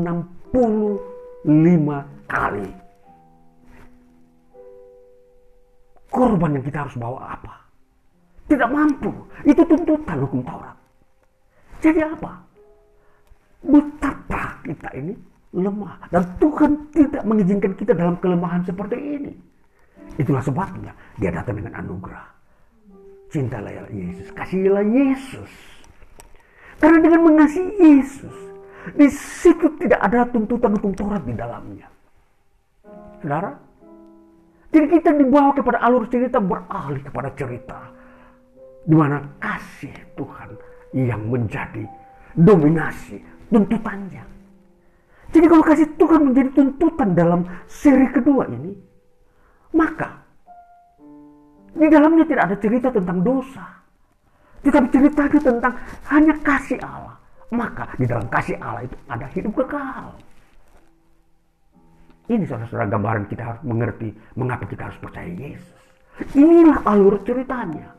kali. 2.31 2.69
Korban 6.13 6.57
yang 6.57 6.65
kita 6.65 6.79
harus 6.87 6.97
bawa 6.97 7.37
apa? 7.37 7.55
Tidak 8.49 8.69
mampu. 8.69 9.11
Itu 9.45 9.65
tuntutan 9.65 10.23
hukum 10.25 10.41
Taurat. 10.45 10.77
Jadi 11.83 12.01
apa? 12.05 12.33
Betapa 13.65 14.61
kita 14.65 14.89
ini 14.97 15.17
lemah. 15.57 16.09
Dan 16.09 16.23
Tuhan 16.41 16.71
tidak 16.93 17.23
mengizinkan 17.25 17.73
kita 17.77 17.93
dalam 17.97 18.17
kelemahan 18.21 18.65
seperti 18.65 18.97
ini. 18.97 19.33
Itulah 20.21 20.45
sebabnya 20.45 20.93
dia 21.17 21.33
datang 21.33 21.57
dengan 21.61 21.81
anugerah. 21.81 22.32
Cintalah 23.33 23.89
Yesus. 23.89 24.29
Kasihilah 24.37 24.85
Yesus. 24.85 25.53
Karena 26.77 27.01
dengan 27.01 27.33
mengasihi 27.33 27.73
Yesus. 27.81 28.37
Di 28.93 29.09
situ 29.09 29.73
tidak 29.81 30.05
ada 30.05 30.29
tuntutan 30.29 30.77
hukum 30.77 30.93
Taurat 30.93 31.25
di 31.25 31.33
dalamnya. 31.33 31.89
Saudara, 33.25 33.57
jadi 34.69 34.87
kita 34.91 35.17
dibawa 35.17 35.57
kepada 35.57 35.81
alur 35.81 36.11
cerita 36.13 36.43
beralih 36.43 37.01
kepada 37.01 37.31
cerita. 37.33 37.79
Di 38.83 38.93
mana 38.99 39.23
kasih 39.39 39.95
Tuhan 40.19 40.51
yang 40.93 41.31
menjadi 41.31 41.87
dominasi 42.37 43.23
tuntutannya. 43.49 44.25
Jadi 45.33 45.47
kalau 45.49 45.65
kasih 45.65 45.89
Tuhan 45.97 46.21
menjadi 46.29 46.51
tuntutan 46.53 47.17
dalam 47.17 47.49
seri 47.65 48.11
kedua 48.13 48.45
ini, 48.51 48.77
maka 49.73 50.22
di 51.83 51.89
dalamnya 51.91 52.23
tidak 52.23 52.45
ada 52.47 52.57
cerita 52.63 52.89
tentang 52.95 53.19
dosa. 53.27 53.67
Tetapi 54.63 54.87
ceritanya 54.95 55.41
tentang 55.43 55.75
hanya 56.15 56.35
kasih 56.39 56.79
Allah. 56.79 57.19
Maka 57.51 57.91
di 57.99 58.07
dalam 58.07 58.31
kasih 58.31 58.57
Allah 58.63 58.87
itu 58.87 58.97
ada 59.11 59.27
hidup 59.35 59.53
kekal. 59.59 60.15
Ini 62.31 62.47
saudara-saudara 62.47 62.87
gambaran 62.87 63.25
kita 63.27 63.43
harus 63.43 63.63
mengerti 63.67 64.15
mengapa 64.39 64.65
kita 64.71 64.89
harus 64.89 64.99
percaya 65.03 65.27
Yesus. 65.27 65.83
Inilah 66.39 66.87
alur 66.87 67.19
ceritanya. 67.27 67.91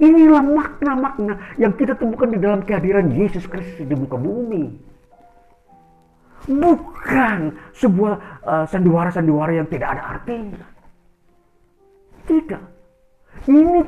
Inilah 0.00 0.40
makna-makna 0.40 1.34
yang 1.60 1.76
kita 1.76 1.98
temukan 1.98 2.30
di 2.32 2.38
dalam 2.40 2.64
kehadiran 2.64 3.12
Yesus 3.12 3.44
Kristus 3.44 3.84
di 3.84 3.92
muka 3.92 4.16
bumi. 4.16 4.80
Bukan 6.48 7.38
sebuah 7.76 8.14
uh, 8.42 8.64
sandiwara-sandiwara 8.66 9.60
yang 9.60 9.68
tidak 9.68 9.98
ada 9.98 10.18
artinya. 10.18 10.71
Tidak. 12.26 12.64
Ini 13.50 13.80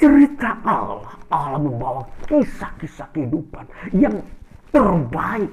cerita 0.00 0.58
Allah. 0.64 1.14
Allah 1.28 1.60
membawa 1.60 2.02
kisah-kisah 2.26 3.10
kehidupan 3.12 3.66
yang 3.94 4.22
terbaik 4.70 5.50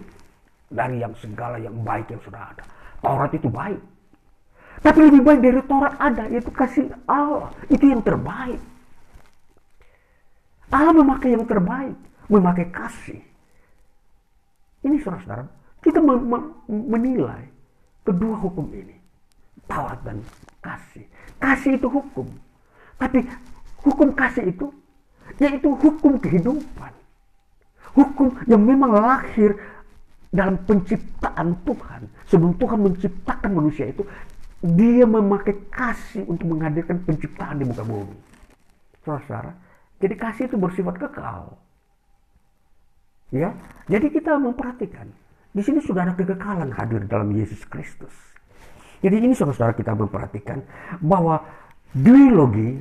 dari 0.72 1.04
yang 1.04 1.14
segala 1.20 1.60
yang 1.60 1.76
baik 1.84 2.10
yang 2.10 2.22
sudah 2.24 2.42
ada. 2.56 2.64
Taurat 3.02 3.32
itu 3.34 3.50
baik. 3.52 3.82
Tapi 4.82 5.00
lebih 5.12 5.22
baik 5.22 5.42
dari 5.44 5.62
Taurat 5.68 5.94
ada, 6.00 6.26
yaitu 6.32 6.50
kasih 6.50 6.90
Allah. 7.06 7.54
Itu 7.70 7.86
yang 7.86 8.02
terbaik. 8.02 8.58
Allah 10.72 10.94
memakai 10.96 11.36
yang 11.36 11.44
terbaik, 11.44 11.94
memakai 12.32 12.66
kasih. 12.72 13.20
Ini 14.82 14.98
saudara-saudara, 15.04 15.46
kita 15.84 16.00
menilai 16.72 17.44
kedua 18.08 18.40
hukum 18.40 18.72
ini. 18.74 18.98
Taurat 19.70 20.00
dan 20.02 20.24
kasih. 20.64 21.06
Kasih 21.42 21.82
itu 21.82 21.90
hukum. 21.90 22.30
Tapi 23.02 23.26
hukum 23.82 24.14
kasih 24.14 24.54
itu 24.54 24.70
yaitu 25.42 25.74
hukum 25.74 26.22
kehidupan. 26.22 26.94
Hukum 27.98 28.32
yang 28.46 28.62
memang 28.62 28.94
lahir 28.94 29.58
dalam 30.32 30.62
penciptaan 30.64 31.60
Tuhan. 31.68 32.08
Sebelum 32.30 32.56
Tuhan 32.56 32.80
menciptakan 32.80 33.52
manusia 33.52 33.92
itu, 33.92 34.06
dia 34.64 35.04
memakai 35.04 35.58
kasih 35.74 36.24
untuk 36.30 36.48
menghadirkan 36.56 37.04
penciptaan 37.04 37.60
di 37.60 37.66
muka 37.68 37.84
bumi. 37.84 38.16
Saudara, 39.04 39.52
jadi 40.00 40.16
kasih 40.16 40.48
itu 40.48 40.56
bersifat 40.56 40.96
kekal. 41.02 41.58
Ya, 43.34 43.56
jadi 43.90 44.08
kita 44.08 44.38
memperhatikan. 44.38 45.10
Di 45.52 45.66
sini 45.66 45.84
sudah 45.84 46.08
ada 46.08 46.16
kekekalan 46.16 46.72
hadir 46.72 47.04
dalam 47.12 47.36
Yesus 47.36 47.68
Kristus. 47.68 48.31
Jadi 49.02 49.16
ini 49.18 49.34
saudara-saudara 49.34 49.74
kita 49.74 49.98
memperhatikan 49.98 50.62
bahwa 51.02 51.42
duologi 51.90 52.78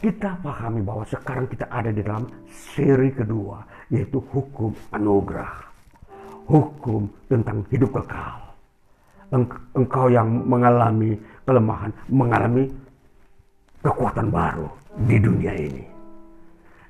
kita 0.00 0.40
pahami 0.40 0.80
bahwa 0.80 1.04
sekarang 1.04 1.44
kita 1.48 1.68
ada 1.68 1.92
di 1.92 2.00
dalam 2.00 2.24
seri 2.48 3.12
kedua 3.12 3.60
yaitu 3.92 4.16
hukum 4.32 4.72
anugerah. 4.96 5.52
Hukum 6.48 7.04
tentang 7.28 7.68
hidup 7.68 7.92
kekal. 8.00 8.38
Engkau 9.76 10.06
yang 10.08 10.30
mengalami 10.46 11.18
kelemahan, 11.44 11.90
mengalami 12.08 12.64
kekuatan 13.84 14.30
baru 14.30 14.70
di 15.04 15.16
dunia 15.20 15.52
ini. 15.52 15.84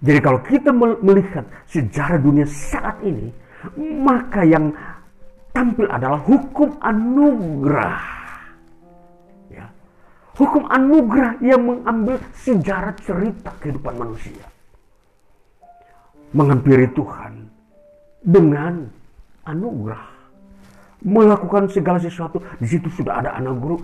Jadi 0.04 0.18
kalau 0.20 0.38
kita 0.44 0.70
melihat 0.76 1.48
sejarah 1.66 2.20
dunia 2.20 2.44
saat 2.44 3.00
ini, 3.00 3.32
maka 3.80 4.44
yang 4.44 4.70
tampil 5.56 5.88
adalah 5.88 6.20
hukum 6.20 6.76
anugerah 6.84 8.16
Hukum 10.36 10.68
anugerah 10.68 11.40
yang 11.40 11.64
mengambil 11.64 12.20
sejarah 12.36 12.92
cerita 13.00 13.56
kehidupan 13.56 13.96
manusia. 13.96 14.44
Menghampiri 16.36 16.92
Tuhan 16.92 17.48
dengan 18.20 18.84
anugerah. 19.48 20.12
Melakukan 21.06 21.72
segala 21.72 21.96
sesuatu, 21.96 22.44
di 22.60 22.68
situ 22.68 22.92
sudah 22.92 23.24
ada 23.24 23.30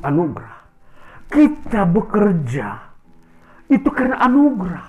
anugerah. 0.05 0.61
Kita 1.33 1.89
bekerja, 1.89 2.69
itu 3.73 3.89
karena 3.89 4.21
anugerah. 4.21 4.89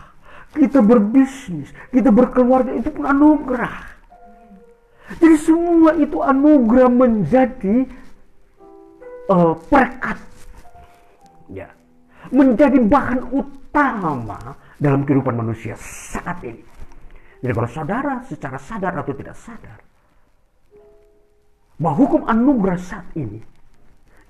Kita 0.53 0.83
berbisnis, 0.83 1.71
kita 1.95 2.11
berkeluarga, 2.11 2.75
itu 2.75 2.91
pun 2.91 3.07
anugerah. 3.07 3.75
Jadi 5.15 5.35
semua 5.39 5.95
itu 5.95 6.19
anugerah 6.19 6.89
menjadi 6.91 7.87
uh, 9.31 9.55
perekat 9.71 10.19
ya 11.53 11.69
menjadi 12.33 12.79
bahan 12.81 13.19
utama 13.29 14.57
dalam 14.79 15.03
kehidupan 15.03 15.35
manusia 15.37 15.77
saat 15.77 16.41
ini. 16.43 16.63
Jadi 17.43 17.51
kalau 17.51 17.69
saudara 17.69 18.23
secara 18.23 18.57
sadar 18.57 18.93
atau 19.03 19.13
tidak 19.13 19.35
sadar 19.35 19.79
bahwa 21.75 21.95
hukum 21.99 22.21
anugerah 22.23 22.79
saat 22.79 23.07
ini 23.19 23.43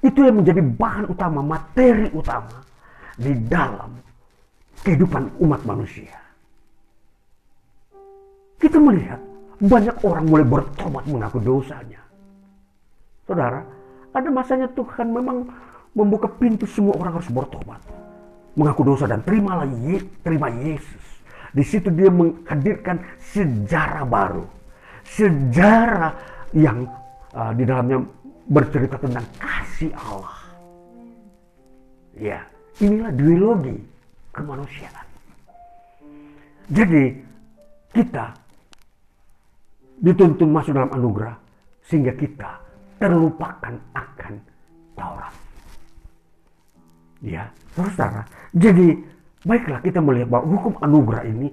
itu 0.04 0.20
yang 0.20 0.42
menjadi 0.42 0.60
bahan 0.60 1.06
utama, 1.08 1.40
materi 1.40 2.10
utama 2.12 2.60
di 3.16 3.32
dalam 3.48 3.94
kehidupan 4.84 5.40
umat 5.40 5.62
manusia. 5.64 6.18
Kita 8.58 8.80
melihat 8.82 9.22
banyak 9.64 9.96
orang 10.04 10.26
mulai 10.28 10.46
bertobat 10.48 11.04
mengaku 11.08 11.40
dosanya. 11.40 12.02
Saudara, 13.24 13.64
ada 14.12 14.30
masanya 14.34 14.68
Tuhan 14.76 15.08
memang 15.14 15.48
membuka 15.94 16.30
pintu 16.30 16.66
semua 16.66 16.98
orang 16.98 17.22
harus 17.22 17.30
bertobat. 17.30 17.82
Mengaku 18.54 18.86
dosa 18.86 19.10
dan 19.10 19.22
terimalah 19.26 19.66
Ye, 19.66 20.02
terima 20.22 20.50
Yesus. 20.50 21.06
Di 21.54 21.62
situ 21.66 21.90
dia 21.94 22.10
menghadirkan 22.10 23.02
sejarah 23.22 24.06
baru. 24.06 24.46
Sejarah 25.06 26.14
yang 26.54 26.86
uh, 27.34 27.54
di 27.54 27.64
dalamnya 27.66 28.02
bercerita 28.50 28.98
tentang 28.98 29.26
kasih 29.38 29.94
Allah. 29.94 30.38
Ya, 32.14 32.46
inilah 32.78 33.10
duologi 33.14 33.78
kemanusiaan. 34.34 35.06
Jadi 36.70 37.06
kita 37.94 38.34
dituntun 40.02 40.50
masuk 40.50 40.74
dalam 40.74 40.94
anugerah 40.94 41.38
sehingga 41.86 42.14
kita 42.18 42.58
terlupakan 42.98 43.74
akan 43.94 44.34
Taurat. 44.94 45.43
Ya, 47.24 47.48
saudara. 47.72 48.28
Jadi 48.52 49.00
baiklah 49.48 49.80
kita 49.80 50.04
melihat 50.04 50.28
bahwa 50.28 50.60
hukum 50.60 50.76
anugerah 50.84 51.24
ini 51.24 51.48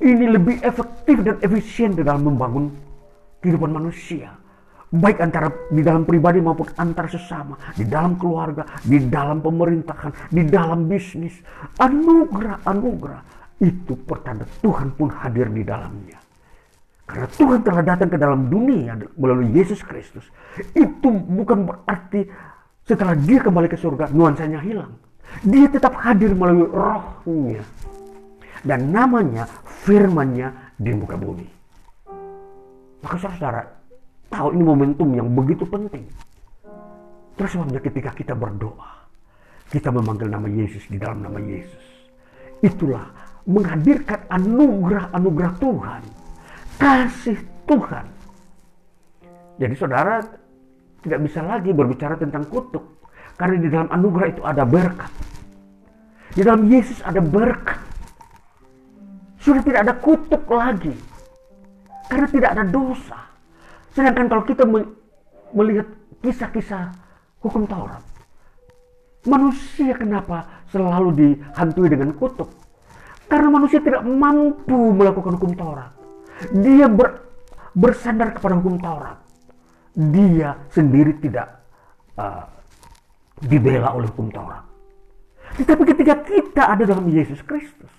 ini 0.00 0.26
lebih 0.30 0.62
efektif 0.62 1.18
dan 1.26 1.36
efisien 1.42 1.98
dalam 1.98 2.30
membangun 2.30 2.70
kehidupan 3.42 3.74
manusia. 3.74 4.38
Baik 4.90 5.22
antara 5.22 5.50
di 5.70 5.86
dalam 5.86 6.02
pribadi 6.02 6.42
maupun 6.42 6.66
antar 6.74 7.06
sesama, 7.06 7.54
di 7.78 7.86
dalam 7.86 8.18
keluarga, 8.18 8.66
di 8.82 8.98
dalam 9.06 9.38
pemerintahan, 9.38 10.30
di 10.34 10.42
dalam 10.46 10.90
bisnis. 10.90 11.38
Anugerah, 11.78 12.66
anugerah 12.66 13.22
itu 13.62 13.94
pertanda 14.02 14.46
Tuhan 14.58 14.90
pun 14.98 15.10
hadir 15.14 15.46
di 15.46 15.62
dalamnya. 15.62 16.18
Karena 17.06 17.26
Tuhan 17.26 17.60
telah 17.66 17.82
datang 17.82 18.10
ke 18.10 18.18
dalam 18.18 18.46
dunia 18.50 18.94
melalui 19.18 19.50
Yesus 19.54 19.82
Kristus. 19.82 20.26
Itu 20.74 21.10
bukan 21.10 21.70
berarti 21.70 22.26
setelah 22.90 23.14
dia 23.14 23.38
kembali 23.38 23.70
ke 23.70 23.78
surga, 23.78 24.10
nuansanya 24.10 24.58
hilang. 24.58 24.90
Dia 25.46 25.70
tetap 25.70 25.94
hadir 26.02 26.34
melalui 26.34 26.66
rohnya. 26.66 27.62
Dan 28.66 28.90
namanya, 28.90 29.46
firmannya 29.86 30.74
di 30.74 30.90
muka 30.90 31.14
bumi. 31.14 31.46
Maka 33.06 33.16
saudara, 33.16 33.62
tahu 34.26 34.58
ini 34.58 34.62
momentum 34.66 35.08
yang 35.14 35.30
begitu 35.30 35.62
penting. 35.70 36.02
Terus 37.38 37.50
sebabnya 37.54 37.78
ketika 37.78 38.10
kita 38.10 38.34
berdoa, 38.34 39.06
kita 39.70 39.94
memanggil 39.94 40.26
nama 40.26 40.50
Yesus 40.50 40.82
di 40.90 40.98
dalam 40.98 41.22
nama 41.22 41.38
Yesus. 41.38 41.86
Itulah 42.60 43.06
menghadirkan 43.46 44.26
anugerah-anugerah 44.28 45.52
Tuhan. 45.62 46.02
Kasih 46.76 47.38
Tuhan. 47.64 48.04
Jadi 49.56 49.74
saudara 49.78 50.20
tidak 51.00 51.20
bisa 51.24 51.40
lagi 51.40 51.72
berbicara 51.72 52.16
tentang 52.20 52.44
kutuk. 52.48 53.00
Karena 53.40 53.56
di 53.56 53.68
dalam 53.72 53.88
anugerah 53.88 54.28
itu 54.36 54.42
ada 54.44 54.68
berkat. 54.68 55.12
Di 56.36 56.44
dalam 56.44 56.68
Yesus 56.68 57.00
ada 57.00 57.24
berkat. 57.24 57.80
Sudah 59.40 59.64
tidak 59.64 59.88
ada 59.88 59.94
kutuk 59.96 60.44
lagi. 60.52 60.92
Karena 62.12 62.28
tidak 62.28 62.50
ada 62.52 62.64
dosa. 62.68 63.18
Sedangkan 63.96 64.28
kalau 64.28 64.44
kita 64.44 64.68
melihat 65.56 65.88
kisah-kisah 66.20 66.92
hukum 67.40 67.64
Taurat. 67.64 68.04
Manusia 69.24 69.96
kenapa 69.96 70.64
selalu 70.68 71.10
dihantui 71.16 71.88
dengan 71.88 72.12
kutuk? 72.12 72.52
Karena 73.24 73.48
manusia 73.48 73.80
tidak 73.80 74.04
mampu 74.04 74.92
melakukan 74.92 75.40
hukum 75.40 75.56
Taurat. 75.56 75.92
Dia 76.52 76.88
ber, 76.92 77.24
bersandar 77.72 78.36
kepada 78.36 78.60
hukum 78.60 78.76
Taurat 78.80 79.29
dia 79.94 80.54
sendiri 80.70 81.18
tidak 81.18 81.60
uh, 82.14 82.46
dibela 83.42 83.96
oleh 83.96 84.06
hukum 84.12 84.30
Taurat. 84.30 84.64
Tetapi 85.58 85.82
ketika 85.82 86.14
kita 86.22 86.62
ada 86.76 86.84
dalam 86.86 87.10
Yesus 87.10 87.42
Kristus, 87.42 87.90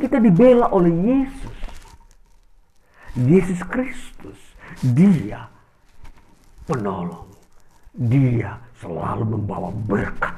kita 0.00 0.16
dibela 0.20 0.72
oleh 0.72 0.92
Yesus. 0.92 1.58
Yesus 3.16 3.60
Kristus, 3.68 4.38
dia 4.80 5.48
penolong. 6.68 7.28
Dia 7.96 8.60
selalu 8.76 9.40
membawa 9.40 9.72
berkat. 9.72 10.36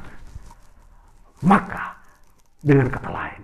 Maka, 1.42 1.98
dengan 2.62 2.86
kata 2.86 3.10
lain, 3.10 3.42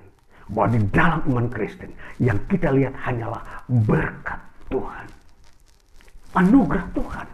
bahwa 0.50 0.68
di 0.70 0.80
dalam 0.90 1.20
iman 1.30 1.46
Kristen 1.50 1.90
yang 2.22 2.38
kita 2.46 2.70
lihat 2.70 2.94
hanyalah 2.94 3.42
berkat 3.66 4.38
Tuhan 4.70 5.23
anugerah 6.34 6.86
Tuhan. 6.92 7.26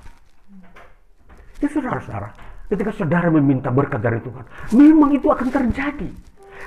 Ya 1.60 1.68
saudara-saudara, 1.68 2.28
ketika 2.72 2.92
saudara 2.96 3.28
meminta 3.28 3.68
berkat 3.68 4.00
dari 4.00 4.20
Tuhan, 4.24 4.44
memang 4.72 5.12
itu 5.12 5.28
akan 5.28 5.48
terjadi. 5.52 6.08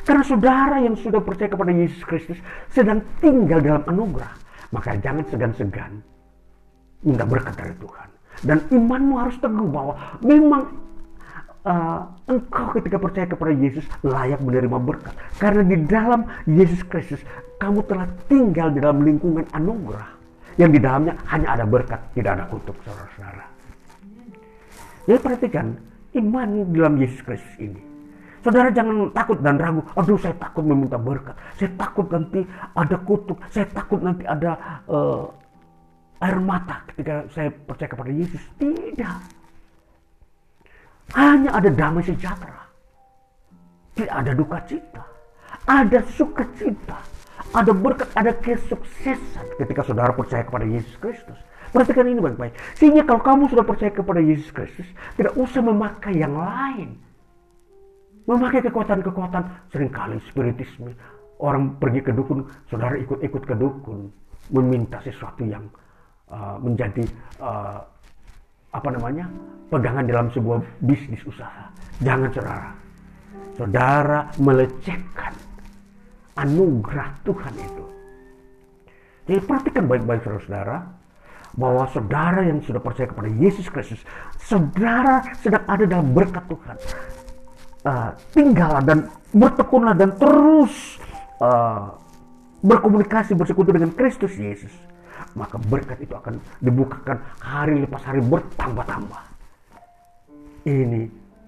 Karena 0.04 0.24
saudara 0.26 0.82
yang 0.82 0.98
sudah 0.98 1.22
percaya 1.22 1.48
kepada 1.48 1.72
Yesus 1.72 2.02
Kristus 2.04 2.38
sedang 2.74 3.02
tinggal 3.22 3.62
dalam 3.62 3.86
anugerah. 3.88 4.34
Maka 4.74 4.98
jangan 4.98 5.22
segan-segan 5.30 6.02
minta 7.06 7.24
berkat 7.24 7.54
dari 7.54 7.76
Tuhan. 7.78 8.10
Dan 8.42 8.58
imanmu 8.74 9.14
harus 9.22 9.38
teguh 9.38 9.70
bahwa 9.70 9.94
memang 10.26 10.64
uh, 11.64 12.02
engkau 12.28 12.74
ketika 12.76 12.98
percaya 12.98 13.28
kepada 13.30 13.54
Yesus 13.54 13.86
layak 14.02 14.42
menerima 14.42 14.78
berkat. 14.82 15.14
Karena 15.38 15.62
di 15.64 15.78
dalam 15.86 16.26
Yesus 16.50 16.82
Kristus 16.90 17.22
kamu 17.62 17.86
telah 17.88 18.10
tinggal 18.28 18.74
di 18.74 18.82
dalam 18.82 19.06
lingkungan 19.06 19.46
anugerah. 19.54 20.23
Yang 20.58 20.70
di 20.78 20.80
dalamnya 20.82 21.14
hanya 21.34 21.48
ada 21.58 21.66
berkat, 21.66 22.00
tidak 22.14 22.32
ada 22.38 22.46
kutuk, 22.50 22.78
saudara-saudara. 22.86 23.46
Jadi 25.10 25.20
perhatikan, 25.20 25.66
iman 26.14 26.50
dalam 26.72 26.94
Yesus 27.02 27.20
Kristus 27.26 27.56
ini. 27.60 27.82
Saudara 28.44 28.68
jangan 28.76 29.08
takut 29.16 29.40
dan 29.40 29.56
ragu, 29.56 29.80
aduh 29.96 30.20
saya 30.20 30.36
takut 30.36 30.68
meminta 30.68 31.00
berkat, 31.00 31.32
saya 31.56 31.72
takut 31.80 32.12
nanti 32.12 32.44
ada 32.76 32.98
kutuk, 33.08 33.40
saya 33.48 33.64
takut 33.72 34.04
nanti 34.04 34.28
ada 34.28 34.84
uh, 34.92 35.32
air 36.20 36.38
mata 36.44 36.84
ketika 36.92 37.24
saya 37.32 37.48
percaya 37.52 37.88
kepada 37.88 38.12
Yesus. 38.12 38.44
Tidak. 38.60 39.18
Hanya 41.16 41.50
ada 41.56 41.70
damai 41.72 42.04
sejahtera. 42.04 42.64
Tidak 43.96 44.12
ada 44.12 44.32
duka 44.36 44.58
cita. 44.68 45.04
Ada 45.64 46.00
sukacita. 46.12 47.00
Ada 47.54 47.70
berkat, 47.70 48.10
ada 48.18 48.34
kesuksesan 48.34 49.46
ketika 49.62 49.86
saudara 49.86 50.10
percaya 50.10 50.42
kepada 50.42 50.66
Yesus 50.66 50.98
Kristus. 50.98 51.38
Perhatikan 51.70 52.06
ini 52.10 52.22
baik-baik. 52.22 52.54
Sehingga 52.78 53.06
kalau 53.06 53.22
kamu 53.22 53.44
sudah 53.50 53.66
percaya 53.66 53.94
kepada 53.94 54.22
Yesus 54.22 54.50
Kristus, 54.50 54.86
tidak 55.18 55.34
usah 55.38 55.62
memakai 55.62 56.18
yang 56.18 56.34
lain. 56.34 56.98
Memakai 58.30 58.62
kekuatan-kekuatan 58.66 59.70
sering 59.70 59.90
kali 59.94 60.18
spiritisme. 60.30 60.94
Orang 61.42 61.78
pergi 61.82 62.02
ke 62.06 62.12
dukun, 62.14 62.46
saudara 62.70 62.98
ikut-ikut 62.98 63.44
ke 63.46 63.54
dukun. 63.58 64.10
Meminta 64.54 65.02
sesuatu 65.02 65.46
yang 65.46 65.66
uh, 66.30 66.58
menjadi 66.62 67.06
uh, 67.42 67.82
apa 68.74 68.90
namanya 68.90 69.30
pegangan 69.70 70.06
dalam 70.10 70.28
sebuah 70.34 70.62
bisnis 70.82 71.22
usaha. 71.26 71.70
Jangan 72.02 72.30
saudara. 72.34 72.70
Saudara 73.54 74.20
melecehkan 74.42 75.34
anugerah 76.38 77.14
Tuhan 77.26 77.54
itu. 77.58 77.86
Jadi 79.24 79.40
perhatikan 79.48 79.84
baik-baik 79.88 80.22
saudara-saudara 80.26 80.78
bahwa 81.54 81.84
saudara 81.94 82.42
yang 82.44 82.60
sudah 82.66 82.82
percaya 82.82 83.08
kepada 83.08 83.30
Yesus 83.30 83.70
Kristus, 83.70 84.02
saudara 84.42 85.22
sedang 85.40 85.64
ada 85.70 85.86
dalam 85.86 86.12
berkat 86.12 86.44
Tuhan. 86.50 86.78
Uh, 87.84 88.10
tinggallah 88.32 88.80
dan 88.80 89.12
bertekunlah 89.36 89.92
dan 89.92 90.16
terus 90.16 90.98
uh, 91.44 91.92
berkomunikasi 92.64 93.36
bersekutu 93.36 93.76
dengan 93.76 93.92
Kristus 93.92 94.34
Yesus. 94.40 94.72
Maka 95.36 95.60
berkat 95.60 96.00
itu 96.00 96.16
akan 96.16 96.40
dibukakan 96.64 97.20
hari 97.44 97.84
lepas 97.84 98.02
hari 98.08 98.24
bertambah-tambah. 98.24 99.24
Ini 100.64 101.02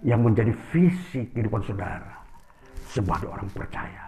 yang 0.03 0.21
menjadi 0.21 0.51
visi 0.75 1.23
kehidupan 1.31 1.63
saudara 1.65 2.19
sebagai 2.91 3.31
orang 3.31 3.47
percaya 3.51 4.04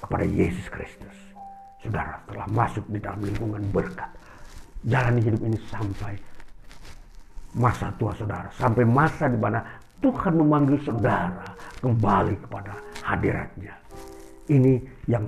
kepada 0.00 0.24
Yesus 0.24 0.66
Kristus. 0.72 1.16
Saudara 1.80 2.20
telah 2.28 2.48
masuk 2.52 2.84
di 2.92 3.00
dalam 3.00 3.20
lingkungan 3.24 3.64
berkat 3.72 4.10
jalani 4.84 5.20
hidup 5.20 5.40
ini 5.44 5.58
sampai 5.68 6.16
masa 7.56 7.92
tua 7.98 8.12
saudara, 8.16 8.48
sampai 8.56 8.84
masa 8.86 9.28
di 9.28 9.36
mana 9.36 9.60
Tuhan 10.00 10.32
memanggil 10.40 10.80
saudara 10.80 11.44
kembali 11.84 12.34
kepada 12.48 12.72
hadiratnya. 13.04 13.74
Ini 14.48 14.80
yang 15.06 15.24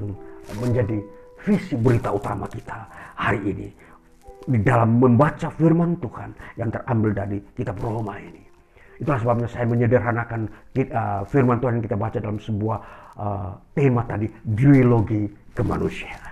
menjadi 0.58 0.98
visi 1.44 1.74
berita 1.76 2.14
utama 2.14 2.48
kita 2.48 2.86
hari 3.18 3.40
ini 3.44 3.68
di 4.42 4.58
dalam 4.62 4.98
membaca 4.98 5.50
firman 5.54 5.98
Tuhan 6.02 6.30
yang 6.58 6.70
terambil 6.72 7.10
dari 7.14 7.38
kitab 7.54 7.78
Roma 7.78 8.18
ini. 8.18 8.41
Itulah 9.02 9.18
sebabnya 9.18 9.48
saya 9.50 9.66
menyederhanakan 9.66 10.46
uh, 10.46 11.26
firman 11.26 11.58
Tuhan 11.58 11.82
yang 11.82 11.84
kita 11.90 11.98
baca 11.98 12.22
dalam 12.22 12.38
sebuah 12.38 12.78
uh, 13.18 13.50
tema 13.74 14.06
tadi, 14.06 14.30
biologi 14.46 15.26
kemanusiaan. 15.58 16.30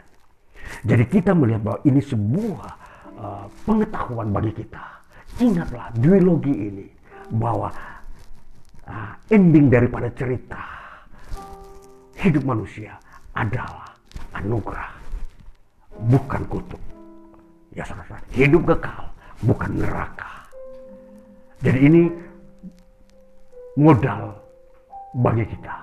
Jadi 0.86 1.04
kita 1.10 1.34
melihat 1.34 1.66
bahwa 1.66 1.82
ini 1.82 1.98
sebuah 1.98 2.70
uh, 3.18 3.46
pengetahuan 3.66 4.30
bagi 4.30 4.54
kita. 4.54 5.02
Ingatlah 5.42 5.90
duologi 5.98 6.54
ini 6.54 6.86
bahwa 7.34 7.74
uh, 8.86 9.12
ending 9.34 9.66
daripada 9.66 10.06
cerita 10.14 10.62
hidup 12.22 12.46
manusia 12.46 12.94
adalah 13.34 13.98
anugerah, 14.38 14.94
bukan 16.06 16.42
kutuk. 16.46 16.82
Ya 17.74 17.82
saudara, 17.82 18.22
hidup 18.30 18.62
kekal, 18.62 19.10
bukan 19.42 19.74
neraka. 19.74 20.46
Jadi 21.66 21.78
ini 21.82 22.29
modal 23.78 24.34
bagi 25.14 25.44
kita 25.46 25.76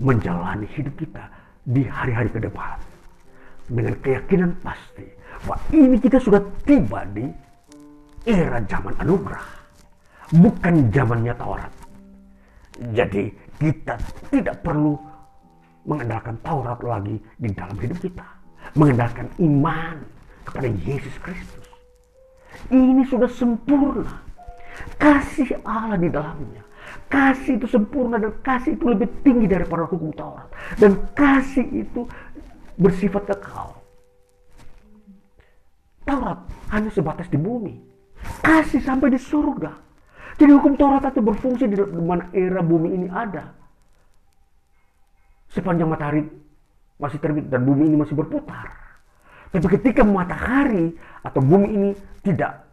menjalani 0.00 0.66
hidup 0.72 0.94
kita 0.96 1.24
di 1.62 1.86
hari-hari 1.86 2.28
ke 2.32 2.40
depan 2.42 2.76
dengan 3.70 3.94
keyakinan 4.02 4.50
pasti 4.64 5.22
Wah, 5.42 5.58
ini 5.74 5.98
kita 5.98 6.22
sudah 6.22 6.38
tiba 6.62 7.02
di 7.10 7.26
era 8.22 8.62
zaman 8.62 8.94
anugerah. 9.02 9.46
Bukan 10.38 10.88
zamannya 10.94 11.34
Taurat. 11.34 11.72
Jadi 12.94 13.28
kita 13.58 13.98
tidak 14.30 14.62
perlu 14.62 14.94
mengandalkan 15.84 16.38
Taurat 16.46 16.78
lagi 16.80 17.18
di 17.36 17.50
dalam 17.50 17.74
hidup 17.74 17.98
kita. 17.98 18.26
Mengandalkan 18.78 19.26
iman 19.42 19.98
kepada 20.46 20.68
Yesus 20.86 21.16
Kristus. 21.18 21.66
Ini 22.70 23.02
sudah 23.10 23.28
sempurna. 23.28 24.22
Kasih 24.96 25.58
Allah 25.66 25.98
di 25.98 26.08
dalamnya. 26.08 26.62
Kasih 27.12 27.60
itu 27.60 27.68
sempurna 27.68 28.16
dan 28.16 28.32
kasih 28.40 28.72
itu 28.72 28.88
lebih 28.88 29.04
tinggi 29.20 29.44
daripada 29.44 29.84
hukum 29.84 30.16
Taurat. 30.16 30.48
Dan 30.80 30.96
kasih 31.12 31.68
itu 31.68 32.08
bersifat 32.80 33.28
kekal. 33.28 33.76
Taurat 36.08 36.40
hanya 36.72 36.88
sebatas 36.88 37.28
di 37.28 37.36
bumi. 37.36 37.76
Kasih 38.40 38.80
sampai 38.80 39.12
di 39.12 39.20
surga. 39.20 39.76
Jadi 40.40 40.56
hukum 40.56 40.72
Taurat 40.80 41.04
itu 41.12 41.20
berfungsi 41.20 41.68
di 41.68 41.76
mana 42.00 42.32
era 42.32 42.64
bumi 42.64 42.96
ini 42.96 43.06
ada. 43.12 43.52
Sepanjang 45.52 45.92
matahari 45.92 46.24
masih 46.96 47.20
terbit 47.20 47.44
dan 47.52 47.68
bumi 47.68 47.92
ini 47.92 47.96
masih 48.00 48.16
berputar. 48.16 48.72
Tapi 49.52 49.68
ketika 49.68 50.00
matahari 50.00 50.96
atau 51.20 51.44
bumi 51.44 51.68
ini 51.76 51.90
tidak 52.24 52.64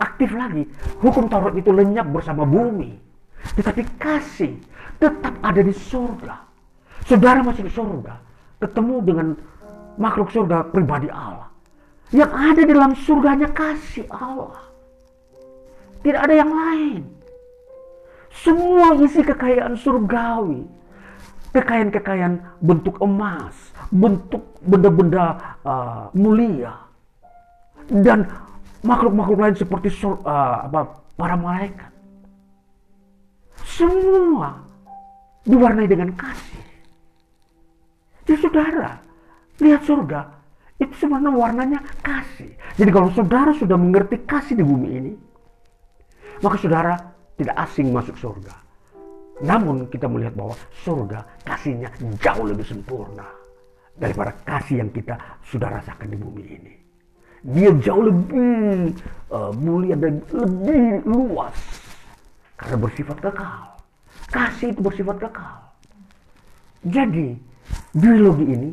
aktif 0.00 0.32
lagi, 0.32 0.64
hukum 1.04 1.28
Taurat 1.28 1.52
itu 1.60 1.68
lenyap 1.68 2.08
bersama 2.08 2.48
bumi. 2.48 3.01
Tetapi 3.58 3.82
kasih 3.98 4.56
tetap 5.02 5.34
ada 5.42 5.60
di 5.60 5.74
surga. 5.74 6.34
Saudara 7.02 7.42
masih 7.42 7.66
di 7.66 7.72
surga, 7.74 8.14
ketemu 8.62 8.96
dengan 9.02 9.26
makhluk 9.98 10.30
surga 10.30 10.70
pribadi 10.70 11.10
Allah. 11.10 11.50
Yang 12.12 12.32
ada 12.32 12.60
di 12.62 12.72
dalam 12.72 12.92
surganya 12.94 13.48
kasih 13.50 14.06
Allah. 14.12 14.62
Tidak 16.02 16.20
ada 16.20 16.34
yang 16.34 16.50
lain. 16.52 17.02
Semua 18.32 18.96
isi 19.00 19.20
kekayaan 19.20 19.76
surgawi. 19.76 20.64
Kekayaan-kekayaan 21.52 22.64
bentuk 22.64 22.96
emas, 23.04 23.52
bentuk 23.92 24.40
benda-benda 24.64 25.36
uh, 25.68 26.08
mulia. 26.16 26.72
Dan 27.92 28.24
makhluk-makhluk 28.80 29.36
lain 29.36 29.56
seperti 29.56 29.92
uh, 30.00 30.16
apa, 30.64 30.96
para 31.12 31.36
malaikat. 31.36 31.91
Semua 33.72 34.52
diwarnai 35.48 35.88
dengan 35.88 36.12
kasih. 36.12 36.64
Jadi 38.22 38.38
saudara, 38.38 39.00
lihat 39.58 39.82
surga, 39.82 40.20
itu 40.78 40.94
sebenarnya 40.98 41.32
warnanya 41.34 41.80
kasih. 42.04 42.52
Jadi 42.78 42.90
kalau 42.92 43.08
saudara 43.16 43.50
sudah 43.56 43.74
mengerti 43.74 44.22
kasih 44.28 44.54
di 44.60 44.64
bumi 44.64 44.88
ini, 44.92 45.12
maka 46.44 46.56
saudara 46.60 46.94
tidak 47.34 47.56
asing 47.58 47.90
masuk 47.90 48.14
surga. 48.18 48.54
Namun 49.42 49.90
kita 49.90 50.06
melihat 50.06 50.38
bahwa 50.38 50.54
surga 50.86 51.26
kasihnya 51.42 51.90
jauh 52.22 52.46
lebih 52.46 52.62
sempurna 52.62 53.26
daripada 53.98 54.36
kasih 54.46 54.86
yang 54.86 54.90
kita 54.94 55.18
sudah 55.42 55.80
rasakan 55.80 56.12
di 56.12 56.18
bumi 56.20 56.44
ini. 56.46 56.74
Dia 57.42 57.74
jauh 57.74 58.06
lebih 58.06 58.94
uh, 59.34 59.50
mulia 59.58 59.98
dan 59.98 60.22
lebih 60.30 61.02
luas 61.10 61.81
karena 62.62 62.78
bersifat 62.78 63.18
kekal. 63.18 63.58
Kasih 64.30 64.70
itu 64.70 64.80
bersifat 64.80 65.16
kekal. 65.18 65.54
Jadi 66.86 67.34
biologi 67.94 68.46
ini 68.46 68.70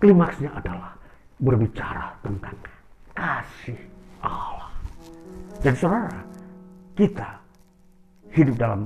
klimaksnya 0.00 0.50
adalah 0.56 0.96
berbicara 1.38 2.16
tentang 2.24 2.56
kasih 3.12 3.78
Allah. 4.24 4.72
Jadi 5.60 5.76
saudara, 5.76 6.18
kita 6.98 7.28
hidup 8.32 8.56
dalam 8.58 8.80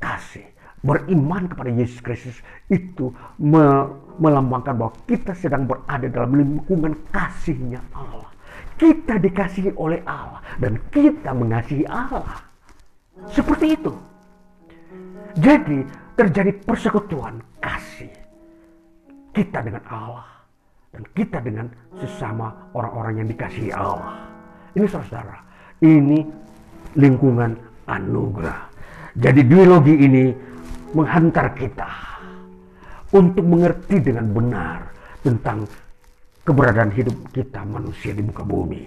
kasih 0.00 0.44
beriman 0.82 1.46
kepada 1.46 1.70
Yesus 1.70 2.02
Kristus 2.02 2.38
itu 2.68 3.14
me 3.38 3.86
melambangkan 4.18 4.76
bahwa 4.76 4.92
kita 5.08 5.32
sedang 5.32 5.64
berada 5.64 6.04
dalam 6.10 6.36
lingkungan 6.36 6.92
kasihnya 7.14 7.80
Allah. 7.96 8.28
Kita 8.76 9.16
dikasihi 9.16 9.72
oleh 9.78 10.02
Allah 10.04 10.42
dan 10.58 10.76
kita 10.90 11.32
mengasihi 11.32 11.86
Allah. 11.86 12.51
Seperti 13.30 13.66
itu. 13.78 13.92
Jadi 15.38 15.86
terjadi 16.18 16.52
persekutuan 16.66 17.40
kasih 17.62 18.12
kita 19.32 19.64
dengan 19.64 19.82
Allah 19.88 20.28
dan 20.92 21.02
kita 21.16 21.40
dengan 21.40 21.66
sesama 21.96 22.52
orang-orang 22.76 23.24
yang 23.24 23.28
dikasihi 23.32 23.72
Allah. 23.72 24.28
Ini 24.76 24.86
saudara, 24.88 25.40
ini 25.80 26.20
lingkungan 26.96 27.56
anugerah. 27.88 28.68
Jadi 29.16 29.40
duologi 29.44 29.94
ini 29.96 30.24
menghantar 30.92 31.56
kita 31.56 31.88
untuk 33.12 33.44
mengerti 33.44 34.00
dengan 34.00 34.28
benar 34.32 34.78
tentang 35.20 35.64
keberadaan 36.44 36.92
hidup 36.92 37.16
kita 37.32 37.64
manusia 37.64 38.12
di 38.12 38.24
muka 38.24 38.44
bumi. 38.44 38.84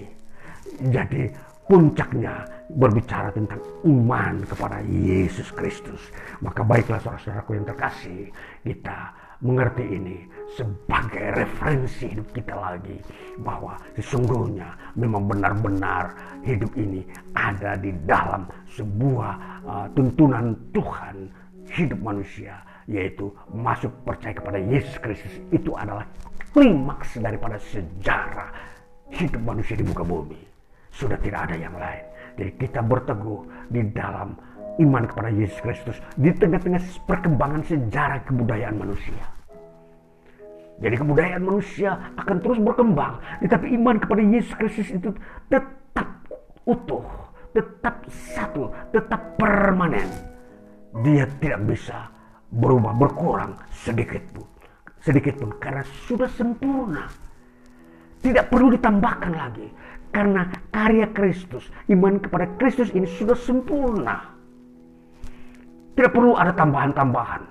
Jadi 0.90 1.30
puncaknya 1.66 2.46
berbicara 2.70 3.34
tentang 3.34 3.62
iman 3.86 4.42
kepada 4.46 4.82
Yesus 4.86 5.50
Kristus. 5.54 6.02
Maka 6.42 6.62
baiklah 6.62 7.02
saudara-saudaraku 7.02 7.58
yang 7.58 7.66
terkasih, 7.66 8.30
kita 8.62 9.14
mengerti 9.44 9.84
ini 9.84 10.18
sebagai 10.56 11.36
referensi 11.36 12.08
hidup 12.08 12.28
kita 12.32 12.56
lagi 12.56 12.98
bahwa 13.44 13.76
sesungguhnya 14.00 14.96
memang 14.96 15.28
benar-benar 15.28 16.16
hidup 16.48 16.72
ini 16.80 17.04
ada 17.36 17.76
di 17.76 17.92
dalam 18.08 18.48
sebuah 18.72 19.34
uh, 19.68 19.88
tuntunan 19.92 20.56
Tuhan 20.72 21.28
hidup 21.68 22.00
manusia 22.00 22.64
yaitu 22.88 23.28
masuk 23.52 23.92
percaya 24.08 24.38
kepada 24.38 24.62
Yesus 24.62 24.96
Kristus 25.02 25.36
itu 25.52 25.74
adalah 25.76 26.06
klimaks 26.56 27.20
daripada 27.20 27.60
sejarah 27.60 28.54
hidup 29.12 29.42
manusia 29.44 29.76
di 29.76 29.84
muka 29.84 30.06
bumi 30.06 30.55
sudah 30.96 31.20
tidak 31.20 31.52
ada 31.52 31.56
yang 31.60 31.76
lain 31.76 32.16
jadi 32.36 32.52
kita 32.60 32.80
berteguh 32.84 33.48
di 33.72 33.82
dalam 33.96 34.36
iman 34.80 35.04
kepada 35.08 35.32
Yesus 35.32 35.60
Kristus 35.64 35.98
di 36.20 36.36
tengah-tengah 36.36 36.84
perkembangan 37.08 37.64
sejarah 37.64 38.20
kebudayaan 38.28 38.76
manusia. 38.76 39.24
Jadi 40.76 40.96
kebudayaan 41.00 41.44
manusia 41.48 41.96
akan 42.20 42.38
terus 42.44 42.60
berkembang, 42.60 43.24
tetapi 43.40 43.72
iman 43.80 43.96
kepada 43.96 44.20
Yesus 44.20 44.54
Kristus 44.60 44.92
itu 44.92 45.16
tetap 45.48 46.28
utuh, 46.68 47.08
tetap 47.56 48.04
satu, 48.12 48.68
tetap 48.92 49.40
permanen. 49.40 50.12
Dia 51.00 51.24
tidak 51.40 51.64
bisa 51.72 52.12
berubah, 52.52 52.92
berkurang 52.92 53.56
sedikit 53.72 54.20
pun. 54.36 54.48
Sedikit 55.00 55.40
pun 55.40 55.56
karena 55.64 55.88
sudah 56.04 56.28
sempurna. 56.28 57.08
Tidak 58.20 58.52
perlu 58.52 58.76
ditambahkan 58.76 59.32
lagi. 59.32 59.68
Karena 60.16 60.48
karya 60.72 61.12
Kristus, 61.12 61.68
iman 61.92 62.16
kepada 62.24 62.48
Kristus 62.56 62.88
ini 62.96 63.04
sudah 63.04 63.36
sempurna. 63.36 64.32
Tidak 65.92 66.12
perlu 66.16 66.40
ada 66.40 66.56
tambahan-tambahan. 66.56 67.44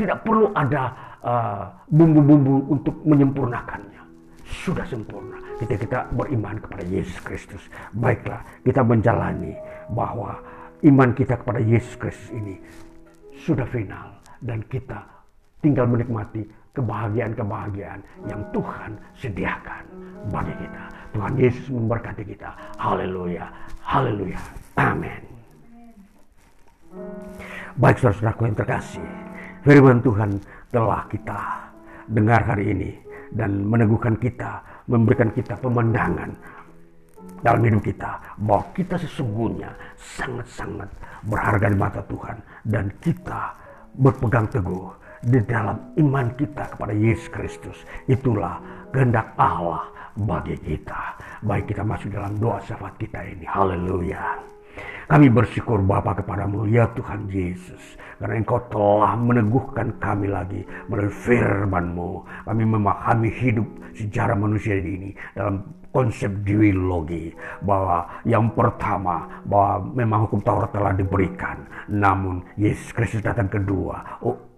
Tidak 0.00 0.24
perlu 0.24 0.48
ada 0.56 0.96
uh, 1.20 1.68
bumbu-bumbu 1.92 2.56
uh, 2.56 2.72
untuk 2.72 2.96
menyempurnakannya. 3.04 4.00
Sudah 4.48 4.88
sempurna. 4.88 5.36
Kita 5.60 5.76
kita 5.76 6.08
beriman 6.16 6.56
kepada 6.56 6.88
Yesus 6.88 7.20
Kristus. 7.20 7.68
Baiklah, 7.92 8.40
kita 8.64 8.80
menjalani 8.80 9.52
bahwa 9.92 10.40
iman 10.80 11.12
kita 11.12 11.36
kepada 11.36 11.60
Yesus 11.60 12.00
Kristus 12.00 12.32
ini 12.32 12.56
sudah 13.44 13.68
final 13.68 14.16
dan 14.40 14.64
kita 14.72 15.04
tinggal 15.60 15.84
menikmati 15.84 16.48
kebahagiaan-kebahagiaan 16.74 18.00
yang 18.30 18.40
Tuhan 18.54 18.94
sediakan 19.18 19.84
bagi 20.30 20.54
kita. 20.54 20.84
Tuhan 21.10 21.32
Yesus 21.34 21.66
memberkati 21.74 22.22
kita. 22.22 22.50
Haleluya. 22.78 23.46
Haleluya. 23.82 24.38
Amin. 24.78 25.22
Baik 27.78 27.98
saudara-saudaraku 27.98 28.42
yang 28.46 28.58
terkasih. 28.58 29.08
Firman 29.66 29.98
Tuhan 30.02 30.30
telah 30.70 31.02
kita 31.10 31.38
dengar 32.10 32.42
hari 32.46 32.70
ini. 32.70 32.90
Dan 33.30 33.62
meneguhkan 33.62 34.18
kita. 34.18 34.58
Memberikan 34.90 35.30
kita 35.30 35.54
pemandangan 35.54 36.34
dalam 37.46 37.62
hidup 37.62 37.82
kita 37.86 38.18
bahwa 38.42 38.64
kita 38.74 38.98
sesungguhnya 39.00 39.70
sangat-sangat 39.96 40.90
berharga 41.24 41.66
di 41.70 41.78
mata 41.78 42.02
Tuhan 42.04 42.36
dan 42.66 42.90
kita 43.00 43.54
berpegang 43.96 44.50
teguh 44.50 44.99
di 45.20 45.40
dalam 45.44 45.92
iman 46.00 46.26
kita 46.36 46.76
kepada 46.76 46.96
Yesus 46.96 47.28
Kristus. 47.28 47.78
Itulah 48.08 48.60
kehendak 48.92 49.36
Allah 49.36 49.84
bagi 50.16 50.56
kita. 50.60 51.20
Baik 51.44 51.72
kita 51.72 51.84
masuk 51.84 52.12
dalam 52.12 52.36
doa 52.40 52.60
syafaat 52.64 52.96
kita 52.96 53.20
ini. 53.24 53.44
Haleluya. 53.44 54.40
Kami 55.10 55.26
bersyukur 55.26 55.82
Bapa 55.82 56.14
kepadamu 56.22 56.70
ya 56.70 56.86
Tuhan 56.94 57.26
Yesus. 57.26 57.98
Karena 58.20 58.38
engkau 58.38 58.62
telah 58.70 59.18
meneguhkan 59.18 59.96
kami 59.98 60.30
lagi 60.30 60.62
melalui 60.86 61.10
firmanmu. 61.10 62.10
Kami 62.46 62.62
memahami 62.62 63.28
hidup 63.32 63.66
sejarah 63.96 64.38
manusia 64.38 64.78
ini 64.78 65.10
dalam 65.34 65.66
konsep 65.90 66.30
diwilogi 66.46 67.34
bahwa 67.66 68.06
yang 68.22 68.54
pertama 68.54 69.42
bahwa 69.42 69.90
memang 69.90 70.30
hukum 70.30 70.38
Taurat 70.38 70.70
telah 70.70 70.94
diberikan 70.94 71.66
namun 71.90 72.46
Yesus 72.54 72.94
Kristus 72.94 73.26
datang 73.26 73.50
kedua 73.50 74.22
oh, 74.22 74.49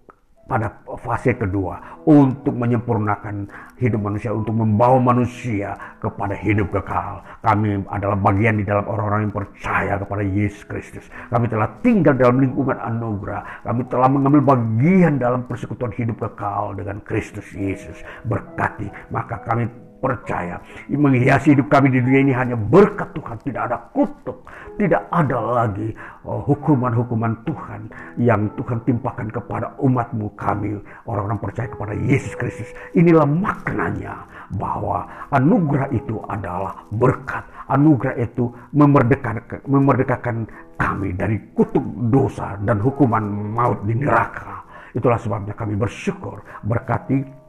pada 0.43 0.83
fase 0.99 1.39
kedua 1.39 2.03
untuk 2.03 2.53
menyempurnakan 2.59 3.47
hidup 3.79 4.01
manusia 4.03 4.35
untuk 4.35 4.53
membawa 4.59 4.99
manusia 4.99 5.75
kepada 6.03 6.35
hidup 6.35 6.71
kekal. 6.75 7.23
Kami 7.43 7.87
adalah 7.87 8.19
bagian 8.19 8.59
di 8.59 8.65
dalam 8.67 8.85
orang-orang 8.91 9.31
yang 9.31 9.35
percaya 9.35 9.95
kepada 9.99 10.23
Yesus 10.23 10.63
Kristus. 10.67 11.07
Kami 11.31 11.47
telah 11.47 11.71
tinggal 11.81 12.19
dalam 12.19 12.43
lingkungan 12.43 12.79
anugerah. 12.79 13.65
Kami 13.67 13.83
telah 13.87 14.09
mengambil 14.11 14.43
bagian 14.43 15.19
dalam 15.19 15.47
persekutuan 15.47 15.95
hidup 15.95 16.19
kekal 16.21 16.75
dengan 16.75 16.99
Kristus 17.07 17.47
Yesus. 17.55 18.03
Berkati, 18.27 18.91
maka 19.15 19.41
kami 19.47 19.71
percaya. 20.03 20.59
Menghiasi 20.91 21.55
hidup 21.55 21.71
kami 21.71 21.95
di 21.95 22.03
dunia 22.03 22.21
ini 22.27 22.33
hanya 22.35 22.59
berkat 22.59 23.15
Tuhan. 23.15 23.39
Tidak 23.39 23.63
ada 23.63 23.79
kutuk 23.95 24.43
tidak 24.81 25.05
ada 25.13 25.37
lagi 25.37 25.93
oh, 26.25 26.41
hukuman-hukuman 26.49 27.37
Tuhan 27.45 27.93
yang 28.17 28.49
Tuhan 28.57 28.81
timpakan 28.89 29.29
kepada 29.29 29.77
umatmu 29.77 30.33
kami. 30.33 30.81
Orang-orang 31.05 31.41
percaya 31.41 31.69
kepada 31.69 31.93
Yesus 31.93 32.33
Kristus. 32.41 32.73
Inilah 32.97 33.29
maknanya 33.29 34.25
bahwa 34.57 35.05
anugerah 35.33 35.93
itu 35.93 36.21
adalah 36.29 36.77
berkat. 36.93 37.45
Anugerah 37.69 38.17
itu 38.21 38.49
memerdekakan, 38.73 39.61
memerdekakan 39.69 40.37
kami 40.77 41.13
dari 41.17 41.37
kutuk 41.53 41.85
dosa 42.09 42.57
dan 42.65 42.81
hukuman 42.81 43.25
maut 43.53 43.81
di 43.85 43.97
neraka. 43.97 44.65
Itulah 44.93 45.17
sebabnya 45.17 45.57
kami 45.57 45.73
bersyukur 45.77 46.45
berkati 46.69 47.42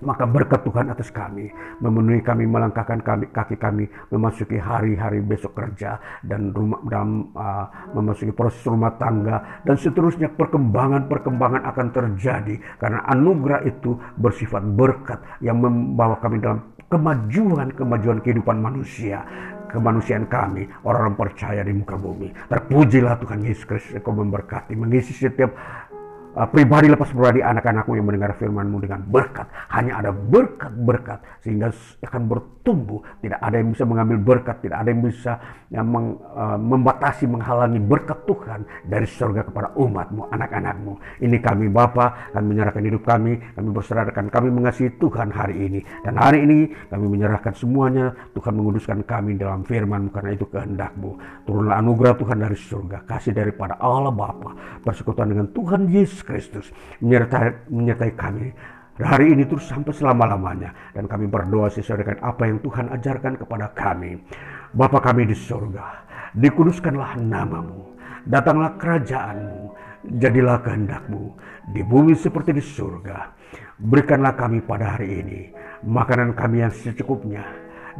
maka 0.00 0.24
berkat 0.24 0.64
Tuhan 0.64 0.92
atas 0.92 1.12
kami, 1.12 1.52
memenuhi 1.80 2.24
kami, 2.24 2.48
melangkahkan 2.48 3.00
kami, 3.04 3.28
kaki 3.32 3.56
kami 3.60 3.84
memasuki 4.08 4.56
hari-hari 4.56 5.20
besok 5.20 5.56
kerja 5.56 6.00
dan 6.24 6.52
rumah 6.52 6.80
dalam 6.88 7.32
uh, 7.36 7.66
memasuki 7.92 8.32
proses 8.32 8.60
rumah 8.64 8.96
tangga 8.96 9.62
dan 9.64 9.76
seterusnya 9.76 10.32
perkembangan-perkembangan 10.34 11.62
akan 11.68 11.86
terjadi 11.92 12.56
karena 12.80 13.04
anugerah 13.08 13.64
itu 13.68 13.96
bersifat 14.16 14.64
berkat 14.64 15.20
yang 15.44 15.60
membawa 15.60 16.16
kami 16.18 16.40
dalam 16.40 16.64
kemajuan-kemajuan 16.90 18.18
kehidupan 18.24 18.58
manusia 18.58 19.22
kemanusiaan 19.70 20.26
kami, 20.26 20.66
orang-orang 20.82 21.14
percaya 21.14 21.62
di 21.62 21.70
muka 21.70 21.94
bumi. 21.94 22.34
Terpujilah 22.50 23.22
Tuhan 23.22 23.40
Yesus 23.46 23.64
Kristus, 23.64 23.94
Engkau 23.94 24.18
memberkati, 24.18 24.74
mengisi 24.74 25.14
setiap 25.14 25.54
uh, 26.36 26.48
pribadi 26.48 26.86
lepas 26.90 27.10
pribadi 27.10 27.40
anak-anakmu 27.42 27.92
yang 27.98 28.06
mendengar 28.06 28.32
firmanmu 28.38 28.78
dengan 28.82 29.00
berkat. 29.06 29.46
Hanya 29.72 29.98
ada 30.02 30.10
berkat-berkat 30.14 31.42
sehingga 31.42 31.72
akan 32.06 32.22
bertumbuh. 32.30 33.02
Tidak 33.22 33.40
ada 33.40 33.56
yang 33.58 33.72
bisa 33.74 33.84
mengambil 33.86 34.18
berkat, 34.20 34.62
tidak 34.62 34.78
ada 34.84 34.88
yang 34.92 35.02
bisa 35.02 35.32
yang 35.70 35.86
meng, 35.86 36.18
uh, 36.34 36.58
membatasi, 36.58 37.30
menghalangi 37.30 37.80
berkat 37.82 38.26
Tuhan 38.26 38.66
dari 38.86 39.06
surga 39.06 39.46
kepada 39.46 39.74
umatmu, 39.78 40.30
anak-anakmu. 40.30 40.92
Ini 41.22 41.36
kami 41.38 41.66
Bapa, 41.70 42.34
kami 42.34 42.54
menyerahkan 42.54 42.82
hidup 42.82 43.02
kami, 43.06 43.38
kami 43.54 43.68
berserahkan, 43.70 44.26
kami 44.30 44.48
mengasihi 44.50 44.90
Tuhan 44.98 45.30
hari 45.30 45.56
ini. 45.70 45.80
Dan 46.02 46.18
hari 46.18 46.42
ini 46.42 46.58
kami 46.90 47.06
menyerahkan 47.06 47.54
semuanya, 47.54 48.12
Tuhan 48.34 48.54
menguduskan 48.58 49.06
kami 49.06 49.38
dalam 49.38 49.62
firmanmu 49.62 50.10
karena 50.10 50.34
itu 50.34 50.46
kehendakmu. 50.50 51.10
Turunlah 51.46 51.78
anugerah 51.78 52.14
Tuhan 52.18 52.38
dari 52.42 52.58
surga, 52.58 53.06
kasih 53.06 53.32
daripada 53.34 53.78
Allah 53.78 54.10
Bapa, 54.10 54.82
persekutuan 54.82 55.30
dengan 55.30 55.46
Tuhan 55.54 55.86
Yesus 55.86 56.20
Kristus 56.30 56.70
menyertai, 57.02 57.66
menyertai 57.66 58.12
kami. 58.14 58.54
Hari 59.00 59.32
ini 59.32 59.48
terus 59.48 59.66
sampai 59.66 59.90
selama-lamanya. 59.90 60.94
Dan 60.94 61.10
kami 61.10 61.26
berdoa 61.26 61.72
sesuai 61.72 61.98
dengan 62.04 62.18
apa 62.22 62.46
yang 62.46 62.62
Tuhan 62.62 62.86
ajarkan 62.94 63.34
kepada 63.40 63.72
kami. 63.74 64.22
Bapa 64.70 65.02
kami 65.02 65.26
di 65.26 65.34
surga 65.34 66.06
dikuduskanlah 66.38 67.18
namamu. 67.18 67.98
Datanglah 68.28 68.78
kerajaanmu. 68.78 69.60
Jadilah 70.00 70.64
kehendakmu 70.64 71.36
di 71.76 71.84
bumi 71.84 72.16
seperti 72.16 72.56
di 72.56 72.64
surga. 72.64 73.36
Berikanlah 73.76 74.32
kami 74.32 74.64
pada 74.64 74.96
hari 74.96 75.20
ini 75.20 75.40
makanan 75.84 76.36
kami 76.36 76.64
yang 76.64 76.72
secukupnya 76.72 77.44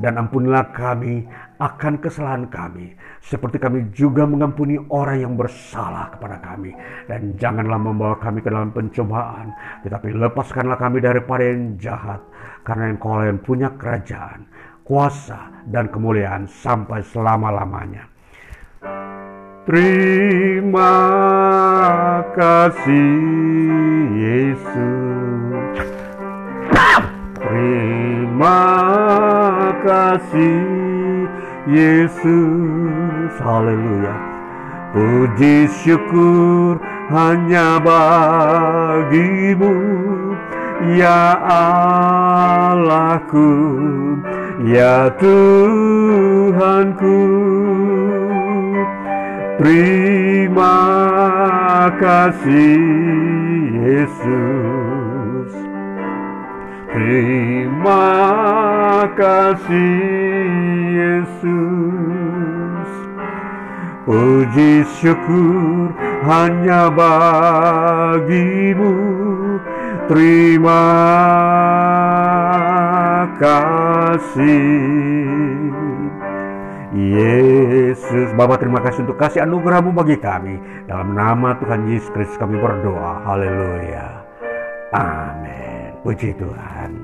dan 0.01 0.17
ampunilah 0.17 0.73
kami 0.73 1.29
akan 1.61 2.01
kesalahan 2.01 2.49
kami 2.49 2.97
seperti 3.21 3.61
kami 3.61 3.93
juga 3.93 4.25
mengampuni 4.25 4.81
orang 4.89 5.21
yang 5.21 5.35
bersalah 5.37 6.09
kepada 6.17 6.41
kami. 6.41 6.73
Dan 7.05 7.37
janganlah 7.37 7.77
membawa 7.77 8.17
kami 8.17 8.41
ke 8.41 8.49
dalam 8.49 8.73
pencobaan 8.73 9.53
tetapi 9.85 10.17
lepaskanlah 10.17 10.81
kami 10.81 11.05
daripada 11.05 11.45
yang 11.45 11.77
jahat 11.77 12.21
karena 12.65 12.97
engkau 12.97 13.21
yang 13.21 13.41
punya 13.45 13.69
kerajaan 13.77 14.49
kuasa 14.89 15.53
dan 15.69 15.87
kemuliaan 15.93 16.49
sampai 16.49 17.05
selama-lamanya. 17.05 18.09
Terima 19.69 20.97
kasih 22.33 23.21
Yesus 24.17 25.90
Terima 27.51 28.63
kasih 29.83 31.27
Yesus. 31.67 33.35
Haleluya. 33.43 34.15
Puji 34.95 35.67
syukur 35.83 36.79
hanya 37.11 37.83
bagimu. 37.83 39.75
Ya 40.95 41.35
Allahku 42.71 43.51
Ya 44.63 45.11
Tuhanku. 45.19 46.23
Terima 49.59 50.79
kasih 51.99 52.79
Yesus 53.75 54.80
Terima 56.91 58.03
kasih 59.15 60.03
Yesus. 60.91 62.91
Puji 64.03 64.83
syukur 64.99 65.95
hanya 66.27 66.91
bagimu. 66.91 68.91
Terima 70.11 70.83
kasih. 73.39 74.51
Yesus 76.91 78.35
Bapa 78.35 78.59
terima 78.59 78.83
kasih 78.83 79.07
untuk 79.07 79.15
kasih 79.15 79.47
anugerahmu 79.47 79.95
bagi 79.95 80.19
kami. 80.19 80.59
Dalam 80.91 81.15
nama 81.15 81.55
Tuhan 81.63 81.87
Yesus 81.87 82.11
Kristus 82.11 82.35
kami 82.35 82.59
berdoa. 82.59 83.23
Haleluya. 83.31 84.27
Amin 84.91 85.70
Puji 86.01 86.33
Tuhan 86.33 87.00